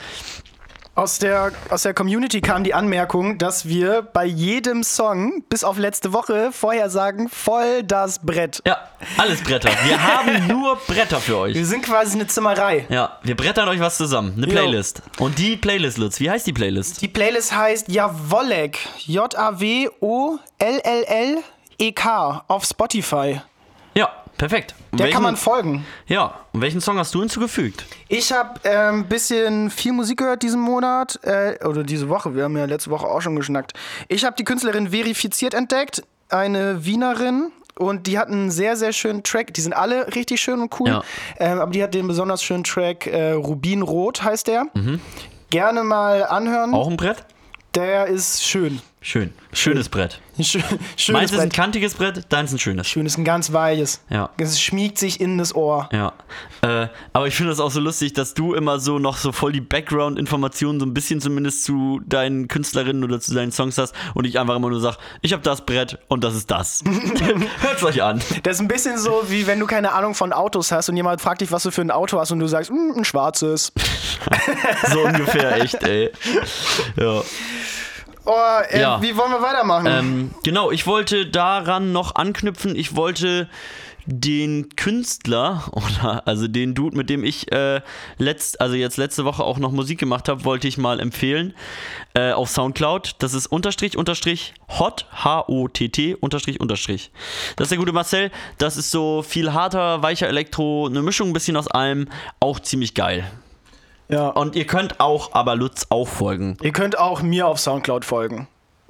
Aus 0.97 1.19
der, 1.19 1.51
aus 1.69 1.81
der 1.83 1.93
Community 1.93 2.39
kam 2.39 2.63
die 2.63 2.73
Anmerkung, 2.73 3.37
dass 3.37 3.67
wir 3.67 4.01
bei 4.01 4.23
jedem 4.23 4.81
Song, 4.81 5.43
bis 5.49 5.65
auf 5.65 5.77
letzte 5.77 6.13
Woche, 6.13 6.53
vorher 6.53 6.89
sagen, 6.89 7.27
voll 7.27 7.83
das 7.83 8.19
Brett. 8.25 8.61
Ja, 8.65 8.77
alles 9.17 9.41
Bretter. 9.41 9.71
Wir 9.83 10.01
haben 10.01 10.47
nur 10.61 10.77
Bretter 10.87 11.19
für 11.19 11.37
euch. 11.37 11.53
Wir 11.53 11.65
sind 11.65 11.83
quasi 11.83 12.15
eine 12.17 12.27
Zimmerei. 12.27 12.85
Ja, 12.87 13.19
wir 13.23 13.35
brettern 13.35 13.67
euch 13.67 13.81
was 13.81 13.97
zusammen. 13.97 14.35
Eine 14.37 14.45
Jo. 14.45 14.53
Playlist. 14.53 15.01
Und 15.19 15.37
die 15.37 15.57
Playlist, 15.57 15.97
Lutz, 15.97 16.21
wie 16.21 16.29
heißt 16.31 16.47
die 16.47 16.53
Playlist? 16.53 17.01
Die 17.01 17.09
Playlist 17.09 17.53
heißt 17.53 17.89
Jawollek. 17.89 18.79
J-A-W-O-L-L-L-E-K 21.05 22.43
auf 22.47 22.63
Spotify. 22.63 23.41
Perfekt. 24.37 24.75
Und 24.91 24.99
Der 24.99 25.05
welchen- 25.05 25.13
kann 25.15 25.23
man 25.23 25.35
folgen. 25.37 25.85
Ja, 26.07 26.35
und 26.51 26.61
welchen 26.61 26.81
Song 26.81 26.97
hast 26.97 27.13
du 27.15 27.19
hinzugefügt? 27.21 27.85
Ich 28.09 28.31
habe 28.33 28.59
ein 28.69 28.95
ähm, 28.99 29.05
bisschen 29.07 29.69
viel 29.69 29.93
Musik 29.93 30.19
gehört 30.19 30.43
diesen 30.43 30.59
Monat 30.59 31.19
äh, 31.23 31.57
oder 31.65 31.83
diese 31.83 32.09
Woche. 32.09 32.35
Wir 32.35 32.43
haben 32.43 32.57
ja 32.57 32.65
letzte 32.65 32.89
Woche 32.91 33.07
auch 33.07 33.21
schon 33.21 33.35
geschnackt. 33.35 33.73
Ich 34.09 34.25
habe 34.25 34.35
die 34.37 34.43
Künstlerin 34.43 34.89
verifiziert 34.91 35.53
entdeckt, 35.53 36.03
eine 36.29 36.85
Wienerin. 36.85 37.51
Und 37.77 38.07
die 38.07 38.17
hat 38.17 38.29
einen 38.29 38.51
sehr, 38.51 38.77
sehr 38.77 38.93
schönen 38.93 39.21
Track. 39.23 39.53
Die 39.53 39.59
sind 39.59 39.73
alle 39.73 40.15
richtig 40.15 40.39
schön 40.39 40.61
und 40.61 40.79
cool. 40.79 40.87
Ja. 40.87 41.03
Ähm, 41.39 41.59
aber 41.59 41.71
die 41.71 41.83
hat 41.83 41.93
den 41.93 42.07
besonders 42.07 42.41
schönen 42.41 42.63
Track 42.63 43.05
äh, 43.07 43.31
Rubinrot 43.31 44.23
heißt 44.23 44.47
der. 44.47 44.65
Gerne 45.49 45.83
mal 45.83 46.23
anhören. 46.23 46.73
Auch 46.73 46.87
ein 46.89 46.95
Brett? 46.95 47.25
Der 47.73 48.07
ist 48.07 48.43
schön. 48.45 48.81
Schön. 49.07 49.31
Schönes 49.53 49.87
Brett. 49.87 50.19
Schön 50.41 50.63
schönes 50.97 51.09
Meins 51.09 51.31
ist 51.31 51.37
ein 51.37 51.49
Brett. 51.49 51.53
kantiges 51.53 51.93
Brett, 51.93 52.25
deins 52.29 52.51
ein 52.51 52.57
schönes. 52.57 52.87
Schön 52.87 53.05
ist 53.05 53.19
ein 53.19 53.23
ganz 53.23 53.53
weiches. 53.53 54.01
Ja. 54.09 54.31
Es 54.37 54.59
schmiegt 54.59 54.97
sich 54.97 55.21
in 55.21 55.37
das 55.37 55.53
Ohr. 55.53 55.87
Ja. 55.93 56.13
Äh, 56.63 56.87
aber 57.13 57.27
ich 57.27 57.35
finde 57.35 57.51
das 57.51 57.59
auch 57.59 57.69
so 57.69 57.79
lustig, 57.79 58.13
dass 58.13 58.33
du 58.33 58.55
immer 58.55 58.79
so 58.79 58.97
noch 58.97 59.17
so 59.17 59.31
voll 59.31 59.51
die 59.51 59.61
Background-Informationen, 59.61 60.79
so 60.79 60.87
ein 60.87 60.95
bisschen 60.95 61.21
zumindest 61.21 61.65
zu 61.65 62.01
deinen 62.03 62.47
Künstlerinnen 62.47 63.03
oder 63.03 63.19
zu 63.19 63.35
deinen 63.35 63.51
Songs 63.51 63.77
hast 63.77 63.93
und 64.15 64.25
ich 64.25 64.39
einfach 64.39 64.55
immer 64.55 64.71
nur 64.71 64.81
sag, 64.81 64.97
ich 65.21 65.33
habe 65.33 65.43
das 65.43 65.63
Brett 65.63 65.99
und 66.07 66.23
das 66.23 66.33
ist 66.33 66.49
das. 66.49 66.83
Hört's 67.61 67.83
euch 67.83 68.01
an. 68.01 68.23
Das 68.41 68.55
ist 68.55 68.61
ein 68.61 68.67
bisschen 68.67 68.97
so, 68.97 69.21
wie 69.27 69.45
wenn 69.45 69.59
du 69.59 69.67
keine 69.67 69.91
Ahnung 69.93 70.15
von 70.15 70.33
Autos 70.33 70.71
hast 70.71 70.89
und 70.89 70.97
jemand 70.97 71.21
fragt 71.21 71.41
dich, 71.41 71.51
was 71.51 71.61
du 71.61 71.69
für 71.69 71.81
ein 71.81 71.91
Auto 71.91 72.19
hast 72.19 72.31
und 72.31 72.39
du 72.39 72.47
sagst, 72.47 72.71
"Mm, 72.71 72.97
ein 72.97 73.05
schwarzes. 73.05 73.71
So 74.91 75.01
ungefähr, 75.01 75.61
echt, 75.61 75.83
ey. 75.83 76.09
Ja. 76.99 77.21
Oh, 78.25 78.33
äh, 78.69 78.79
Ja. 78.81 79.01
wie 79.01 79.15
wollen 79.15 79.31
wir 79.31 79.41
weitermachen? 79.41 79.85
Ähm, 79.87 80.31
genau, 80.43 80.71
ich 80.71 80.87
wollte 80.87 81.25
daran 81.27 81.91
noch 81.91 82.15
anknüpfen. 82.15 82.75
Ich 82.75 82.95
wollte 82.95 83.47
den 84.07 84.69
Künstler 84.75 85.63
oder 85.71 86.27
also 86.27 86.47
den 86.47 86.75
Dude, 86.75 86.95
mit 86.95 87.09
dem 87.09 87.23
ich 87.23 87.51
äh, 87.51 87.81
letzt, 88.17 88.61
also 88.61 88.75
jetzt 88.75 88.97
letzte 88.97 89.25
Woche 89.25 89.43
auch 89.43 89.57
noch 89.57 89.71
Musik 89.71 89.99
gemacht 89.99 90.29
habe, 90.29 90.45
wollte 90.45 90.67
ich 90.67 90.77
mal 90.77 90.99
empfehlen 90.99 91.53
äh, 92.13 92.31
auf 92.31 92.49
Soundcloud. 92.49 93.15
Das 93.19 93.33
ist 93.33 93.47
unterstrich 93.47 93.97
unterstrich 93.97 94.53
hot 94.79 95.07
h 95.11 95.45
o 95.47 95.67
t 95.67 95.89
t 95.89 96.15
unterstrich 96.15 96.59
unterstrich. 96.59 97.11
Das 97.55 97.65
ist 97.65 97.71
der 97.71 97.79
gute 97.79 97.93
Marcel. 97.93 98.31
Das 98.59 98.77
ist 98.77 98.91
so 98.91 99.23
viel 99.23 99.53
harter, 99.53 100.03
weicher 100.03 100.27
Elektro, 100.27 100.85
eine 100.87 101.01
Mischung 101.01 101.29
ein 101.29 101.33
bisschen 101.33 101.57
aus 101.57 101.67
allem, 101.67 102.07
auch 102.39 102.59
ziemlich 102.59 102.93
geil. 102.93 103.29
Ja. 104.09 104.27
Und 104.29 104.55
ihr 104.55 104.65
könnt 104.65 104.99
auch 104.99 105.33
aber 105.33 105.55
Lutz 105.55 105.87
auch 105.89 106.07
folgen. 106.07 106.57
Ihr 106.61 106.71
könnt 106.71 106.97
auch 106.97 107.21
mir 107.21 107.47
auf 107.47 107.59
Soundcloud 107.59 108.05
folgen. 108.05 108.47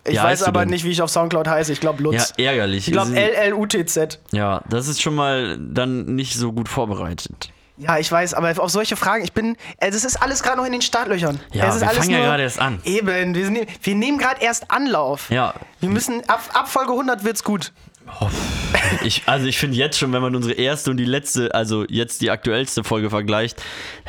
Ich 0.07 0.13
Wie 0.13 0.23
weiß 0.23 0.43
aber 0.43 0.61
denn? 0.61 0.69
nicht, 0.69 0.83
wie 0.85 0.91
ich 0.91 1.01
auf 1.01 1.09
Soundcloud 1.09 1.47
heiße. 1.47 1.71
Ich 1.73 1.79
glaube 1.79 1.97
Ja, 2.03 2.09
Lutz. 2.11 2.33
ärgerlich. 2.37 2.87
ich 2.87 2.93
glaube 2.93 3.11
LLUTZ. 3.15 4.19
Ja, 4.31 4.61
das 4.69 4.87
ist 4.87 5.01
schon 5.01 5.15
mal 5.15 5.57
dann 5.59 6.15
nicht 6.15 6.35
so 6.35 6.53
gut 6.53 6.69
vorbereitet. 6.69 7.49
Ja, 7.77 7.97
ich 7.97 8.09
weiß, 8.09 8.35
aber 8.35 8.53
auf 8.57 8.69
solche 8.69 8.95
Fragen, 8.95 9.23
ich 9.23 9.33
bin, 9.33 9.57
äh, 9.79 9.91
das 9.91 10.05
ist 10.05 10.21
alles 10.21 10.43
gerade 10.43 10.57
noch 10.57 10.65
in 10.65 10.71
den 10.71 10.81
Startlöchern. 10.81 11.41
Ja, 11.51 11.67
es 11.67 11.81
wir 11.81 11.89
fangen 11.89 12.09
ja 12.11 12.19
gerade 12.19 12.43
erst 12.43 12.59
an. 12.59 12.79
Eben, 12.85 13.35
wir, 13.35 13.45
sind, 13.45 13.67
wir 13.81 13.95
nehmen 13.95 14.17
gerade 14.17 14.41
erst 14.41 14.71
Anlauf. 14.71 15.29
Ja, 15.29 15.53
Wir 15.81 15.89
müssen, 15.89 16.21
ab, 16.29 16.41
ab 16.53 16.69
Folge 16.69 16.91
100 16.93 17.25
wird's 17.25 17.43
gut. 17.43 17.73
Ich, 19.03 19.23
also 19.25 19.47
ich 19.47 19.57
finde 19.57 19.77
jetzt 19.77 19.97
schon, 19.97 20.13
wenn 20.13 20.21
man 20.21 20.35
unsere 20.35 20.53
erste 20.53 20.91
und 20.91 20.97
die 20.97 21.05
letzte, 21.05 21.53
also 21.53 21.85
jetzt 21.87 22.21
die 22.21 22.31
aktuellste 22.31 22.83
Folge 22.83 23.09
vergleicht, 23.09 23.61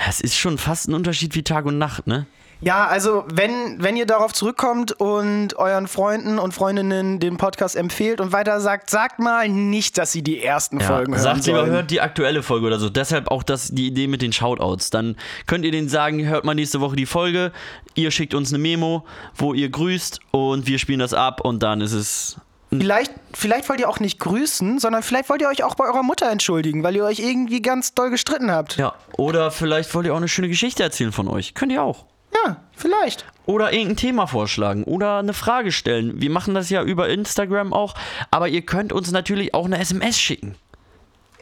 es 0.09 0.20
ist 0.20 0.37
schon 0.37 0.59
fast 0.59 0.88
ein 0.88 0.94
Unterschied 0.94 1.35
wie 1.35 1.42
Tag 1.42 1.64
und 1.66 1.78
Nacht, 1.78 2.06
ne? 2.06 2.26
Ja, 2.61 2.87
also 2.87 3.24
wenn, 3.30 3.82
wenn 3.82 3.96
ihr 3.96 4.06
darauf 4.06 4.32
zurückkommt 4.32 4.92
und 4.92 5.59
euren 5.59 5.87
Freunden 5.87 6.38
und 6.38 6.54
Freundinnen 6.54 7.20
den 7.20 7.37
Podcast 7.37 7.76
empfehlt 7.76 8.18
und 8.18 8.32
weiter 8.32 8.61
sagt, 8.61 8.88
sagt 8.88 9.18
mal 9.18 9.48
nicht, 9.48 9.98
dass 9.98 10.12
sie 10.12 10.22
die 10.22 10.42
ersten 10.42 10.80
Folgen 10.80 11.12
hören 11.12 11.22
sagt 11.22 11.46
lieber, 11.46 11.66
hört 11.66 11.90
die 11.90 12.00
aktuelle 12.00 12.42
Folge 12.42 12.66
oder 12.66 12.78
so. 12.78 12.88
Deshalb 12.88 13.30
auch 13.30 13.42
das, 13.42 13.68
die 13.68 13.87
Idee 13.88 14.06
mit 14.06 14.22
den 14.22 14.32
Shoutouts. 14.32 14.88
Dann 14.88 15.16
könnt 15.46 15.66
ihr 15.66 15.70
denen 15.70 15.90
sagen, 15.90 16.26
hört 16.26 16.46
mal 16.46 16.54
nächste 16.54 16.80
Woche 16.80 16.96
die 16.96 17.04
Folge, 17.04 17.52
ihr 17.94 18.11
schickt 18.11 18.32
uns 18.32 18.52
eine 18.52 18.59
Memo, 18.59 19.04
wo 19.35 19.52
ihr 19.52 19.68
grüßt 19.68 20.20
und 20.30 20.66
wir 20.66 20.78
spielen 20.78 21.00
das 21.00 21.12
ab 21.12 21.42
und 21.42 21.62
dann 21.62 21.82
ist 21.82 21.92
es 21.92 22.38
Vielleicht, 22.70 23.12
vielleicht 23.33 23.68
wollt 23.68 23.81
ihr 23.81 23.88
auch 23.88 24.00
nicht 24.00 24.18
grüßen, 24.18 24.79
sondern 24.79 25.02
vielleicht 25.02 25.29
wollt 25.29 25.40
ihr 25.40 25.48
euch 25.48 25.62
auch 25.62 25.76
bei 25.76 25.85
eurer 25.85 26.02
Mutter 26.02 26.31
entschuldigen, 26.31 26.83
weil 26.83 26.96
ihr 26.96 27.05
euch 27.05 27.20
irgendwie 27.20 27.62
ganz 27.62 27.94
doll 27.94 28.11
gestritten 28.11 28.50
habt. 28.50 28.76
Ja, 28.76 28.94
oder 29.16 29.50
vielleicht 29.50 29.94
wollt 29.94 30.07
ihr 30.07 30.12
auch 30.12 30.18
eine 30.18 30.29
schöne 30.29 30.48
Geschichte 30.48 30.83
erzählen 30.83 31.12
von 31.12 31.29
euch. 31.29 31.55
Könnt 31.55 31.72
ihr 31.72 31.83
auch. 31.83 32.07
Ja, 32.44 32.57
vielleicht. 32.74 33.24
Oder 33.46 33.72
irgendein 33.72 33.96
Thema 33.96 34.26
vorschlagen 34.26 34.83
oder 34.83 35.18
eine 35.18 35.33
Frage 35.33 35.70
stellen. 35.70 36.20
Wir 36.20 36.31
machen 36.31 36.55
das 36.55 36.68
ja 36.68 36.83
über 36.83 37.09
Instagram 37.09 37.72
auch, 37.72 37.94
aber 38.31 38.48
ihr 38.48 38.62
könnt 38.62 38.92
uns 38.92 39.12
natürlich 39.12 39.55
auch 39.55 39.66
eine 39.66 39.79
SMS 39.79 40.18
schicken. 40.18 40.57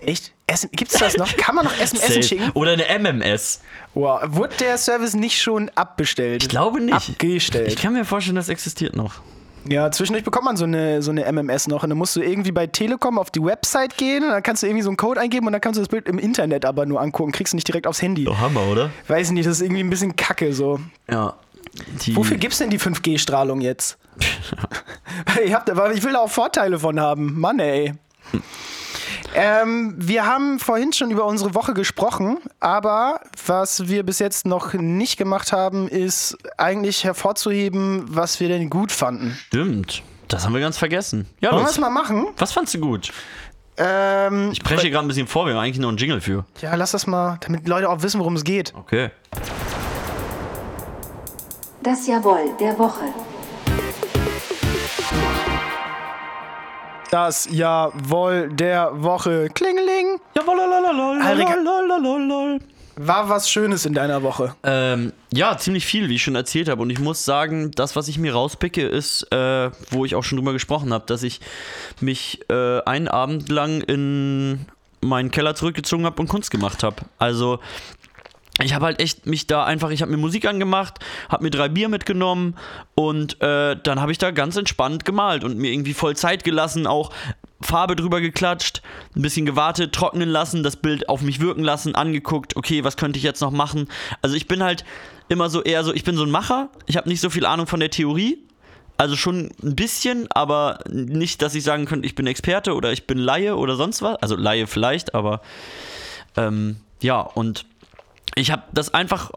Echt? 0.02 0.32
Essen, 0.46 0.68
gibt's 0.72 0.98
das 0.98 1.16
noch? 1.16 1.34
Kann 1.38 1.54
man 1.54 1.64
noch 1.64 1.78
SMS 1.78 2.26
schicken? 2.28 2.50
Oder 2.52 2.72
eine 2.72 2.86
MMS. 2.98 3.62
Wow. 3.94 4.20
Wurde 4.26 4.54
der 4.56 4.76
Service 4.76 5.14
nicht 5.14 5.40
schon 5.40 5.70
abbestellt? 5.74 6.42
Ich 6.42 6.48
glaube 6.50 6.82
nicht. 6.82 6.94
Abgestellt. 6.94 7.68
Ich 7.68 7.76
kann 7.76 7.94
mir 7.94 8.04
vorstellen, 8.04 8.36
das 8.36 8.50
existiert 8.50 8.94
noch. 8.94 9.14
Ja, 9.68 9.90
zwischendurch 9.90 10.24
bekommt 10.24 10.44
man 10.44 10.56
so 10.56 10.64
eine, 10.64 11.02
so 11.02 11.10
eine 11.10 11.30
MMS 11.30 11.68
noch 11.68 11.82
und 11.82 11.88
dann 11.88 11.98
musst 11.98 12.14
du 12.16 12.20
irgendwie 12.20 12.52
bei 12.52 12.66
Telekom 12.66 13.18
auf 13.18 13.30
die 13.30 13.42
Website 13.42 13.96
gehen 13.96 14.22
und 14.24 14.30
dann 14.30 14.42
kannst 14.42 14.62
du 14.62 14.66
irgendwie 14.66 14.82
so 14.82 14.90
einen 14.90 14.96
Code 14.96 15.20
eingeben 15.20 15.46
und 15.46 15.52
dann 15.52 15.60
kannst 15.60 15.78
du 15.78 15.82
das 15.82 15.88
Bild 15.88 16.08
im 16.08 16.18
Internet 16.18 16.64
aber 16.64 16.86
nur 16.86 17.00
angucken, 17.00 17.32
kriegst 17.32 17.52
du 17.52 17.56
nicht 17.56 17.68
direkt 17.68 17.86
aufs 17.86 18.02
Handy. 18.02 18.24
Hammer, 18.24 18.66
oder? 18.70 18.90
Weiß 19.08 19.30
nicht, 19.30 19.46
das 19.46 19.56
ist 19.56 19.62
irgendwie 19.62 19.82
ein 19.82 19.90
bisschen 19.90 20.16
kacke 20.16 20.52
so. 20.52 20.80
Ja. 21.10 21.34
Die, 22.04 22.14
Wofür 22.14 22.36
gibt's 22.36 22.58
denn 22.58 22.70
die 22.70 22.78
5G-Strahlung 22.78 23.60
jetzt? 23.60 23.98
ich, 25.44 25.54
hab, 25.54 25.68
ich 25.94 26.02
will 26.02 26.12
da 26.12 26.20
auch 26.20 26.30
Vorteile 26.30 26.78
von 26.78 27.00
haben. 27.00 27.38
Mann, 27.38 27.58
ey. 27.58 27.94
Ähm, 29.34 29.94
wir 29.98 30.26
haben 30.26 30.58
vorhin 30.58 30.92
schon 30.92 31.10
über 31.10 31.24
unsere 31.24 31.54
Woche 31.54 31.74
gesprochen, 31.74 32.38
aber 32.60 33.20
was 33.46 33.88
wir 33.88 34.02
bis 34.04 34.18
jetzt 34.18 34.46
noch 34.46 34.72
nicht 34.74 35.16
gemacht 35.16 35.52
haben, 35.52 35.88
ist 35.88 36.36
eigentlich 36.56 37.04
hervorzuheben, 37.04 38.04
was 38.08 38.40
wir 38.40 38.48
denn 38.48 38.70
gut 38.70 38.92
fanden. 38.92 39.36
Stimmt. 39.48 40.02
Das 40.28 40.44
haben 40.44 40.54
wir 40.54 40.60
ganz 40.60 40.78
vergessen. 40.78 41.26
Ja, 41.40 41.50
Wollen 41.50 41.60
wir 41.60 41.64
los. 41.64 41.72
es 41.72 41.78
mal 41.78 41.90
machen? 41.90 42.28
Was 42.38 42.52
fandst 42.52 42.74
du 42.74 42.80
gut? 42.80 43.12
Ähm, 43.76 44.52
Ich 44.52 44.60
hier 44.80 44.90
gerade 44.90 45.04
ein 45.04 45.08
bisschen 45.08 45.26
vor, 45.26 45.46
wir 45.46 45.54
haben 45.54 45.60
eigentlich 45.60 45.78
noch 45.80 45.88
einen 45.88 45.98
Jingle 45.98 46.20
für. 46.20 46.44
ja, 46.60 46.74
lass 46.76 46.92
das 46.92 47.06
mal, 47.06 47.38
damit 47.40 47.66
Leute 47.68 47.88
auch 47.90 48.02
wissen, 48.02 48.20
worum 48.20 48.36
es 48.36 48.44
geht. 48.44 48.72
Okay. 48.76 49.10
Das 51.82 52.06
Jawohl 52.06 52.54
der 52.60 52.78
Woche. 52.78 53.04
Das 57.14 57.46
Jawohl 57.48 58.48
der 58.52 58.90
Woche. 59.04 59.48
Klingeling. 59.54 60.18
Alrik- 61.22 61.48
Ja, 61.48 62.58
War 62.96 63.28
was 63.28 63.48
Schönes 63.48 63.86
in 63.86 63.94
deiner 63.94 64.24
Woche? 64.24 64.56
Ähm, 64.64 65.12
ja, 65.32 65.56
ziemlich 65.56 65.86
viel, 65.86 66.08
wie 66.08 66.16
ich 66.16 66.24
schon 66.24 66.34
erzählt 66.34 66.68
habe. 66.68 66.82
Und 66.82 66.90
ich 66.90 66.98
muss 66.98 67.24
sagen, 67.24 67.70
das, 67.70 67.94
was 67.94 68.08
ich 68.08 68.18
mir 68.18 68.32
rauspicke, 68.34 68.84
ist, 68.84 69.30
äh, 69.32 69.70
wo 69.90 70.04
ich 70.04 70.16
auch 70.16 70.24
schon 70.24 70.38
drüber 70.38 70.52
gesprochen 70.52 70.92
habe, 70.92 71.04
dass 71.06 71.22
ich 71.22 71.40
mich 72.00 72.40
äh, 72.50 72.80
einen 72.80 73.06
Abend 73.06 73.48
lang 73.48 73.80
in 73.82 74.66
meinen 75.00 75.30
Keller 75.30 75.54
zurückgezogen 75.54 76.06
habe 76.06 76.20
und 76.20 76.26
Kunst 76.26 76.50
gemacht 76.50 76.82
habe. 76.82 76.96
Also 77.18 77.60
ich 78.62 78.72
habe 78.72 78.84
halt 78.84 79.00
echt 79.00 79.26
mich 79.26 79.46
da 79.46 79.64
einfach, 79.64 79.90
ich 79.90 80.00
habe 80.00 80.12
mir 80.12 80.16
Musik 80.18 80.46
angemacht, 80.46 81.00
habe 81.28 81.42
mir 81.42 81.50
drei 81.50 81.68
Bier 81.68 81.88
mitgenommen 81.88 82.54
und 82.94 83.40
äh, 83.42 83.76
dann 83.82 84.00
habe 84.00 84.12
ich 84.12 84.18
da 84.18 84.30
ganz 84.30 84.56
entspannt 84.56 85.04
gemalt 85.04 85.42
und 85.42 85.58
mir 85.58 85.72
irgendwie 85.72 85.94
voll 85.94 86.14
Zeit 86.14 86.44
gelassen, 86.44 86.86
auch 86.86 87.10
Farbe 87.60 87.96
drüber 87.96 88.20
geklatscht, 88.20 88.82
ein 89.16 89.22
bisschen 89.22 89.46
gewartet, 89.46 89.92
trocknen 89.92 90.28
lassen, 90.28 90.62
das 90.62 90.76
Bild 90.76 91.08
auf 91.08 91.22
mich 91.22 91.40
wirken 91.40 91.64
lassen, 91.64 91.96
angeguckt, 91.96 92.56
okay, 92.56 92.84
was 92.84 92.96
könnte 92.96 93.18
ich 93.18 93.24
jetzt 93.24 93.40
noch 93.40 93.50
machen? 93.50 93.88
Also 94.22 94.36
ich 94.36 94.46
bin 94.46 94.62
halt 94.62 94.84
immer 95.28 95.50
so 95.50 95.62
eher 95.62 95.82
so, 95.82 95.92
ich 95.92 96.04
bin 96.04 96.16
so 96.16 96.22
ein 96.22 96.30
Macher, 96.30 96.68
ich 96.86 96.96
habe 96.96 97.08
nicht 97.08 97.20
so 97.20 97.30
viel 97.30 97.46
Ahnung 97.46 97.66
von 97.66 97.80
der 97.80 97.90
Theorie, 97.90 98.38
also 98.96 99.16
schon 99.16 99.50
ein 99.62 99.74
bisschen, 99.74 100.30
aber 100.30 100.78
nicht, 100.88 101.42
dass 101.42 101.54
ich 101.56 101.64
sagen 101.64 101.86
könnte, 101.86 102.06
ich 102.06 102.14
bin 102.14 102.28
Experte 102.28 102.74
oder 102.74 102.92
ich 102.92 103.06
bin 103.06 103.18
Laie 103.18 103.56
oder 103.56 103.74
sonst 103.74 104.02
was. 104.02 104.16
Also 104.22 104.36
Laie 104.36 104.68
vielleicht, 104.68 105.14
aber 105.14 105.40
ähm, 106.36 106.76
ja, 107.02 107.20
und 107.20 107.66
ich 108.34 108.50
habe 108.50 108.62
das 108.72 108.92
einfach, 108.94 109.30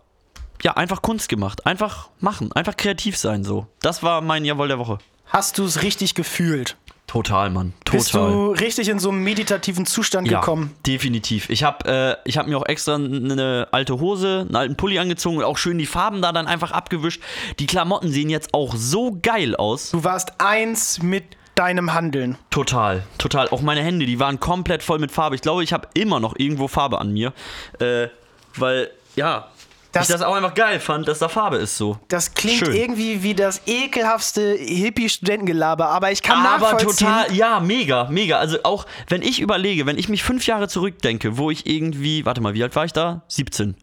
ja, 0.64 0.74
einfach 0.74 1.02
Kunst 1.02 1.30
gemacht. 1.30 1.66
Einfach 1.66 2.10
machen, 2.20 2.52
einfach 2.54 2.78
kreativ 2.78 3.18
sein 3.18 3.44
so. 3.44 3.68
Das 3.82 4.04
war 4.04 4.22
mein 4.22 4.46
Jawohl 4.46 4.68
der 4.68 4.80
Woche. 4.80 5.00
Hast 5.28 5.58
du 5.58 5.66
es 5.66 5.84
richtig 5.84 6.16
gefühlt? 6.16 6.78
Total, 7.08 7.50
Mann. 7.50 7.74
Total. 7.86 7.98
Bist 7.98 8.14
du 8.14 8.52
richtig 8.52 8.90
in 8.90 9.00
so 9.00 9.10
einen 9.10 9.24
meditativen 9.24 9.86
Zustand 9.86 10.28
ja, 10.28 10.42
gekommen? 10.42 10.76
definitiv. 10.86 11.50
Ich 11.50 11.64
habe 11.64 11.90
äh, 11.90 12.30
ich 12.30 12.38
hab 12.38 12.48
mir 12.48 12.58
auch 12.58 12.66
extra 12.66 12.96
eine 12.96 13.70
alte 13.72 14.02
Hose, 14.02 14.42
einen 14.42 14.56
alten 14.58 14.76
Pulli 14.76 15.00
angezogen 15.00 15.38
und 15.38 15.46
auch 15.46 15.58
schön 15.58 15.78
die 15.78 15.86
Farben 15.86 16.22
da 16.22 16.34
dann 16.34 16.48
einfach 16.48 16.72
abgewischt. 16.72 17.22
Die 17.60 17.66
Klamotten 17.66 18.12
sehen 18.12 18.30
jetzt 18.30 18.54
auch 18.54 18.76
so 18.76 19.18
geil 19.22 19.56
aus. 19.56 19.92
Du 19.92 20.04
warst 20.04 20.34
eins 20.40 21.02
mit 21.02 21.24
deinem 21.56 21.94
Handeln. 21.94 22.38
Total, 22.50 23.04
total. 23.18 23.48
Auch 23.50 23.62
meine 23.62 23.82
Hände, 23.82 24.06
die 24.06 24.20
waren 24.20 24.42
komplett 24.42 24.84
voll 24.84 25.00
mit 25.00 25.12
Farbe. 25.12 25.36
Ich 25.36 25.42
glaube, 25.42 25.64
ich 25.64 25.72
habe 25.72 25.88
immer 25.94 26.20
noch 26.20 26.36
irgendwo 26.38 26.68
Farbe 26.68 27.00
an 27.00 27.14
mir. 27.14 27.32
Äh, 27.80 28.10
weil, 28.60 28.90
ja, 29.16 29.48
Das- 29.92 30.10
ich 30.10 30.14
das 30.14 30.22
auch 30.22 30.36
einfach 30.36 30.54
geil 30.54 30.80
fand, 30.80 31.08
dass 31.08 31.20
da 31.20 31.28
Farbe 31.30 31.58
ist 31.58 31.78
so. 31.78 31.98
Das 32.10 32.34
klingt 32.34 32.60
Schön. 32.66 32.74
irgendwie 32.76 33.24
wie 33.24 33.34
das 33.34 33.62
ekelhaftste 33.66 34.56
Hippie-Studentengelaber, 34.58 35.88
aber 35.90 36.12
ich 36.12 36.22
kann 36.22 36.46
Aber 36.46 36.60
nachvollziehen. 36.72 37.08
total, 37.08 37.34
ja, 37.34 37.60
mega, 37.60 38.06
mega. 38.10 38.38
Also 38.38 38.58
auch, 38.64 38.86
wenn 39.08 39.22
ich 39.22 39.40
überlege, 39.40 39.86
wenn 39.86 39.98
ich 39.98 40.10
mich 40.10 40.24
fünf 40.24 40.46
Jahre 40.46 40.68
zurückdenke, 40.68 41.38
wo 41.38 41.50
ich 41.52 41.66
irgendwie, 41.66 42.26
warte 42.26 42.42
mal, 42.42 42.54
wie 42.54 42.62
alt 42.64 42.76
war 42.76 42.86
ich 42.86 42.94
da? 42.94 43.22
17. 43.28 43.76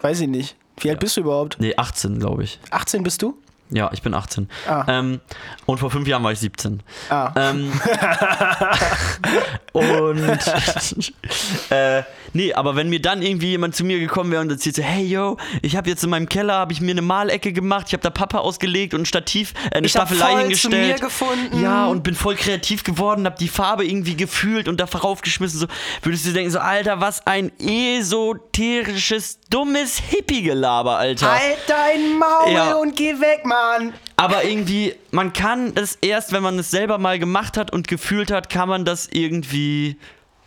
Weiß 0.00 0.20
ich 0.20 0.28
nicht. 0.28 0.56
Wie 0.80 0.90
alt 0.90 1.00
bist 1.00 1.16
du 1.16 1.22
überhaupt? 1.22 1.56
Nee, 1.58 1.74
18, 1.76 2.18
glaube 2.18 2.44
ich. 2.44 2.60
18 2.70 3.02
bist 3.02 3.22
du? 3.22 3.38
Ja, 3.70 3.90
ich 3.92 4.02
bin 4.02 4.12
18. 4.14 4.48
Ah. 4.68 4.84
Ähm, 4.86 5.20
und 5.64 5.78
vor 5.78 5.90
fünf 5.90 6.06
Jahren 6.06 6.22
war 6.22 6.30
ich 6.32 6.38
17. 6.38 6.82
Ah. 7.08 7.32
Ähm, 7.34 7.72
und 9.76 10.28
äh, 11.70 12.02
nee, 12.32 12.52
aber 12.52 12.76
wenn 12.76 12.88
mir 12.88 13.00
dann 13.00 13.22
irgendwie 13.22 13.48
jemand 13.50 13.74
zu 13.76 13.84
mir 13.84 13.98
gekommen 13.98 14.30
wäre 14.32 14.40
und 14.42 14.50
erzählt 14.50 14.76
so, 14.76 14.82
hey 14.82 15.04
yo, 15.04 15.36
ich 15.62 15.76
habe 15.76 15.88
jetzt 15.88 16.02
in 16.04 16.10
meinem 16.10 16.28
Keller 16.28 16.54
habe 16.54 16.72
ich 16.72 16.80
mir 16.80 16.90
eine 16.92 17.02
Malecke 17.02 17.52
gemacht, 17.52 17.86
ich 17.88 17.92
habe 17.92 18.02
da 18.02 18.10
Papa 18.10 18.38
ausgelegt 18.38 18.94
und 18.94 19.02
ein 19.02 19.06
Stativ, 19.06 19.52
äh, 19.70 19.76
eine 19.76 19.86
Ich 19.86 19.96
hab 19.96 20.08
Staffelei 20.08 20.30
voll 20.30 20.54
zu 20.54 20.68
hingestellt. 20.70 21.00
mir 21.00 21.06
gefunden. 21.06 21.62
Ja, 21.62 21.86
und 21.86 22.02
bin 22.02 22.14
voll 22.14 22.34
kreativ 22.36 22.84
geworden, 22.84 23.26
habe 23.26 23.36
die 23.38 23.48
Farbe 23.48 23.84
irgendwie 23.84 24.16
gefühlt 24.16 24.68
und 24.68 24.80
da 24.80 24.84
raufgeschmissen 24.86 25.60
so, 25.60 25.66
würdest 26.02 26.26
du 26.26 26.32
denken 26.32 26.50
so, 26.50 26.58
Alter, 26.58 27.00
was 27.00 27.26
ein 27.26 27.52
esoterisches 27.60 29.40
dummes 29.50 29.98
Hippie-Gelaber, 29.98 30.96
Alter. 30.96 31.32
Halt 31.32 31.58
dein 31.66 32.18
Maul 32.18 32.52
Ja. 32.52 32.74
und 32.74 32.96
geh 32.96 33.12
weg, 33.20 33.44
Mann. 33.44 33.92
Aber 34.16 34.44
irgendwie, 34.44 34.94
man 35.10 35.32
kann 35.32 35.74
das 35.74 35.96
erst, 36.00 36.32
wenn 36.32 36.42
man 36.42 36.58
es 36.58 36.70
selber 36.70 36.96
mal 36.98 37.18
gemacht 37.18 37.56
hat 37.56 37.70
und 37.72 37.86
gefühlt 37.86 38.30
hat, 38.30 38.48
kann 38.48 38.68
man 38.68 38.84
das 38.84 39.08
irgendwie 39.10 39.96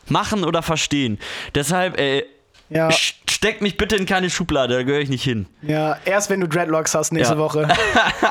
machen 0.08 0.44
oder 0.44 0.64
verstehen. 0.64 1.20
Deshalb, 1.54 2.00
ey, 2.00 2.26
Ja. 2.70 2.88
sch- 2.90 3.14
steck 3.30 3.62
mich 3.62 3.78
bitte 3.78 3.96
in 3.96 4.06
keine 4.08 4.30
Schublade, 4.32 4.74
da 4.76 4.84
gehöre 4.84 5.02
ich 5.02 5.10
nicht 5.10 5.24
hin. 5.24 5.46
Ja, 5.62 5.98
erst 6.06 6.30
wenn 6.32 6.40
du 6.42 6.48
Dreadlocks 6.48 6.96
hast 6.96 7.12
nächste 7.14 7.36
Ja. 7.36 7.40
Woche. 7.40 7.68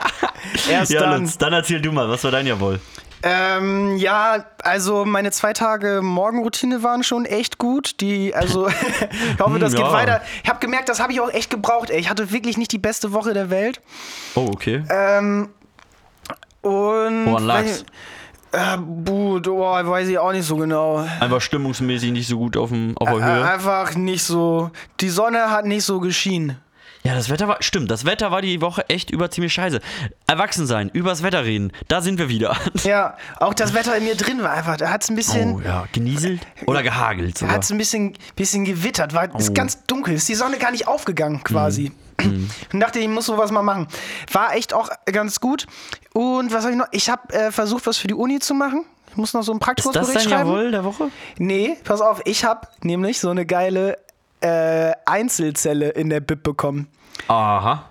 erst 0.70 0.90
Ja, 0.90 1.00
dann. 1.00 1.22
Lutz, 1.22 1.38
dann 1.38 1.52
erzähl 1.52 1.80
du 1.80 1.92
mal, 1.92 2.08
was 2.08 2.24
war 2.24 2.30
dein 2.30 2.46
Jawohl? 2.46 2.80
Ähm, 3.22 3.96
ja, 3.96 4.44
also 4.62 5.04
meine 5.04 5.30
zwei 5.32 5.52
Tage 5.52 6.00
Morgenroutine 6.02 6.82
waren 6.82 7.02
schon 7.02 7.24
echt 7.24 7.58
gut. 7.58 8.00
Die, 8.00 8.34
also 8.34 8.68
ich 9.34 9.40
hoffe, 9.40 9.58
das 9.58 9.72
Hm, 9.72 9.78
geht 9.78 9.86
ja. 9.86 9.92
weiter. 9.92 10.22
Ich 10.44 10.48
habe 10.48 10.60
gemerkt, 10.60 10.88
das 10.88 11.00
habe 11.00 11.12
ich 11.12 11.20
auch 11.20 11.30
echt 11.32 11.50
gebraucht. 11.50 11.90
Ey. 11.90 11.98
Ich 11.98 12.08
hatte 12.10 12.30
wirklich 12.30 12.56
nicht 12.56 12.70
die 12.72 12.78
beste 12.78 13.12
Woche 13.12 13.34
der 13.34 13.50
Welt. 13.50 13.80
Oh, 14.34 14.48
okay. 14.52 14.84
Ähm, 14.88 15.48
und 16.62 17.26
Woran 17.26 17.44
lag's? 17.44 17.84
weiß- 17.84 17.84
Äh, 18.50 18.78
buh, 18.78 19.40
oh, 19.46 19.60
weiß 19.90 20.08
ich 20.08 20.18
auch 20.18 20.32
nicht 20.32 20.46
so 20.46 20.56
genau. 20.56 21.06
Einfach 21.20 21.40
stimmungsmäßig 21.40 22.12
nicht 22.12 22.28
so 22.28 22.38
gut 22.38 22.56
auf, 22.56 22.70
dem, 22.70 22.96
auf 22.96 23.08
der 23.08 23.18
Äh, 23.18 23.22
Höhe. 23.22 23.44
einfach 23.50 23.94
nicht 23.94 24.22
so. 24.24 24.70
Die 25.00 25.10
Sonne 25.10 25.50
hat 25.50 25.66
nicht 25.66 25.84
so 25.84 26.00
geschienen. 26.00 26.56
Ja, 27.04 27.14
das 27.14 27.30
Wetter 27.30 27.48
war, 27.48 27.58
stimmt, 27.62 27.90
das 27.90 28.04
Wetter 28.04 28.30
war 28.30 28.42
die 28.42 28.60
Woche 28.60 28.88
echt 28.88 29.10
über 29.10 29.30
ziemlich 29.30 29.52
scheiße. 29.52 29.80
Erwachsen 30.26 30.66
sein, 30.66 30.90
übers 30.92 31.22
Wetter 31.22 31.44
reden, 31.44 31.72
da 31.86 32.00
sind 32.02 32.18
wir 32.18 32.28
wieder. 32.28 32.56
Ja, 32.84 33.16
auch 33.38 33.54
das 33.54 33.72
Wetter 33.72 33.96
in 33.96 34.04
mir 34.04 34.16
drin 34.16 34.42
war 34.42 34.50
einfach. 34.50 34.76
Da 34.76 34.90
hat 34.90 35.02
es 35.04 35.08
ein 35.08 35.16
bisschen. 35.16 35.54
Oh 35.56 35.60
ja, 35.64 35.86
genieselt 35.92 36.40
oder 36.66 36.82
gehagelt 36.82 37.36
Da 37.36 37.40
sogar. 37.40 37.54
hat 37.54 37.64
es 37.64 37.70
ein 37.70 37.78
bisschen, 37.78 38.14
bisschen 38.36 38.64
gewittert, 38.64 39.14
war 39.14 39.34
ist 39.38 39.50
Oh. 39.50 39.54
ganz 39.54 39.84
dunkel, 39.86 40.14
ist 40.14 40.28
die 40.28 40.34
Sonne 40.34 40.58
gar 40.58 40.70
nicht 40.72 40.86
aufgegangen 40.88 41.42
quasi. 41.44 41.92
Mhm. 42.20 42.50
Und 42.72 42.80
dachte, 42.80 42.98
ich 42.98 43.08
muss 43.08 43.26
sowas 43.26 43.52
mal 43.52 43.62
machen. 43.62 43.86
War 44.32 44.54
echt 44.56 44.74
auch 44.74 44.90
ganz 45.06 45.38
gut. 45.40 45.66
Und 46.12 46.52
was 46.52 46.64
habe 46.64 46.72
ich 46.72 46.78
noch? 46.78 46.88
Ich 46.90 47.08
habe 47.08 47.32
äh, 47.32 47.52
versucht, 47.52 47.86
was 47.86 47.96
für 47.96 48.08
die 48.08 48.14
Uni 48.14 48.40
zu 48.40 48.54
machen. 48.54 48.84
Ich 49.10 49.16
muss 49.16 49.32
noch 49.34 49.42
so 49.42 49.52
einen 49.52 49.60
Ist 49.60 49.66
das 49.68 49.74
Praktikumsbericht 49.76 50.16
dein 50.26 50.28
schreiben. 50.32 50.50
Jawohl 50.50 50.70
der 50.72 50.84
Woche? 50.84 51.10
Nee, 51.38 51.76
pass 51.84 52.00
auf, 52.00 52.20
ich 52.24 52.44
habe 52.44 52.66
nämlich 52.82 53.20
so 53.20 53.30
eine 53.30 53.46
geile 53.46 53.98
äh, 54.40 54.92
Einzelzelle 55.06 55.90
in 55.90 56.10
der 56.10 56.20
Bib 56.20 56.42
bekommen. 56.42 56.88
Aha. 57.28 57.84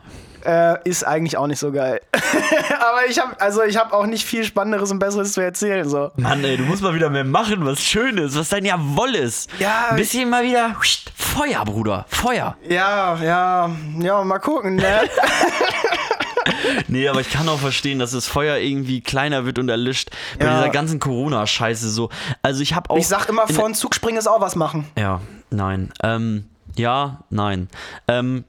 Äh, 0.45 0.77
ist 0.87 1.03
eigentlich 1.05 1.35
auch 1.37 1.47
nicht 1.47 1.59
so 1.59 1.71
geil. 1.71 1.99
Aber 2.13 3.05
ich 3.09 3.19
habe 3.19 3.39
also 3.41 3.63
ich 3.63 3.75
habe 3.75 3.93
auch 3.93 4.05
nicht 4.05 4.25
viel 4.25 4.45
Spannenderes 4.45 4.91
und 4.91 4.99
Besseres 4.99 5.33
zu 5.33 5.41
erzählen. 5.41 5.87
So. 5.89 6.11
Mann, 6.15 6.43
ey, 6.43 6.55
du 6.55 6.63
musst 6.63 6.81
mal 6.81 6.93
wieder 6.93 7.09
mehr 7.09 7.25
machen, 7.25 7.65
was 7.65 7.81
Schönes, 7.81 8.37
was 8.37 8.49
dein 8.49 8.63
Jawoll 8.63 9.15
ist. 9.15 9.49
Ja, 9.59 9.87
Ein 9.89 9.97
bisschen 9.97 10.29
mal 10.29 10.43
wieder 10.43 10.75
Feuer, 11.15 11.65
Bruder, 11.65 12.05
Feuer. 12.07 12.55
Ja, 12.67 13.17
ja, 13.21 13.69
ja, 13.99 14.23
mal 14.23 14.39
gucken, 14.39 14.75
ne? 14.77 15.01
Nee, 16.87 17.07
aber 17.07 17.21
ich 17.21 17.29
kann 17.29 17.47
auch 17.49 17.59
verstehen, 17.59 17.99
dass 17.99 18.11
das 18.11 18.27
Feuer 18.27 18.57
irgendwie 18.57 19.01
kleiner 19.01 19.45
wird 19.45 19.59
und 19.59 19.69
erlischt 19.69 20.09
bei 20.39 20.45
Ja. 20.45 20.57
dieser 20.57 20.69
ganzen 20.69 20.99
Corona-Scheiße 20.99 21.89
so. 21.89 22.09
Also 22.41 22.61
ich 22.61 22.73
habe 22.73 22.89
auch... 22.89 22.97
Ich 22.97 23.07
sag 23.07 23.27
immer, 23.29 23.47
vor 23.47 23.67
den 23.67 23.75
Zug 23.75 23.93
springen 23.95 24.17
ist 24.17 24.27
auch 24.27 24.41
was 24.41 24.55
machen. 24.55 24.85
Ja, 24.97 25.21
nein. 25.49 25.91
Ähm, 26.03 26.45
ja, 26.75 27.23
nein. 27.29 27.67
Ähm, 28.07 28.43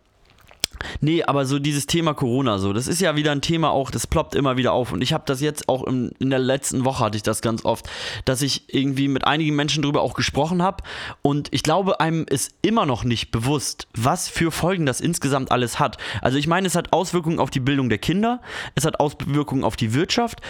nee, 1.01 1.23
aber 1.23 1.47
so 1.47 1.59
dieses 1.59 1.87
Thema 1.87 2.15
Corona, 2.15 2.59
so, 2.59 2.73
das 2.73 2.89
ist 2.89 3.01
ja 3.01 3.17
wieder 3.17 3.33
ein 3.33 3.41
Thema 3.41 3.71
auch, 3.71 3.91
das 3.91 4.07
ploppt 4.07 4.35
immer 4.35 4.57
wieder 4.57 4.73
auf. 4.73 4.93
Und 4.93 5.03
ich 5.03 5.13
habe 5.13 5.25
das 5.27 5.41
jetzt 5.41 5.69
auch 5.69 5.85
im, 5.85 6.13
in 6.19 6.31
der 6.31 6.39
letzten 6.39 6.85
Woche 6.85 7.05
hatte 7.05 7.17
ich 7.17 7.23
das 7.23 7.43
ganz 7.43 7.65
oft, 7.65 7.89
dass 8.25 8.43
ich 8.43 8.73
irgendwie 8.75 9.09
mit 9.09 9.27
einigen 9.27 9.55
Menschen 9.57 9.83
drüber 9.83 10.03
auch 10.03 10.15
gesprochen 10.15 10.63
habe. 10.63 10.83
Und 11.23 11.49
ich 11.53 11.63
glaube, 11.63 12.01
einem 12.01 12.27
ist 12.29 12.53
immer 12.63 12.87
noch 12.87 13.05
nicht 13.05 13.31
bewusst, 13.31 13.89
was 13.95 14.29
für 14.29 14.51
Folgen 14.51 14.87
das 14.87 15.01
insgesamt 15.01 15.53
alles 15.53 15.79
hat. 15.79 15.99
Also 16.23 16.39
ich 16.39 16.47
meine, 16.47 16.67
es 16.67 16.75
hat 16.75 16.93
Auswirkungen 16.93 17.39
auf 17.39 17.51
die 17.51 17.61
Bildung 17.61 17.89
der 17.89 17.99
Kinder, 17.99 18.41
es 18.75 18.85
hat 18.85 19.01
Auswirkungen 19.01 19.65
auf 19.65 19.77
die 19.77 19.95
Wirtschaft, 19.95 20.41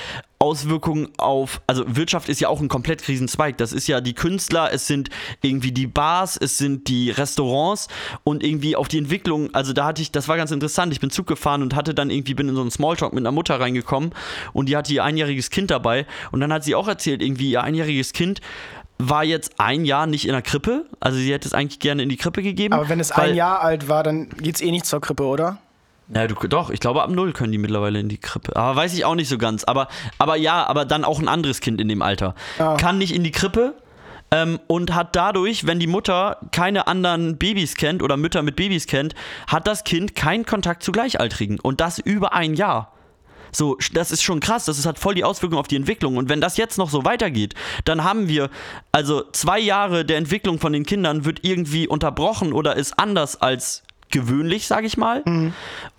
Auswirkungen 0.41 1.09
auf, 1.17 1.61
also 1.67 1.85
Wirtschaft 1.87 2.29
ist 2.29 2.41
ja 2.41 2.49
auch 2.49 2.61
ein 2.61 2.69
komplett 2.69 3.03
Krisenzweig. 3.03 3.59
Das 3.59 3.73
ist 3.73 3.89
ja 3.89 4.01
die 4.01 4.15
Künstler, 4.15 4.73
es 4.73 4.87
sind 4.87 5.11
irgendwie 5.43 5.73
die 5.73 5.89
Bars, 5.89 6.37
es 6.37 6.59
sind 6.59 6.89
die 6.89 7.11
Restaurants 7.11 7.89
und 8.23 8.45
irgendwie 8.45 8.77
auf 8.77 8.87
die 8.87 8.99
Entwicklung. 8.99 9.53
Also 9.55 9.73
da 9.73 9.87
hatte 9.87 10.01
ich, 10.01 10.13
das 10.13 10.29
war 10.29 10.37
ganz 10.37 10.53
interessant. 10.53 10.93
Ich 10.93 11.01
bin 11.01 11.11
Zug 11.11 11.27
gefahren 11.27 11.63
und 11.63 11.75
hatte 11.75 11.93
dann 11.93 12.11
irgendwie, 12.11 12.35
bin 12.35 12.49
in 12.49 12.55
so 12.55 12.61
einen 12.61 12.71
Smalltalk 12.71 13.13
mit 13.13 13.23
einer 13.23 13.33
Mutter 13.33 13.59
reingekommen 13.59 14.13
und 14.53 14.69
die 14.69 14.77
hatte 14.77 14.93
ihr 14.93 15.03
einjähriges 15.03 15.51
Kind 15.51 15.73
dabei 15.73 16.07
und 16.31 16.41
dann 16.41 16.53
hat 16.53 16.63
sie 16.63 16.77
auch 16.77 16.87
erzählt, 16.87 17.21
irgendwie 17.21 17.51
ihr 17.51 17.65
einjähriges 17.65 18.13
Kind 18.13 18.41
war 18.99 19.25
jetzt 19.25 19.53
ein 19.59 19.85
Jahr 19.85 20.07
nicht 20.07 20.27
in 20.27 20.33
der 20.33 20.43
Krippe. 20.43 20.87
Also 21.01 21.19
sie 21.19 21.33
hätte 21.33 21.47
es 21.47 21.55
eigentlich 21.55 21.79
gerne 21.79 22.03
in 22.03 22.09
die 22.09 22.17
Krippe 22.17 22.43
gegeben. 22.43 22.75
Aber 22.75 22.89
wenn 22.89 23.01
es 23.01 23.13
ein 23.13 23.35
Jahr 23.35 23.61
alt 23.61 23.89
war, 23.89 24.03
dann 24.03 24.29
geht's 24.31 24.61
eh 24.61 24.71
nicht 24.71 24.87
zur 24.87 25.01
Krippe, 25.01 25.25
oder? 25.25 25.59
Ja, 26.15 26.27
du, 26.27 26.35
doch, 26.49 26.71
ich 26.71 26.81
glaube, 26.81 27.03
ab 27.03 27.11
null 27.11 27.33
können 27.33 27.53
die 27.53 27.59
mittlerweile 27.59 28.01
in 28.01 28.09
die 28.09 28.19
Krippe. 28.19 28.57
Aber 28.57 28.77
weiß 28.77 28.95
ich 28.95 29.05
auch 29.05 29.15
nicht 29.15 29.29
so 29.29 29.37
ganz. 29.39 29.65
Aber, 29.65 29.89
aber 30.19 30.37
ja, 30.37 30.67
aber 30.67 30.85
dann 30.85 31.05
auch 31.05 31.19
ein 31.21 31.29
anderes 31.29 31.61
Kind 31.61 31.81
in 31.81 31.89
dem 31.89 32.03
Alter. 32.03 32.35
Ja. 32.59 32.77
Kann 32.77 32.99
nicht 32.99 33.15
in 33.15 33.25
die 33.25 33.31
Krippe, 33.31 33.75
ähm, 34.31 34.61
und 34.67 34.95
hat 34.95 35.17
dadurch, 35.17 35.67
wenn 35.67 35.79
die 35.79 35.87
Mutter 35.87 36.39
keine 36.53 36.87
anderen 36.87 37.39
Babys 37.39 37.75
kennt 37.75 38.03
oder 38.03 38.17
Mütter 38.17 38.43
mit 38.43 38.57
Babys 38.57 38.87
kennt, 38.87 39.15
hat 39.47 39.67
das 39.67 39.85
Kind 39.85 40.15
keinen 40.15 40.45
Kontakt 40.45 40.83
zu 40.83 40.93
Gleichaltrigen. 40.93 41.59
Und 41.61 41.81
das 41.81 41.99
über 41.99 42.33
ein 42.33 42.55
Jahr. 42.55 42.93
So, 43.51 43.79
das 43.95 44.11
ist 44.11 44.23
schon 44.23 44.41
krass, 44.41 44.67
das 44.67 44.85
hat 44.85 44.99
voll 44.99 45.15
die 45.15 45.25
Auswirkungen 45.25 45.59
auf 45.59 45.69
die 45.69 45.77
Entwicklung. 45.77 46.19
Und 46.19 46.29
wenn 46.29 46.41
das 46.41 46.59
jetzt 46.59 46.77
noch 46.77 46.91
so 46.91 47.07
weitergeht, 47.07 47.55
dann 47.87 48.05
haben 48.05 48.29
wir, 48.29 48.51
also 48.93 49.23
zwei 49.33 49.59
Jahre 49.59 50.05
der 50.05 50.19
Entwicklung 50.19 50.59
von 50.59 50.75
den 50.75 50.85
Kindern 50.85 51.25
wird 51.25 51.41
irgendwie 51.45 51.89
unterbrochen 51.89 52.53
oder 52.53 52.77
ist 52.77 52.99
anders 52.99 53.41
als 53.41 53.85
gewöhnlich, 54.11 54.67
sage 54.67 54.87
ich 54.87 54.97
mal. 54.97 55.23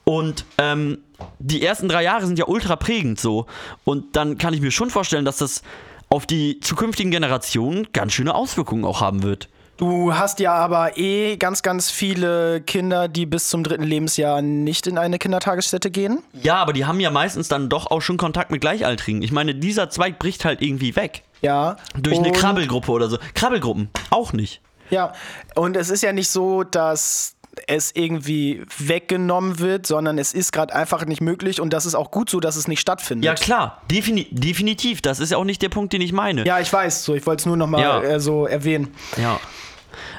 Und 0.04 0.46
ähm, 0.58 1.00
die 1.40 1.64
ersten 1.64 1.88
drei 1.88 2.04
Jahre 2.04 2.26
sind 2.26 2.40
ja 2.40 2.48
ultra 2.48 2.76
prägend 2.76 3.20
so. 3.20 3.46
Und 3.84 4.16
dann 4.16 4.38
kann 4.38 4.54
ich 4.54 4.62
mir 4.62 4.72
schon 4.72 4.90
vorstellen, 4.90 5.26
dass 5.26 5.38
das 5.38 5.62
auf 6.10 6.26
die 6.26 6.60
zukünftigen 6.60 7.12
Generationen 7.12 7.88
ganz 7.94 8.14
schöne 8.14 8.34
Auswirkungen 8.34 8.86
auch 8.86 9.02
haben 9.02 9.24
wird. 9.24 9.50
Du 9.78 10.14
hast 10.14 10.42
ja 10.42 10.54
aber 10.56 10.98
eh 10.98 11.38
ganz, 11.38 11.62
ganz 11.64 11.90
viele 11.90 12.60
Kinder, 12.60 13.08
die 13.08 13.26
bis 13.26 13.48
zum 13.48 13.64
dritten 13.64 13.84
Lebensjahr 13.84 14.42
nicht 14.42 14.88
in 14.88 14.98
eine 14.98 15.20
Kindertagesstätte 15.20 15.90
gehen. 15.90 16.22
Ja, 16.34 16.58
aber 16.58 16.74
die 16.74 16.84
haben 16.84 17.00
ja 17.00 17.12
meistens 17.12 17.48
dann 17.48 17.70
doch 17.70 17.90
auch 17.90 18.02
schon 18.02 18.18
Kontakt 18.18 18.52
mit 18.52 18.60
Gleichaltrigen. 18.60 19.22
Ich 19.22 19.32
meine, 19.32 19.56
dieser 19.56 19.90
Zweig 19.90 20.20
bricht 20.20 20.44
halt 20.44 20.62
irgendwie 20.62 20.98
weg. 20.98 21.24
Ja. 21.42 21.78
Durch 21.98 22.18
eine 22.18 22.34
Krabbelgruppe 22.34 22.92
oder 22.92 23.08
so. 23.08 23.20
Krabbelgruppen 23.36 23.90
auch 24.10 24.34
nicht. 24.34 24.60
Ja, 24.90 25.14
und 25.56 25.78
es 25.78 25.90
ist 25.90 26.04
ja 26.04 26.12
nicht 26.12 26.30
so, 26.30 26.66
dass 26.66 27.36
es 27.68 27.92
irgendwie 27.94 28.64
weggenommen 28.78 29.60
wird, 29.60 29.86
sondern 29.88 30.18
es 30.18 30.34
ist 30.34 30.54
gerade 30.54 30.74
einfach 30.74 31.06
nicht 31.06 31.20
möglich 31.22 31.60
und 31.60 31.72
das 31.74 31.86
ist 31.86 31.96
auch 31.96 32.12
gut 32.12 32.30
so, 32.30 32.40
dass 32.40 32.56
es 32.56 32.68
nicht 32.68 32.80
stattfindet. 32.80 33.26
Ja, 33.26 33.34
klar, 33.36 33.82
defini 33.92 34.28
definitiv. 34.32 35.02
Das 35.02 35.20
ist 35.20 35.32
ja 35.32 35.38
auch 35.38 35.44
nicht 35.44 35.62
der 35.62 35.70
Punkt, 35.70 35.92
den 35.94 36.02
ich 36.02 36.14
meine. 36.14 36.46
Ja, 36.46 36.60
ich 36.60 36.72
weiß, 36.72 37.04
so 37.04 37.16
ich 37.16 37.26
wollte 37.26 37.42
es 37.42 37.46
nur 37.46 37.58
nochmal 37.58 37.82
Ja. 37.82 38.02
äh, 38.02 38.20
so 38.20 38.46
erwähnen. 38.46 38.90
Ja. 39.18 39.40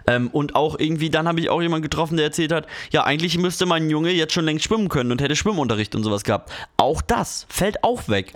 Ähm, 0.06 0.28
und 0.28 0.54
auch 0.56 0.78
irgendwie, 0.78 1.08
dann 1.10 1.28
habe 1.28 1.40
ich 1.40 1.48
auch 1.48 1.62
jemanden 1.62 1.82
getroffen, 1.84 2.16
der 2.16 2.26
erzählt 2.26 2.52
hat, 2.52 2.66
ja, 2.90 3.04
eigentlich 3.04 3.38
müsste 3.38 3.64
mein 3.66 3.88
Junge 3.88 4.10
jetzt 4.10 4.32
schon 4.34 4.44
längst 4.44 4.64
schwimmen 4.64 4.88
können 4.88 5.12
und 5.12 5.22
hätte 5.22 5.36
Schwimmunterricht 5.36 5.94
und 5.94 6.02
sowas 6.02 6.24
gehabt. 6.24 6.50
Auch 6.76 7.00
das 7.00 7.46
fällt 7.48 7.82
auch 7.84 8.08
weg. 8.08 8.32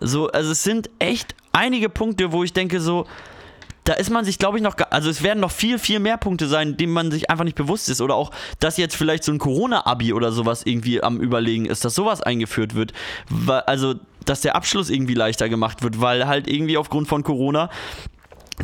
So, 0.00 0.28
also 0.28 0.52
es 0.52 0.62
sind 0.62 0.90
echt 0.98 1.34
einige 1.52 1.88
Punkte, 1.88 2.32
wo 2.32 2.44
ich 2.44 2.52
denke, 2.52 2.80
so, 2.80 3.06
da 3.86 3.92
ist 3.92 4.10
man 4.10 4.24
sich, 4.24 4.38
glaube 4.38 4.58
ich, 4.58 4.64
noch, 4.64 4.74
also 4.90 5.08
es 5.08 5.22
werden 5.22 5.38
noch 5.38 5.52
viel, 5.52 5.78
viel 5.78 6.00
mehr 6.00 6.16
Punkte 6.16 6.48
sein, 6.48 6.76
denen 6.76 6.92
man 6.92 7.12
sich 7.12 7.30
einfach 7.30 7.44
nicht 7.44 7.56
bewusst 7.56 7.88
ist. 7.88 8.00
Oder 8.00 8.16
auch, 8.16 8.32
dass 8.58 8.76
jetzt 8.76 8.96
vielleicht 8.96 9.22
so 9.22 9.30
ein 9.30 9.38
Corona-Abi 9.38 10.12
oder 10.12 10.32
sowas 10.32 10.62
irgendwie 10.64 11.02
am 11.02 11.20
Überlegen 11.20 11.66
ist, 11.66 11.84
dass 11.84 11.94
sowas 11.94 12.20
eingeführt 12.20 12.74
wird. 12.74 12.92
Also, 13.46 13.94
dass 14.24 14.40
der 14.40 14.56
Abschluss 14.56 14.90
irgendwie 14.90 15.14
leichter 15.14 15.48
gemacht 15.48 15.84
wird, 15.84 16.00
weil 16.00 16.26
halt 16.26 16.48
irgendwie 16.48 16.76
aufgrund 16.76 17.06
von 17.06 17.22
Corona 17.22 17.70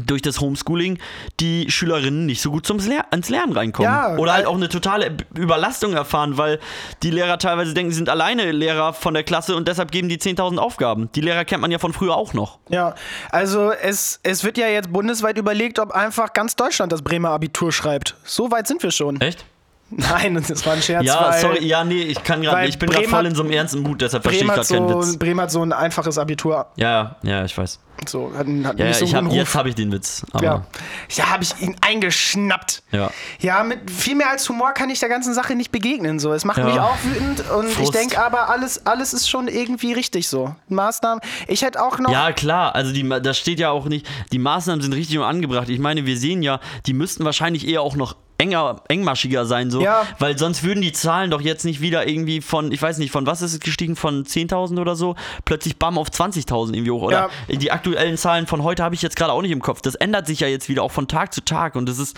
durch 0.06 0.22
das 0.22 0.40
Homeschooling 0.40 0.98
die 1.40 1.70
Schülerinnen 1.70 2.26
nicht 2.26 2.40
so 2.42 2.50
gut 2.50 2.66
zum 2.66 2.78
Ler 2.78 3.06
ins 3.12 3.28
Lernen 3.28 3.52
reinkommen. 3.52 3.90
Ja, 3.90 4.16
Oder 4.16 4.32
halt 4.34 4.46
auch 4.46 4.54
eine 4.54 4.68
totale 4.68 5.16
Überlastung 5.34 5.92
erfahren, 5.94 6.38
weil 6.38 6.58
die 7.02 7.10
Lehrer 7.10 7.38
teilweise 7.38 7.74
denken, 7.74 7.90
sie 7.90 7.96
sind 7.96 8.08
alleine 8.08 8.52
Lehrer 8.52 8.92
von 8.92 9.14
der 9.14 9.22
Klasse 9.22 9.56
und 9.56 9.68
deshalb 9.68 9.90
geben 9.90 10.08
die 10.08 10.18
10.000 10.18 10.58
Aufgaben. 10.58 11.10
Die 11.14 11.20
Lehrer 11.20 11.44
kennt 11.44 11.62
man 11.62 11.70
ja 11.70 11.78
von 11.78 11.92
früher 11.92 12.16
auch 12.16 12.34
noch. 12.34 12.58
Ja, 12.68 12.94
also 13.30 13.70
es, 13.70 14.20
es 14.22 14.44
wird 14.44 14.58
ja 14.58 14.68
jetzt 14.68 14.92
bundesweit 14.92 15.38
überlegt, 15.38 15.78
ob 15.78 15.92
einfach 15.92 16.32
ganz 16.32 16.56
Deutschland 16.56 16.92
das 16.92 17.02
Bremer 17.02 17.30
Abitur 17.30 17.72
schreibt. 17.72 18.16
So 18.24 18.50
weit 18.50 18.66
sind 18.66 18.82
wir 18.82 18.90
schon. 18.90 19.20
Echt? 19.20 19.44
Nein, 19.96 20.42
das 20.48 20.64
war 20.64 20.72
ein 20.72 20.82
Scherz. 20.82 21.04
Ja, 21.04 21.32
sorry, 21.34 21.64
ja, 21.66 21.84
nee, 21.84 22.02
ich 22.02 22.22
kann 22.22 22.40
gerade. 22.42 22.66
Ich 22.66 22.78
bin 22.78 22.88
gerade 22.88 23.08
voll 23.08 23.26
in 23.26 23.34
so 23.34 23.42
einem 23.42 23.52
ernsten 23.52 23.82
Mut, 23.82 24.00
deshalb 24.00 24.22
verstehe 24.22 24.42
ich 24.42 24.48
Bremen 24.48 24.64
gerade 24.64 24.74
keinen 24.74 25.02
so, 25.02 25.08
Witz. 25.08 25.18
Bremen 25.18 25.40
hat 25.40 25.50
so 25.50 25.62
ein 25.62 25.72
einfaches 25.72 26.16
Abitur. 26.18 26.66
Ja, 26.76 27.16
ja, 27.22 27.44
ich 27.44 27.56
weiß. 27.56 27.78
So, 28.08 28.32
hat, 28.36 28.46
hat 28.46 28.78
Ja, 28.78 28.86
nicht 28.86 28.98
so 28.98 29.04
ich 29.04 29.14
hab, 29.14 29.24
Ruf. 29.26 29.32
jetzt 29.34 29.54
habe 29.54 29.68
ich 29.68 29.74
den 29.74 29.92
Witz. 29.92 30.24
Ja, 30.40 30.64
ja 31.10 31.30
habe 31.30 31.44
ich 31.44 31.60
ihn 31.60 31.76
eingeschnappt. 31.82 32.82
Ja. 32.90 33.10
Ja, 33.38 33.62
mit 33.62 33.90
viel 33.90 34.16
mehr 34.16 34.30
als 34.30 34.48
Humor 34.48 34.72
kann 34.72 34.90
ich 34.90 34.98
der 34.98 35.08
ganzen 35.08 35.34
Sache 35.34 35.54
nicht 35.54 35.70
begegnen. 35.70 36.18
So, 36.18 36.32
es 36.32 36.44
macht 36.44 36.58
Ja. 36.58 36.64
mich 36.64 36.80
auch 36.80 36.96
wütend 37.04 37.48
und 37.50 37.68
ich 37.68 37.74
Frust. 37.74 37.94
denke 37.94 38.20
aber, 38.20 38.48
alles, 38.48 38.86
alles 38.86 39.12
ist 39.12 39.28
schon 39.28 39.46
irgendwie 39.46 39.92
richtig 39.92 40.28
so. 40.28 40.54
Maßnahmen. 40.68 41.20
Ich 41.46 41.62
hätte 41.62 41.82
auch 41.82 41.98
noch. 41.98 42.10
Ja, 42.10 42.32
klar, 42.32 42.74
also 42.74 42.92
die, 42.92 43.08
das 43.22 43.38
steht 43.38 43.60
ja 43.60 43.70
auch 43.70 43.86
nicht, 43.86 44.08
die 44.32 44.38
Maßnahmen 44.38 44.82
sind 44.82 44.94
richtig 44.94 45.18
und 45.18 45.24
angebracht. 45.24 45.68
Ich 45.68 45.78
meine, 45.78 46.06
wir 46.06 46.16
sehen 46.16 46.42
ja, 46.42 46.60
die 46.86 46.94
müssten 46.94 47.24
wahrscheinlich 47.24 47.68
eher 47.68 47.82
auch 47.82 47.94
noch 47.94 48.16
enger, 48.38 48.82
engmaschiger 48.88 49.46
sein, 49.46 49.70
so, 49.70 49.82
Ja. 49.82 50.06
weil 50.18 50.36
sonst 50.36 50.62
würden 50.64 50.80
die 50.82 50.92
Zahlen 50.92 51.30
doch 51.30 51.40
jetzt 51.40 51.64
nicht 51.64 51.80
wieder 51.80 52.08
irgendwie 52.08 52.40
von, 52.40 52.72
ich 52.72 52.82
weiß 52.82 52.98
nicht, 52.98 53.12
von 53.12 53.26
was 53.26 53.40
ist 53.42 53.52
es 53.52 53.60
gestiegen, 53.60 53.94
von 53.96 54.24
10.000 54.24 54.80
oder 54.80 54.96
so, 54.96 55.14
plötzlich 55.44 55.78
bam 55.78 55.96
auf 55.98 56.08
20.000 56.08 56.74
irgendwie 56.74 56.90
hoch. 56.90 57.02
Oder 57.02 57.30
die 57.48 57.70
aktuellen 57.70 58.16
Zahlen 58.16 58.46
von 58.46 58.62
heute 58.62 58.82
habe 58.82 58.94
ich 58.94 59.02
jetzt 59.02 59.16
gerade 59.16 59.32
auch 59.32 59.42
nicht 59.42 59.52
im 59.52 59.62
Kopf. 59.62 59.80
Das 59.82 59.94
ändert 59.94 60.26
sich 60.26 60.40
ja 60.40 60.48
jetzt 60.48 60.68
wieder 60.68 60.82
auch 60.82 60.90
von 60.92 61.06
Tag 61.08 61.32
zu 61.32 61.44
Tag 61.44 61.76
und 61.76 61.88
das 61.88 61.98
ist 61.98 62.16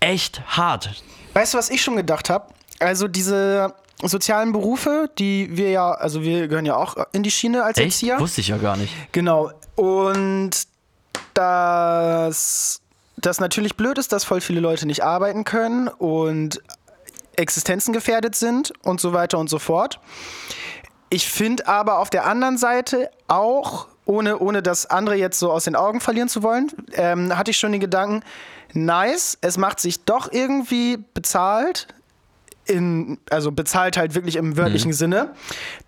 echt 0.00 0.42
hart. 0.46 1.02
Weißt 1.34 1.54
du, 1.54 1.58
was 1.58 1.68
ich 1.70 1.82
schon 1.82 1.96
gedacht 1.96 2.30
habe? 2.30 2.46
Also 2.80 3.08
diese 3.08 3.74
sozialen 4.02 4.52
Berufe, 4.52 5.10
die 5.18 5.48
wir 5.56 5.70
ja, 5.70 5.90
also 5.92 6.22
wir 6.22 6.48
gehören 6.48 6.66
ja 6.66 6.76
auch 6.76 6.96
in 7.12 7.22
die 7.22 7.30
Schiene 7.30 7.64
als 7.64 7.78
Echt? 7.78 7.86
Erzieher. 8.02 8.20
Wusste 8.20 8.40
ich 8.40 8.48
ja 8.48 8.56
gar 8.58 8.76
nicht. 8.76 8.92
Genau. 9.12 9.50
Und 9.76 10.50
dass 11.34 12.80
das 13.26 13.40
natürlich 13.40 13.76
blöd 13.76 13.98
ist, 13.98 14.12
dass 14.12 14.24
voll 14.24 14.40
viele 14.40 14.60
Leute 14.60 14.86
nicht 14.86 15.02
arbeiten 15.02 15.44
können 15.44 15.88
und 15.88 16.62
Existenzen 17.36 17.92
gefährdet 17.92 18.34
sind 18.34 18.72
und 18.82 19.00
so 19.00 19.12
weiter 19.12 19.38
und 19.38 19.50
so 19.50 19.58
fort. 19.58 19.98
Ich 21.10 21.28
finde 21.28 21.66
aber 21.66 21.98
auf 21.98 22.10
der 22.10 22.26
anderen 22.26 22.58
Seite 22.58 23.10
auch, 23.28 23.88
ohne, 24.04 24.38
ohne 24.38 24.62
das 24.62 24.86
andere 24.86 25.16
jetzt 25.16 25.38
so 25.38 25.50
aus 25.50 25.64
den 25.64 25.76
Augen 25.76 26.00
verlieren 26.00 26.28
zu 26.28 26.42
wollen, 26.42 26.70
ähm, 26.92 27.36
hatte 27.36 27.50
ich 27.50 27.56
schon 27.56 27.72
den 27.72 27.80
Gedanken, 27.80 28.22
nice, 28.72 29.38
es 29.40 29.56
macht 29.56 29.80
sich 29.80 30.04
doch 30.04 30.30
irgendwie 30.32 30.98
bezahlt, 31.14 31.88
in, 32.66 33.18
also 33.30 33.52
bezahlt 33.52 33.96
halt 33.96 34.14
wirklich 34.14 34.36
im 34.36 34.56
wörtlichen 34.56 34.90
Mhm. 34.90 34.94
Sinne, 34.94 35.34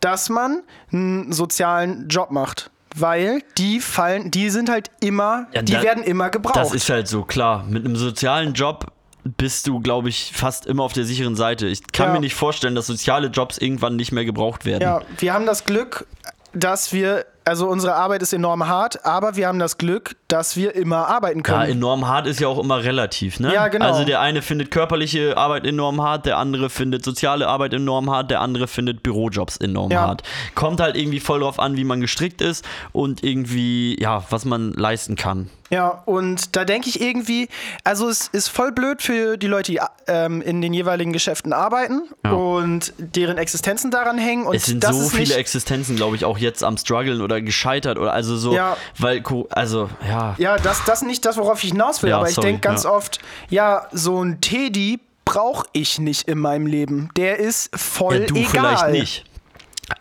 dass 0.01 0.29
man 0.29 0.63
einen 0.93 1.33
sozialen 1.33 2.09
Job 2.09 2.31
macht. 2.31 2.71
Weil 2.99 3.43
die 3.59 3.81
fallen, 3.81 4.31
die 4.31 4.49
sind 4.51 4.71
halt 4.71 4.91
immer, 5.01 5.47
Ja, 5.53 5.63
die 5.63 5.73
da- 5.73 5.83
werden 5.83 6.03
immer 6.03 6.31
gebraucht. 6.31 6.57
Das 6.57 6.73
ist 6.73 6.89
halt 6.89 7.09
so, 7.09 7.25
klar. 7.25 7.65
Mit 7.69 7.85
einem 7.85 7.97
sozialen 7.97 8.55
Job 8.55 8.87
bist 9.25 9.67
du, 9.67 9.81
glaube 9.81 10.09
ich, 10.09 10.33
fast 10.35 10.67
immer 10.67 10.83
auf 10.85 10.93
der 10.93 11.05
sicheren 11.05 11.35
Seite. 11.37 11.67
Ich 11.67 11.83
kann 11.93 12.09
Ja. 12.09 12.13
mir 12.15 12.21
nicht 12.21 12.35
vorstellen, 12.35 12.75
dass 12.75 12.87
soziale 12.87 13.27
Jobs 13.29 13.59
irgendwann 13.59 13.97
nicht 13.97 14.13
mehr 14.13 14.25
gebraucht 14.25 14.65
werden. 14.65 14.83
Ja, 14.83 15.03
wir 15.19 15.35
haben 15.35 15.47
das 15.47 15.65
Glück, 15.65 16.07
dass 16.53 16.93
wir, 16.93 17.27
also 17.47 17.69
unsere 17.69 17.95
Arbeit 17.95 18.23
ist 18.23 18.33
enorm 18.33 18.67
hart, 18.67 19.05
aber 19.07 19.37
wir 19.37 19.47
haben 19.47 19.59
das 19.61 19.79
Glück, 19.79 20.17
dass 20.29 20.57
wir 20.57 20.75
immer 20.75 21.07
arbeiten 21.09 21.39
Ja, 21.39 21.43
können. 21.45 21.71
enorm 21.71 22.09
hart 22.09 22.27
ist 22.27 22.41
ja 22.41 22.49
auch 22.49 22.59
immer 22.59 22.83
relativ, 22.83 23.39
ne? 23.39 23.55
Ja, 23.55 23.69
genau. 23.69 23.87
Also 23.87 24.05
der 24.05 24.21
eine 24.21 24.43
findet 24.43 24.71
körperliche 24.73 25.37
Arbeit 25.37 25.65
enorm 25.65 26.03
hart, 26.03 26.27
der 26.27 26.39
andere 26.39 26.69
findet 26.71 27.05
soziale 27.05 27.47
Arbeit 27.47 27.73
enorm 27.73 28.11
hart, 28.11 28.31
der 28.33 28.41
andere 28.41 28.67
findet 28.67 29.03
Bürojobs 29.05 29.59
enorm 29.59 29.93
Ja. 29.93 30.01
hart. 30.03 30.23
Kommt 30.57 30.81
halt 30.81 30.97
irgendwie 30.97 31.21
voll 31.21 31.41
drauf 31.41 31.61
an, 31.61 31.77
wie 31.77 31.85
man 31.85 32.01
gestrickt 32.01 32.41
ist 32.43 32.65
und 32.93 33.23
irgendwie, 33.23 33.97
ja, 34.01 34.25
was 34.31 34.45
man 34.45 34.73
leisten 34.73 35.15
kann. 35.15 35.49
Ja, 35.71 36.03
und 36.05 36.55
da 36.55 36.65
denke 36.65 36.89
ich 36.89 37.01
irgendwie, 37.01 37.49
also 37.83 38.09
es 38.09 38.29
ist 38.29 38.49
voll 38.49 38.71
blöd 38.73 39.03
für 39.03 39.37
die 39.37 39.49
Leute, 39.49 39.73
die 39.73 39.81
ähm, 40.07 40.41
in 40.43 40.63
den 40.63 40.73
jeweiligen 40.73 41.13
Geschäften 41.13 41.53
arbeiten 41.53 42.03
Ja. 42.25 42.33
und 42.33 42.93
deren 42.99 43.37
Existenzen 43.39 43.91
daran 43.91 44.17
hängen. 44.19 44.47
Und 44.47 44.55
Es 44.55 44.67
sind 44.67 44.85
so 44.85 45.09
viele 45.09 45.35
Existenzen, 45.35 45.97
glaube 45.97 46.15
ich, 46.17 46.25
auch 46.25 46.39
jetzt 46.39 46.63
am 46.63 46.77
struggeln 46.77 47.21
oder 47.21 47.41
gescheitert 47.41 47.99
oder 47.99 48.13
also 48.13 48.37
so, 48.37 48.55
Ja. 48.55 48.77
weil, 48.99 49.23
also, 49.51 49.91
ja. 50.09 50.35
Ja, 50.39 50.57
das, 50.57 50.85
das 50.85 51.03
ist 51.03 51.09
nicht 51.09 51.25
das, 51.25 51.37
worauf 51.37 51.63
ich 51.65 51.71
hinaus 51.73 52.03
will, 52.03 52.11
Ja, 52.11 52.19
aber 52.19 52.29
ich 52.31 52.37
denke 52.37 52.61
ganz 52.61 52.87
oft, 52.87 53.19
ja, 53.49 53.87
so 53.93 54.23
ein 54.23 54.41
Teddy 54.41 55.01
brauche 55.25 55.67
ich 55.73 55.99
nicht 55.99 56.29
in 56.29 56.39
meinem 56.39 56.67
Leben. 56.67 57.09
Der 57.17 57.39
ist 57.41 57.77
voll 57.77 58.21
Ja, 58.21 58.27
du 58.27 58.35
egal. 58.37 58.51
vielleicht 58.51 58.89
nicht. 58.91 59.25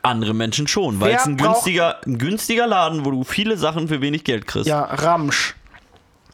Andere 0.02 0.34
Menschen 0.34 0.68
schon, 0.68 1.00
weil 1.00 1.14
es 1.16 1.26
ein 1.26 1.38
günstiger, 1.38 1.98
ein 2.06 2.18
günstiger 2.18 2.68
Laden, 2.68 3.06
wo 3.06 3.12
du 3.12 3.24
viele 3.24 3.58
Sachen 3.58 3.88
für 3.88 4.02
wenig 4.02 4.24
Geld 4.24 4.48
kriegst. 4.48 4.68
Ja, 4.68 4.82
Ramsch. 4.84 5.56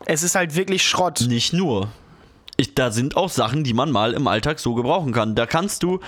Es 0.06 0.24
ist 0.24 0.36
halt 0.36 0.56
wirklich 0.56 0.84
Schrott. 0.88 1.22
Nicht 1.28 1.54
nur. 1.54 1.90
Ich, 2.58 2.76
da 2.76 2.92
sind 2.92 3.18
auch 3.18 3.30
Sachen, 3.30 3.64
die 3.64 3.74
man 3.74 3.92
mal 3.92 4.14
im 4.14 4.28
Alltag 4.28 4.60
so 4.60 4.74
gebrauchen 4.76 5.14
kann. 5.14 5.36
Da 5.36 5.46
kannst 5.46 5.84
du 5.84 6.00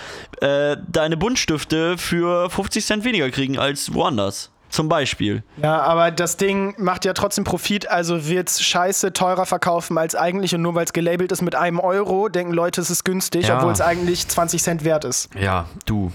äh, 0.41 0.77
deine 0.87 1.17
Buntstifte 1.17 1.97
für 1.97 2.49
50 2.49 2.85
Cent 2.85 3.03
weniger 3.05 3.29
kriegen 3.31 3.57
als 3.57 3.93
woanders. 3.93 4.49
Zum 4.69 4.89
Beispiel. 4.89 5.43
Ja, 5.61 5.81
aber 5.83 6.09
das 6.09 6.35
Ding 6.37 6.73
macht 6.79 7.05
ja 7.05 7.13
trotzdem 7.13 7.43
Profit, 7.43 7.87
also 7.91 8.27
wird's 8.27 8.59
scheiße 8.63 9.13
teurer 9.13 9.45
verkaufen 9.45 9.99
als 9.99 10.15
eigentlich 10.15 10.55
und 10.55 10.63
nur 10.63 10.73
weil 10.73 10.85
es 10.85 10.93
gelabelt 10.93 11.31
ist 11.31 11.43
mit 11.43 11.53
einem 11.53 11.79
Euro, 11.79 12.27
denken 12.27 12.53
Leute, 12.53 12.81
es 12.81 12.89
ist 12.89 13.03
günstig, 13.03 13.47
Ja. 13.47 13.57
obwohl 13.57 13.71
es 13.71 13.81
eigentlich 13.81 14.27
20 14.27 14.63
Cent 14.63 14.83
wert 14.83 15.05
ist. 15.05 15.29
Ja, 15.39 15.67
du. 15.85 16.11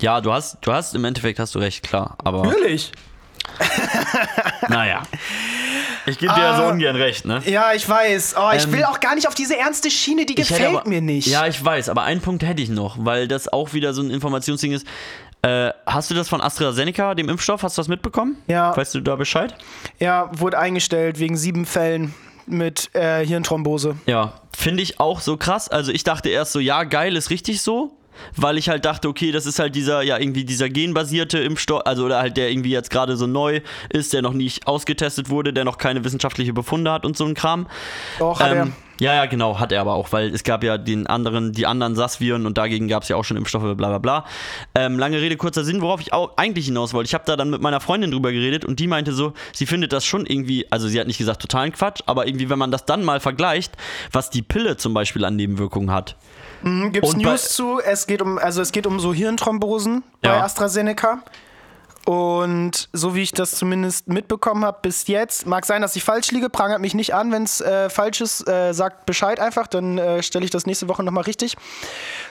Ja, 0.00 0.20
du 0.20 0.32
hast, 0.32 0.58
du 0.60 0.72
hast, 0.72 0.94
im 0.94 1.04
Endeffekt 1.04 1.38
hast 1.38 1.54
du 1.54 1.58
recht, 1.58 1.82
klar. 1.82 2.16
Aber 2.22 2.44
Natürlich. 2.44 2.92
naja. 4.68 5.02
Ich 6.06 6.18
gebe 6.18 6.32
dir 6.34 6.40
ja 6.40 6.56
so 6.56 6.64
ungern 6.64 6.96
recht, 6.96 7.24
ne? 7.24 7.42
Ja, 7.46 7.72
ich 7.72 7.88
weiß. 7.88 8.34
Oh, 8.38 8.50
ich 8.56 8.64
Ähm, 8.64 8.72
will 8.72 8.84
auch 8.84 9.00
gar 9.00 9.14
nicht 9.14 9.28
auf 9.28 9.34
diese 9.34 9.56
ernste 9.58 9.90
Schiene, 9.90 10.24
die 10.26 10.34
gefällt 10.34 10.76
aber- 10.76 10.88
mir 10.88 11.00
nicht. 11.00 11.26
Ja, 11.26 11.46
ich 11.46 11.62
weiß, 11.62 11.88
aber 11.88 12.02
einen 12.02 12.20
Punkt 12.20 12.42
hätte 12.42 12.62
ich 12.62 12.68
noch, 12.68 12.96
weil 13.00 13.28
das 13.28 13.52
auch 13.52 13.72
wieder 13.74 13.92
so 13.92 14.02
ein 14.02 14.10
Informationsding 14.10 14.72
ist. 14.72 14.86
Äh, 15.42 15.70
hast 15.86 16.10
du 16.10 16.14
das 16.14 16.28
von 16.28 16.40
AstraZeneca, 16.40 17.14
dem 17.14 17.28
Impfstoff, 17.28 17.62
hast 17.62 17.76
du 17.78 17.80
das 17.80 17.88
mitbekommen? 17.88 18.36
Ja. 18.48 18.76
Weißt 18.76 18.94
du 18.94 19.00
da 19.00 19.16
Bescheid? 19.16 19.54
Ja, 19.98 20.30
wurde 20.32 20.58
eingestellt 20.58 21.18
wegen 21.18 21.36
sieben 21.36 21.64
Fällen. 21.66 22.14
mit 22.46 22.88
äh, 22.94 23.26
Hirnthrombose. 23.26 23.96
Ja, 24.06 24.32
finde 24.56 24.82
ich 24.82 24.98
auch 25.00 25.20
so 25.20 25.36
krass. 25.36 25.68
Also 25.68 25.92
ich 25.92 26.02
dachte 26.02 26.30
erst 26.30 26.52
so, 26.52 26.60
ja, 26.60 26.84
geil, 26.84 27.14
ist 27.14 27.28
richtig 27.28 27.60
so. 27.60 27.92
Weil 28.36 28.58
ich 28.58 28.68
halt 28.68 28.84
dachte, 28.84 29.08
okay, 29.08 29.32
das 29.32 29.46
ist 29.46 29.58
halt 29.58 29.74
dieser, 29.74 30.02
ja, 30.02 30.18
irgendwie 30.18 30.44
dieser 30.44 30.68
genbasierte 30.68 31.38
Impfstoff, 31.38 31.82
also 31.84 32.04
oder 32.04 32.18
halt 32.18 32.36
der 32.36 32.50
irgendwie 32.50 32.70
jetzt 32.70 32.90
gerade 32.90 33.16
so 33.16 33.26
neu 33.26 33.60
ist, 33.90 34.12
der 34.12 34.22
noch 34.22 34.32
nicht 34.32 34.66
ausgetestet 34.66 35.30
wurde, 35.30 35.52
der 35.52 35.64
noch 35.64 35.78
keine 35.78 36.04
wissenschaftliche 36.04 36.52
Befunde 36.52 36.92
hat 36.92 37.04
und 37.04 37.16
so 37.16 37.24
ein 37.24 37.34
Kram. 37.34 37.66
Doch, 38.18 38.40
hat 38.40 38.52
Ähm, 38.52 38.72
ja, 39.00 39.14
ja, 39.14 39.26
genau, 39.26 39.60
hat 39.60 39.70
er 39.70 39.80
aber 39.80 39.94
auch, 39.94 40.10
weil 40.10 40.34
es 40.34 40.42
gab 40.42 40.64
ja 40.64 40.76
den 40.76 41.06
anderen, 41.06 41.52
die 41.52 41.66
anderen 41.66 41.94
SAS-Viren 41.94 42.46
und 42.46 42.58
dagegen 42.58 42.88
gab 42.88 43.04
es 43.04 43.08
ja 43.08 43.14
auch 43.14 43.22
schon 43.22 43.36
Impfstoffe, 43.36 43.76
bla 43.76 43.88
bla 43.88 43.98
bla. 43.98 44.24
Ähm, 44.74 44.98
lange 44.98 45.20
Rede, 45.20 45.36
kurzer 45.36 45.62
Sinn, 45.62 45.80
worauf 45.80 46.00
ich 46.00 46.12
auch 46.12 46.36
eigentlich 46.36 46.66
hinaus 46.66 46.92
wollte. 46.94 47.06
Ich 47.06 47.14
habe 47.14 47.22
da 47.24 47.36
dann 47.36 47.48
mit 47.48 47.62
meiner 47.62 47.80
Freundin 47.80 48.10
drüber 48.10 48.32
geredet 48.32 48.64
und 48.64 48.80
die 48.80 48.88
meinte 48.88 49.12
so, 49.12 49.34
sie 49.52 49.66
findet 49.66 49.92
das 49.92 50.04
schon 50.04 50.26
irgendwie, 50.26 50.66
also 50.72 50.88
sie 50.88 50.98
hat 50.98 51.06
nicht 51.06 51.18
gesagt 51.18 51.40
totalen 51.40 51.72
Quatsch, 51.72 52.00
aber 52.06 52.26
irgendwie, 52.26 52.50
wenn 52.50 52.58
man 52.58 52.72
das 52.72 52.86
dann 52.86 53.04
mal 53.04 53.20
vergleicht, 53.20 53.72
was 54.10 54.30
die 54.30 54.42
Pille 54.42 54.76
zum 54.76 54.94
Beispiel 54.94 55.24
an 55.24 55.36
Nebenwirkungen 55.36 55.92
hat. 55.92 56.16
Gibt's 56.62 57.14
und 57.14 57.22
bei- 57.22 57.30
News 57.30 57.50
zu? 57.54 57.80
Es 57.80 58.06
geht 58.06 58.20
um, 58.22 58.38
also 58.38 58.60
es 58.62 58.72
geht 58.72 58.86
um 58.86 58.98
so 59.00 59.12
Hirnthrombosen 59.14 60.02
bei 60.22 60.28
Ja. 60.30 60.42
AstraZeneca. 60.44 61.22
Und 62.08 62.88
so 62.94 63.14
wie 63.14 63.20
ich 63.20 63.32
das 63.32 63.50
zumindest 63.50 64.08
mitbekommen 64.08 64.64
habe 64.64 64.78
bis 64.80 65.08
jetzt, 65.08 65.46
mag 65.46 65.66
sein, 65.66 65.82
dass 65.82 65.94
ich 65.94 66.02
falsch 66.02 66.30
liege, 66.30 66.48
prangert 66.48 66.80
mich 66.80 66.94
nicht 66.94 67.14
an, 67.14 67.30
wenn 67.32 67.42
es 67.42 67.60
äh, 67.60 67.90
falsch 67.90 68.22
ist, 68.22 68.48
äh, 68.48 68.72
sagt 68.72 69.04
Bescheid 69.04 69.38
einfach, 69.38 69.66
dann 69.66 69.98
äh, 69.98 70.22
stelle 70.22 70.46
ich 70.46 70.50
das 70.50 70.64
nächste 70.64 70.88
Woche 70.88 71.02
nochmal 71.02 71.24
richtig. 71.24 71.58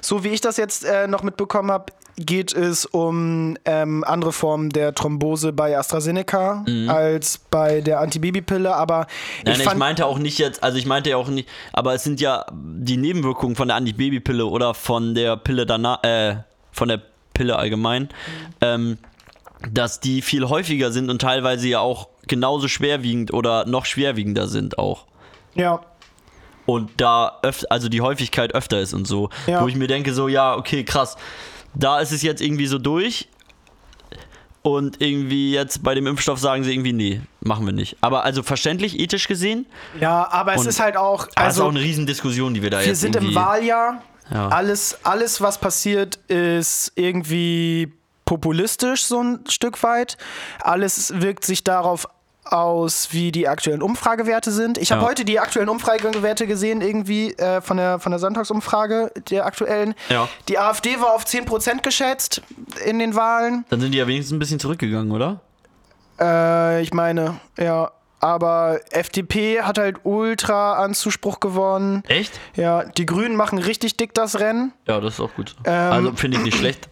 So 0.01 0.23
wie 0.23 0.29
ich 0.29 0.41
das 0.41 0.57
jetzt 0.57 0.83
äh, 0.83 1.07
noch 1.07 1.21
mitbekommen 1.21 1.69
habe, 1.69 1.93
geht 2.15 2.55
es 2.55 2.87
um 2.87 3.55
ähm, 3.65 4.03
andere 4.03 4.31
Formen 4.31 4.71
der 4.71 4.95
Thrombose 4.95 5.53
bei 5.53 5.77
AstraZeneca 5.77 6.65
als 6.87 7.37
bei 7.37 7.81
der 7.81 7.99
Antibabypille, 7.99 8.75
aber 8.75 8.97
Mhm. 8.97 9.43
Nein, 9.45 9.59
ich 9.59 9.67
ich, 9.67 9.75
meinte 9.75 10.05
auch 10.07 10.17
nicht 10.17 10.39
jetzt, 10.39 10.63
also 10.63 10.79
ich 10.79 10.87
meinte 10.87 11.11
ja 11.11 11.17
auch 11.17 11.27
nicht, 11.27 11.47
aber 11.71 11.93
es 11.93 12.03
sind 12.03 12.19
ja 12.19 12.45
die 12.51 12.97
Nebenwirkungen 12.97 13.55
von 13.55 13.67
der 13.67 13.77
Antibabypille 13.77 14.47
oder 14.47 14.73
von 14.73 15.13
der 15.13 15.37
Pille 15.37 15.67
danach, 15.67 16.03
äh, 16.03 16.37
von 16.71 16.87
der 16.87 17.01
Pille 17.35 17.55
allgemein, 17.57 18.09
ähm, 18.61 18.97
dass 19.71 19.99
die 19.99 20.21
viel 20.21 20.47
häufiger 20.49 20.91
sind 20.91 21.09
und 21.09 21.19
teilweise 21.21 21.67
ja 21.67 21.79
auch 21.79 22.09
genauso 22.27 22.67
schwerwiegend 22.67 23.33
oder 23.33 23.65
noch 23.65 23.85
schwerwiegender 23.85 24.47
sind 24.47 24.77
auch. 24.77 25.05
ja, 25.55 25.79
Und 26.65 26.91
da 26.97 27.39
öf 27.43 27.63
also 27.69 27.87
die 27.89 28.01
Häufigkeit 28.01 28.53
öfter 28.53 28.79
ist 28.81 28.93
und 28.93 29.05
so. 29.07 29.29
Ja. 29.47 29.61
Wo 29.63 29.67
ich 29.67 29.75
mir 29.75 29.87
denke, 29.87 30.13
so, 30.13 30.27
ja, 30.27 30.55
okay, 30.55 30.83
krass. 30.83 31.15
Da 31.73 31.99
ist 31.99 32.11
es 32.11 32.21
jetzt 32.23 32.41
irgendwie 32.41 32.67
so 32.67 32.77
durch. 32.77 33.29
Und 34.63 35.01
irgendwie 35.01 35.53
jetzt 35.53 35.81
bei 35.81 35.95
dem 35.95 36.07
Impfstoff 36.07 36.39
sagen 36.39 36.63
sie 36.65 36.73
irgendwie, 36.73 36.91
nee, 36.91 37.21
machen 37.39 37.65
wir 37.65 37.71
nicht. 37.71 37.95
Aber 38.01 38.25
also 38.25 38.43
verständlich, 38.43 38.99
ethisch 38.99 39.27
gesehen, 39.29 39.65
ja, 40.01 40.27
aber 40.29 40.55
es 40.55 40.61
Und- 40.61 40.67
ist 40.67 40.79
halt 40.81 40.97
auch, 40.97 41.21
also, 41.21 41.31
das 41.35 41.53
ist 41.55 41.59
auch 41.61 41.69
eine 41.69 41.79
Riesendiskussion, 41.79 42.53
die 42.53 42.61
wir 42.61 42.69
da 42.69 42.79
Wir 42.81 42.87
jetzt 42.87 42.99
sind 42.99 43.15
im. 43.15 43.33
Wahljahr. 43.33 44.01
Ja. 44.29 44.49
Alles, 44.49 44.97
alles, 45.03 45.39
was 45.39 45.57
passiert, 45.57 46.17
ist 46.27 46.91
irgendwie 46.95 47.93
populistisch 48.27 49.05
so 49.05 49.23
ein 49.23 49.39
Stück 49.49 49.81
weit. 49.81 50.17
Alles 50.61 51.19
wirkt 51.21 51.43
sich 51.45 51.63
darauf 51.63 52.07
aus, 52.45 53.09
wie 53.11 53.31
die 53.31 53.47
aktuellen 53.47 53.81
Umfragewerte 53.81 54.51
sind. 54.51 54.77
Ich 54.77 54.91
habe 54.91 55.01
Ja. 55.01 55.07
heute 55.09 55.25
die 55.25 55.39
aktuellen 55.39 55.67
Umfragewerte 55.69 56.45
gesehen, 56.47 56.81
irgendwie 56.81 57.33
äh, 57.33 57.59
von, 57.61 57.75
der, 57.77 57.99
von 57.99 58.11
der 58.11 58.19
Sonntagsumfrage, 58.19 59.11
der 59.29 59.45
aktuellen. 59.45 59.95
Ja. 60.09 60.29
Die 60.47 60.57
AfD 60.59 60.99
war 61.01 61.13
auf 61.13 61.25
10% 61.25 61.81
geschätzt 61.81 62.41
in 62.85 62.99
den 62.99 63.15
Wahlen. 63.15 63.65
Dann 63.69 63.81
sind 63.81 63.91
die 63.91 63.97
ja 63.97 64.07
wenigstens 64.07 64.33
ein 64.35 64.39
bisschen 64.39 64.59
zurückgegangen, 64.59 65.11
oder? 65.11 65.41
Äh, 66.21 66.81
ich 66.83 66.93
meine, 66.93 67.39
ja. 67.57 67.91
Aber 68.19 68.79
FDP 68.91 69.61
hat 69.61 69.77
halt 69.77 69.97
ultra 70.03 70.83
an 70.83 70.93
Zuspruch 70.93 71.39
gewonnen. 71.39 72.03
Echt? 72.07 72.39
Ja, 72.55 72.83
die 72.83 73.05
Grünen 73.05 73.35
machen 73.35 73.59
richtig 73.59 73.95
dick 73.97 74.13
das 74.13 74.39
Rennen. 74.39 74.73
Ja, 74.87 74.99
das 74.99 75.15
ist 75.15 75.19
auch 75.19 75.33
gut. 75.35 75.55
Ähm, 75.65 75.91
also 75.91 76.11
finde 76.13 76.37
ich 76.37 76.43
nicht 76.43 76.57
schlecht. 76.57 76.89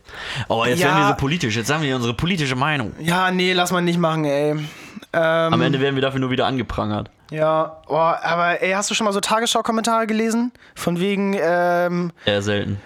Aber 0.47 0.67
jetzt 0.67 0.79
ja. 0.79 0.87
werden 0.87 0.99
wir 0.99 1.07
so 1.09 1.15
politisch. 1.15 1.55
Jetzt 1.55 1.67
sagen 1.67 1.81
wir 1.81 1.95
unsere 1.95 2.13
politische 2.13 2.55
Meinung. 2.55 2.93
Ja, 2.99 3.31
nee, 3.31 3.53
lass 3.53 3.71
mal 3.71 3.81
nicht 3.81 3.97
machen, 3.97 4.25
ey. 4.25 4.51
Ähm, 4.51 4.67
Am 5.13 5.61
Ende 5.61 5.79
werden 5.79 5.95
wir 5.95 6.01
dafür 6.01 6.19
nur 6.19 6.29
wieder 6.29 6.45
angeprangert. 6.45 7.09
Ja, 7.31 7.81
boah, 7.87 8.19
aber 8.21 8.61
ey, 8.61 8.71
hast 8.73 8.91
du 8.91 8.93
schon 8.93 9.05
mal 9.05 9.13
so 9.13 9.19
Tagesschau-Kommentare 9.19 10.05
gelesen? 10.05 10.51
Von 10.75 10.99
wegen, 10.99 11.35
ähm, 11.41 12.11
Eher 12.25 12.41
selten. 12.43 12.79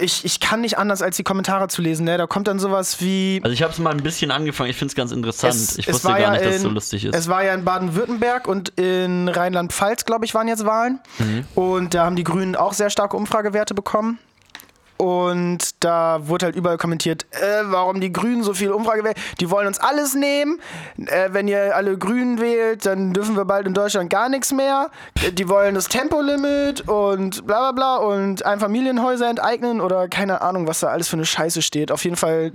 Ich, 0.00 0.24
ich 0.24 0.40
kann 0.40 0.60
nicht 0.62 0.78
anders, 0.78 1.02
als 1.02 1.16
die 1.16 1.22
Kommentare 1.22 1.68
zu 1.68 1.82
lesen, 1.82 2.04
ne? 2.04 2.16
Da 2.18 2.26
kommt 2.26 2.48
dann 2.48 2.58
sowas 2.58 3.00
wie. 3.00 3.40
Also 3.42 3.52
ich 3.54 3.62
habe 3.62 3.72
es 3.72 3.78
mal 3.78 3.90
ein 3.90 4.02
bisschen 4.02 4.30
angefangen. 4.30 4.70
Ich 4.70 4.76
finde 4.76 4.92
es 4.92 4.96
ganz 4.96 5.12
interessant. 5.12 5.54
Es- 5.54 5.78
ich 5.78 5.86
wusste 5.92 6.08
gar 6.08 6.20
ja 6.20 6.30
nicht, 6.32 6.44
dass 6.44 6.56
es 6.56 6.62
so 6.62 6.68
lustig 6.68 7.04
ist. 7.04 7.14
Es 7.14 7.28
war 7.28 7.44
ja 7.44 7.54
in 7.54 7.64
Baden-Württemberg 7.64 8.46
und 8.48 8.70
in 8.70 9.28
Rheinland-Pfalz, 9.28 10.04
glaube 10.04 10.24
ich, 10.24 10.34
waren 10.34 10.48
jetzt 10.48 10.64
Wahlen. 10.64 10.98
Mhm. 11.18 11.44
Und 11.54 11.94
da 11.94 12.04
haben 12.04 12.16
die 12.16 12.24
Grünen 12.24 12.56
auch 12.56 12.72
sehr 12.72 12.90
starke 12.90 13.16
Umfragewerte 13.16 13.74
bekommen. 13.74 14.18
Und 15.00 15.82
da 15.82 16.28
wurde 16.28 16.44
halt 16.44 16.56
überall 16.56 16.76
kommentiert, 16.76 17.24
äh, 17.30 17.62
warum 17.64 18.02
die 18.02 18.12
Grünen 18.12 18.42
so 18.42 18.52
viel 18.52 18.70
Umfragewerte, 18.70 19.18
die 19.40 19.50
wollen 19.50 19.66
uns 19.66 19.78
alles 19.78 20.14
nehmen. 20.14 20.60
Äh, 20.98 21.30
wenn 21.30 21.48
ihr 21.48 21.74
alle 21.74 21.96
Grünen 21.96 22.38
wählt, 22.38 22.84
dann 22.84 23.14
dürfen 23.14 23.34
wir 23.34 23.46
bald 23.46 23.66
in 23.66 23.72
Deutschland 23.72 24.10
gar 24.10 24.28
nichts 24.28 24.52
mehr. 24.52 24.90
Die 25.32 25.48
wollen 25.48 25.74
das 25.74 25.88
Tempolimit 25.88 26.82
und 26.86 27.46
bla 27.46 27.70
bla 27.70 27.72
bla 27.72 27.96
und 27.96 28.44
Einfamilienhäuser 28.44 29.30
enteignen 29.30 29.80
oder 29.80 30.06
keine 30.06 30.42
Ahnung, 30.42 30.66
was 30.66 30.80
da 30.80 30.88
alles 30.88 31.08
für 31.08 31.16
eine 31.16 31.24
Scheiße 31.24 31.62
steht. 31.62 31.90
Auf 31.92 32.04
jeden 32.04 32.16
Fall 32.16 32.52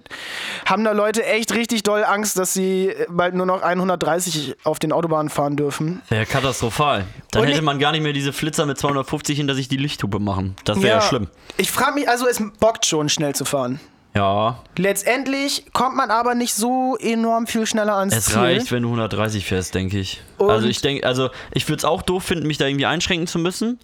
haben 0.67 0.83
da 0.83 0.91
Leute 0.91 1.25
echt 1.25 1.51
richtig 1.55 1.81
doll 1.81 2.03
Angst, 2.03 2.37
dass 2.37 2.53
sie 2.53 2.93
bald 3.09 3.33
nur 3.33 3.47
noch 3.47 3.63
130 3.63 4.55
auf 4.65 4.77
den 4.77 4.91
Autobahnen 4.91 5.31
fahren 5.31 5.55
dürfen. 5.55 6.03
Wäre 6.09 6.27
katastrophal. 6.27 7.05
Dann 7.31 7.41
Und 7.41 7.47
hätte 7.47 7.63
man 7.63 7.79
gar 7.79 7.91
nicht 7.91 8.03
mehr 8.03 8.13
diese 8.13 8.33
Flitzer 8.33 8.67
mit 8.67 8.77
250 8.77 9.35
hinter 9.35 9.55
sich 9.55 9.67
die 9.67 9.77
Lichthupe 9.77 10.19
machen. 10.19 10.55
Das 10.63 10.83
wäre 10.83 10.99
ja. 10.99 11.01
schlimm. 11.01 11.27
Ich 11.57 11.71
frage 11.71 11.95
mich, 11.95 12.07
also 12.07 12.27
es 12.27 12.34
bockt 12.59 12.85
schon, 12.85 13.09
schnell 13.09 13.35
zu 13.35 13.45
fahren. 13.45 13.79
Ja, 14.15 14.59
Letztendlich 14.77 15.65
kommt 15.73 15.97
man 15.97 16.09
aber 16.09 16.35
nicht 16.35 16.53
so 16.53 16.95
enorm 16.97 17.47
viel 17.47 17.65
schneller 17.65 17.95
ans 17.97 18.15
es 18.15 18.25
Ziel. 18.27 18.37
reicht, 18.37 18.71
wenn 18.71 18.83
du 18.83 18.89
130 18.89 19.45
fährst, 19.45 19.75
denke 19.75 19.99
ich. 19.99 20.21
Und- 20.37 20.49
also 20.49 20.67
ich 20.67 20.79
denke, 20.81 21.05
also 21.05 21.29
ich 21.51 21.67
würde 21.67 21.79
es 21.79 21.85
auch 21.85 22.01
doof 22.01 22.23
finden, 22.23 22.47
mich 22.47 22.57
da 22.57 22.65
irgendwie 22.65 22.85
einschränken 22.85 23.27
zu 23.27 23.39
müssen. 23.39 23.77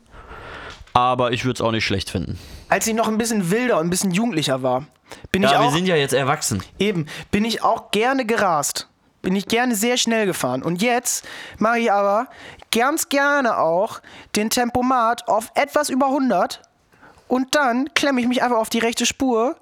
Aber 0.94 1.32
ich 1.32 1.46
würde 1.46 1.56
es 1.56 1.62
auch 1.62 1.72
nicht 1.72 1.86
schlecht 1.86 2.10
finden. 2.10 2.38
Als 2.70 2.86
ich 2.88 2.94
noch 2.94 3.08
ein 3.08 3.18
bisschen 3.18 3.52
wilder 3.52 3.78
und 3.80 3.88
ein 3.88 3.90
bisschen 3.90 4.12
jugendlicher 4.12 4.62
war, 4.64 4.86
bin 5.32 5.44
ich 5.44 5.52
Ja, 5.52 5.60
wir 5.62 5.68
auch 5.68 5.74
sind 5.74 5.86
ja 5.86 5.96
jetzt 5.96 6.14
erwachsen. 6.14 6.64
eben, 6.80 7.06
bin 7.32 7.46
ich 7.46 7.64
auch 7.64 7.92
gerne 7.92 8.26
gerast. 8.26 8.88
Bin 9.22 9.36
ich 9.36 9.48
gerne 9.48 9.76
sehr 9.76 9.98
schnell 9.98 10.26
gefahren. 10.26 10.64
Und 10.64 10.82
jetzt 10.82 11.26
mache 11.60 11.80
ich 11.80 11.92
aber 11.92 12.28
ganz 12.72 13.08
gerne 13.10 13.58
auch 13.58 14.02
den 14.36 14.50
Tempomat 14.50 15.28
auf 15.28 15.52
etwas 15.56 15.90
über 15.90 16.08
100 16.08 16.62
und 17.32 17.56
dann 17.56 17.94
klemme 17.94 18.20
ich 18.20 18.28
mich 18.28 18.44
einfach 18.44 18.58
auf 18.58 18.70
die 18.70 18.80
rechte 18.80 19.06
Spur, 19.06 19.56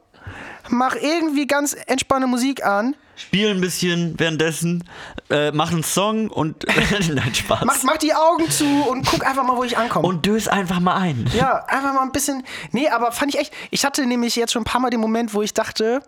mache 0.70 0.98
irgendwie 0.98 1.46
ganz 1.46 1.76
entspannte 1.86 2.28
Musik 2.28 2.66
an, 2.66 2.96
Spiel 3.16 3.50
ein 3.50 3.60
bisschen 3.60 4.18
währenddessen, 4.18 4.86
äh, 5.30 5.52
mach 5.52 5.72
einen 5.74 5.84
Song 5.84 6.30
und 6.30 6.66
nein, 7.14 7.36
Spaß. 7.36 7.66
mach, 7.66 7.84
mach 7.84 7.98
die 7.98 8.14
Augen 8.14 8.50
zu 8.50 8.66
und 8.90 9.06
guck 9.06 9.26
einfach 9.28 9.44
mal, 9.44 9.58
wo 9.58 9.64
ich 9.66 9.78
ankomme. 9.78 10.08
und 10.08 10.26
dös 10.26 10.48
einfach 10.48 10.80
mal 10.80 10.96
ein. 10.96 11.30
Ja, 11.36 11.66
einfach 11.66 11.94
mal 11.94 12.04
ein 12.04 12.14
bisschen. 12.14 12.44
Nee, 12.72 12.88
aber 12.88 13.12
fand 13.12 13.34
ich 13.36 13.40
echt. 13.42 13.54
Ich 13.72 13.84
hatte 13.84 14.06
nämlich 14.06 14.38
jetzt 14.38 14.54
schon 14.54 14.62
ein 14.62 14.66
paar 14.66 14.80
Mal 14.80 14.90
den 14.90 15.02
Moment, 15.02 15.34
wo 15.34 15.42
ich 15.42 15.54
dachte, 15.54 16.02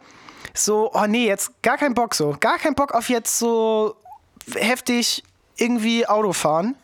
so, 0.53 0.89
oh 0.93 1.05
nee, 1.05 1.27
jetzt 1.27 1.61
gar 1.61 1.77
keinen 1.77 1.95
Bock 1.95 2.15
so. 2.15 2.33
Gar 2.39 2.57
keinen 2.59 2.75
Bock 2.75 2.93
auf 2.93 3.09
jetzt 3.09 3.37
so 3.37 3.97
heftig 4.55 5.21
irgendwie 5.57 6.07
Auto 6.07 6.31
fahren. 6.31 6.75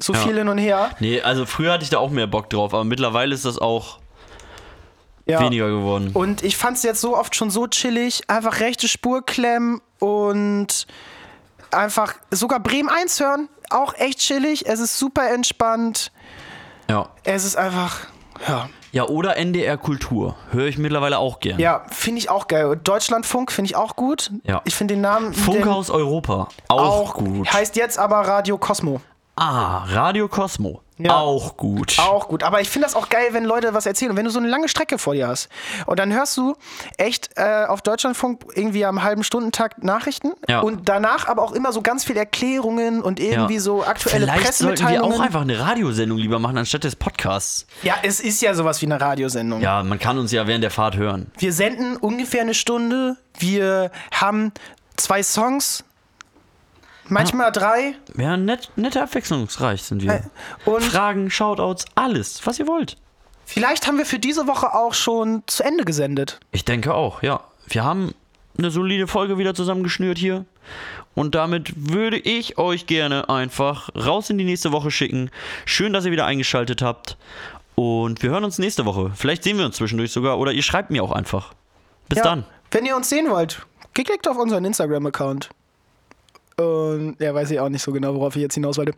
So 0.00 0.14
Ja. 0.14 0.20
viel 0.20 0.38
hin 0.38 0.48
und 0.48 0.56
her. 0.58 0.90
Nee, 1.00 1.20
also 1.20 1.44
früher 1.44 1.72
hatte 1.74 1.84
ich 1.84 1.90
da 1.90 1.98
auch 1.98 2.10
mehr 2.10 2.26
Bock 2.26 2.48
drauf, 2.48 2.72
aber 2.72 2.84
mittlerweile 2.84 3.34
ist 3.34 3.44
das 3.44 3.58
auch 3.58 3.98
Ja. 5.26 5.40
weniger 5.40 5.68
geworden. 5.68 6.10
Und 6.14 6.42
ich 6.44 6.56
fand 6.56 6.76
es 6.76 6.84
jetzt 6.84 7.00
so 7.00 7.16
oft 7.16 7.34
schon 7.34 7.50
so 7.50 7.66
chillig. 7.66 8.22
Einfach 8.28 8.60
rechte 8.60 8.86
Spur 8.86 9.26
klemmen 9.26 9.80
und 9.98 10.86
einfach 11.72 12.14
sogar 12.30 12.60
Bremen 12.60 12.88
1 12.88 13.18
hören. 13.20 13.48
Auch 13.70 13.94
echt 13.94 14.20
chillig. 14.20 14.66
Es 14.66 14.78
ist 14.78 14.98
super 14.98 15.28
entspannt. 15.30 16.12
Ja. 16.88 17.08
Es 17.24 17.44
ist 17.44 17.56
einfach. 17.56 18.06
Ja. 18.46 18.68
Ja, 18.92 19.04
oder 19.08 19.36
NDR 19.36 19.76
Kultur. 19.76 20.36
Höre 20.52 20.68
ich 20.68 20.78
mittlerweile 20.78 21.18
auch 21.18 21.40
gern. 21.40 21.58
Ja, 21.58 21.84
finde 21.90 22.18
ich 22.20 22.30
auch 22.30 22.48
geil. 22.48 22.80
Deutschlandfunk 22.82 23.52
finde 23.52 23.70
ich 23.70 23.76
auch 23.76 23.94
gut. 23.94 24.30
Ja. 24.44 24.62
Ich 24.64 24.74
finde 24.74 24.94
den 24.94 25.02
Namen. 25.02 25.34
Funkhaus 25.34 25.90
Europa. 25.90 26.48
Auch, 26.68 27.14
gut. 27.14 27.52
Heißt 27.52 27.76
jetzt 27.76 27.98
aber 27.98 28.20
Radio 28.20 28.56
Cosmo. 28.56 29.02
Ah, 29.34 29.84
Radio 29.90 30.28
Cosmo. 30.28 30.80
Ja. 30.98 31.14
Auch 31.16 31.56
gut. 31.58 31.96
Auch 31.98 32.28
gut. 32.28 32.42
Aber 32.42 32.60
ich 32.62 32.70
finde 32.70 32.86
das 32.86 32.94
auch 32.96 33.08
geil, 33.10 33.28
wenn 33.32 33.44
Leute 33.44 33.74
was 33.74 33.84
erzählen. 33.84 34.10
Und 34.12 34.16
wenn 34.16 34.24
du 34.24 34.30
so 34.30 34.38
eine 34.38 34.48
lange 34.48 34.68
Strecke 34.68 34.96
vor 34.98 35.12
dir 35.14 35.28
hast 35.28 35.48
und 35.84 35.98
dann 35.98 36.12
hörst 36.12 36.36
du 36.38 36.56
echt 36.96 37.30
äh, 37.36 37.64
auf 37.68 37.82
Deutschlandfunk 37.82 38.44
irgendwie 38.54 38.84
am 38.86 39.02
halben 39.02 39.22
Stundentakt 39.22 39.84
Nachrichten 39.84 40.32
Ja. 40.48 40.60
und 40.60 40.88
danach 40.88 41.28
aber 41.28 41.42
auch 41.42 41.52
immer 41.52 41.72
so 41.72 41.82
ganz 41.82 42.04
viele 42.04 42.20
Erklärungen 42.20 43.02
und 43.02 43.20
irgendwie 43.20 43.54
Ja. 43.56 43.60
so 43.60 43.84
aktuelle 43.84 44.26
Vielleicht 44.26 44.54
sollten 44.54 44.78
wir 44.78 44.84
Pressemitteilungen. 44.84 45.20
auch 45.20 45.24
einfach 45.24 45.42
eine 45.42 45.58
Radiosendung 45.58 46.18
lieber 46.18 46.38
machen, 46.38 46.56
anstatt 46.58 46.84
des 46.84 46.96
Podcasts. 46.96 47.66
ja, 47.82 47.94
es 48.02 48.20
ist 48.20 48.40
ja 48.40 48.54
sowas 48.54 48.80
wie 48.80 48.86
eine 48.86 49.00
Radiosendung. 49.00 49.60
Ja, 49.60 49.82
man 49.82 49.98
kann 49.98 50.18
uns 50.18 50.32
ja 50.32 50.46
während 50.46 50.64
der 50.64 50.70
Fahrt 50.70 50.96
hören. 50.96 51.30
Wir 51.38 51.52
senden 51.52 51.96
ungefähr 51.96 52.40
eine 52.40 52.54
Stunde. 52.54 53.16
Wir 53.38 53.90
haben 54.12 54.52
zwei 54.96 55.22
Songs. 55.22 55.84
Manchmal 57.08 57.52
drei. 57.52 57.94
Ja, 58.16 58.36
nett, 58.36 58.70
nett 58.76 58.96
abwechslungsreich 58.96 59.82
sind 59.82 60.02
wir. 60.02 60.12
Äh, 60.12 60.20
Und 60.64 60.82
Fragen, 60.82 61.30
Shoutouts, 61.30 61.84
alles, 61.94 62.46
was 62.46 62.58
ihr 62.58 62.66
wollt. 62.66 62.96
vielleicht 63.44 63.86
haben 63.86 63.98
wir 63.98 64.06
für 64.06 64.18
diese 64.18 64.46
Woche 64.46 64.74
auch 64.74 64.94
schon 64.94 65.42
zu 65.46 65.62
Ende 65.64 65.84
gesendet. 65.84 66.40
Ich 66.52 66.64
denke 66.64 66.94
auch, 66.94 67.22
ja. 67.22 67.40
Wir 67.68 67.84
haben 67.84 68.14
eine 68.58 68.70
solide 68.70 69.06
Folge 69.06 69.38
wieder 69.38 69.54
zusammengeschnürt 69.54 70.18
hier. 70.18 70.44
Und 71.14 71.34
damit 71.34 71.72
würde 71.90 72.18
ich 72.18 72.58
euch 72.58 72.86
gerne 72.86 73.28
einfach 73.28 73.88
raus 73.96 74.28
in 74.30 74.38
die 74.38 74.44
nächste 74.44 74.70
Woche 74.72 74.90
schicken. 74.90 75.30
Schön, 75.64 75.92
dass 75.92 76.04
ihr 76.04 76.10
wieder 76.12 76.26
eingeschaltet 76.26 76.82
habt. 76.82 77.16
Und 77.74 78.22
wir 78.22 78.30
hören 78.30 78.44
uns 78.44 78.58
nächste 78.58 78.84
Woche. 78.84 79.12
Vielleicht 79.14 79.42
sehen 79.44 79.58
wir 79.58 79.64
uns 79.66 79.76
zwischendurch 79.76 80.10
sogar 80.12 80.38
oder 80.38 80.52
ihr 80.52 80.62
schreibt 80.62 80.90
mir 80.90 81.02
auch 81.02 81.12
einfach. 81.12 81.52
Bis 82.08 82.18
Ja. 82.18 82.24
dann. 82.24 82.44
Wenn 82.70 82.84
ihr 82.86 82.96
uns 82.96 83.08
sehen 83.08 83.30
wollt, 83.30 83.64
klickt 83.94 84.28
auf 84.28 84.36
unseren 84.36 84.64
Instagram-Account. 84.64 85.50
Und 86.58 87.16
ja, 87.20 87.34
weiß 87.34 87.50
ich 87.50 87.60
auch 87.60 87.68
nicht 87.68 87.82
so 87.82 87.92
genau, 87.92 88.14
worauf 88.14 88.34
ich 88.34 88.40
jetzt 88.40 88.54
hinaus 88.54 88.78
wollte. 88.78 88.94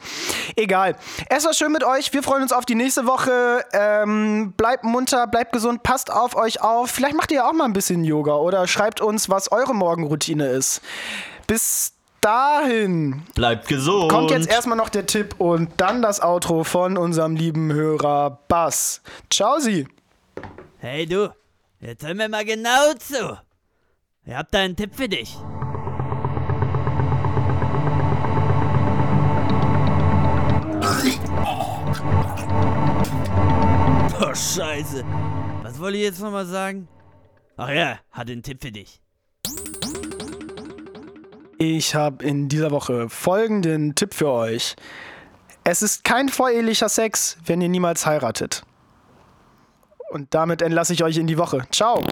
Egal. 0.54 0.94
Es 1.28 1.44
war 1.44 1.52
schön 1.54 1.72
mit 1.72 1.82
euch. 1.82 2.12
Wir 2.12 2.22
freuen 2.22 2.42
uns 2.42 2.52
auf 2.52 2.64
die 2.64 2.76
nächste 2.76 3.04
Woche. 3.04 3.64
Ähm, 3.72 4.52
bleibt 4.56 4.84
munter, 4.84 5.26
bleibt 5.26 5.50
gesund, 5.52 5.82
passt 5.82 6.12
auf 6.12 6.36
euch 6.36 6.60
auf. 6.62 6.88
Vielleicht 6.90 7.16
macht 7.16 7.32
ihr 7.32 7.44
auch 7.44 7.52
mal 7.52 7.64
ein 7.64 7.72
bisschen 7.72 8.04
Yoga 8.04 8.36
oder 8.36 8.68
schreibt 8.68 9.00
uns, 9.00 9.28
was 9.28 9.50
eure 9.50 9.74
Morgenroutine 9.74 10.46
ist. 10.46 10.82
Bis 11.48 11.94
dahin 12.20 13.22
Bleibt 13.34 13.66
gesund. 13.66 14.08
kommt 14.08 14.30
jetzt 14.30 14.48
erstmal 14.48 14.78
noch 14.78 14.88
der 14.88 15.06
Tipp 15.06 15.34
und 15.38 15.70
dann 15.78 16.00
das 16.00 16.22
Outro 16.22 16.62
von 16.62 16.96
unserem 16.96 17.34
lieben 17.34 17.72
Hörer 17.72 18.38
Bass. 18.46 19.02
Ciao, 19.30 19.58
Sie. 19.58 19.88
Hey 20.78 21.06
du, 21.06 21.34
jetzt 21.80 22.06
hör 22.06 22.14
mir 22.14 22.28
mal 22.28 22.44
genau 22.44 22.92
zu. 23.00 23.36
Ich 24.24 24.32
hab 24.34 24.48
da 24.52 24.58
einen 24.60 24.76
Tipp 24.76 24.94
für 24.94 25.08
dich. 25.08 25.36
Oh, 34.28 34.34
scheiße. 34.34 35.04
Was 35.62 35.78
wollte 35.78 35.96
ich 35.96 36.02
jetzt 36.02 36.20
nochmal 36.20 36.44
sagen? 36.44 36.86
Ach 37.56 37.70
ja, 37.70 37.98
hatte 38.10 38.32
einen 38.32 38.42
Tipp 38.42 38.60
für 38.60 38.70
dich. 38.70 39.00
Ich 41.58 41.94
habe 41.94 42.24
in 42.24 42.48
dieser 42.48 42.70
Woche 42.70 43.08
folgenden 43.08 43.94
Tipp 43.94 44.12
für 44.12 44.28
euch. 44.28 44.76
Es 45.64 45.80
ist 45.80 46.04
kein 46.04 46.28
vorehelicher 46.28 46.90
Sex, 46.90 47.38
wenn 47.46 47.62
ihr 47.62 47.70
niemals 47.70 48.04
heiratet. 48.04 48.64
Und 50.10 50.34
damit 50.34 50.60
entlasse 50.60 50.92
ich 50.92 51.02
euch 51.02 51.16
in 51.16 51.26
die 51.26 51.38
Woche. 51.38 51.66
Ciao. 51.72 52.04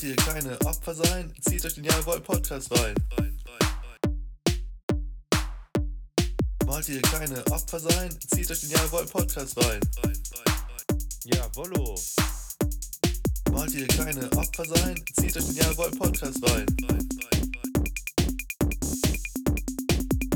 Wollt 0.00 0.16
ihr 0.16 0.16
keine 0.16 0.58
Opfer 0.62 0.94
sein? 0.94 1.30
Zieht 1.42 1.62
euch 1.62 1.74
den 1.74 1.84
Jawohl 1.84 2.22
Podcast 2.22 2.72
rein. 2.72 2.94
Wollt 6.64 6.88
ihr 6.88 7.02
keine 7.02 7.46
Opfer 7.48 7.80
sein? 7.80 8.10
Zieht 8.34 8.50
euch 8.50 8.60
den 8.60 8.70
Jawohl 8.70 9.04
Podcast 9.04 9.58
rein. 9.58 9.80
Jawollo. 11.24 12.00
Wollt 13.50 13.74
ihr 13.74 13.86
keine 13.88 14.32
Opfer 14.38 14.64
sein? 14.64 15.04
Zieht 15.20 15.36
euch 15.36 15.44
den 15.44 15.56
Jawohl 15.56 15.90
Podcast 15.90 16.38
rein. 16.50 16.66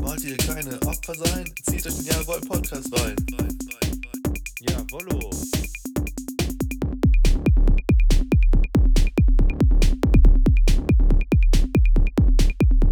Wollt 0.02 0.24
ihr 0.24 0.36
keine 0.36 0.82
Opfer 0.82 1.14
sein? 1.14 1.54
Zieht 1.70 1.86
euch 1.86 1.94
den 1.94 2.04
Jawohl 2.04 2.40
Podcast 2.42 2.92
rein. 3.00 3.16
Jawollo. 4.60 5.30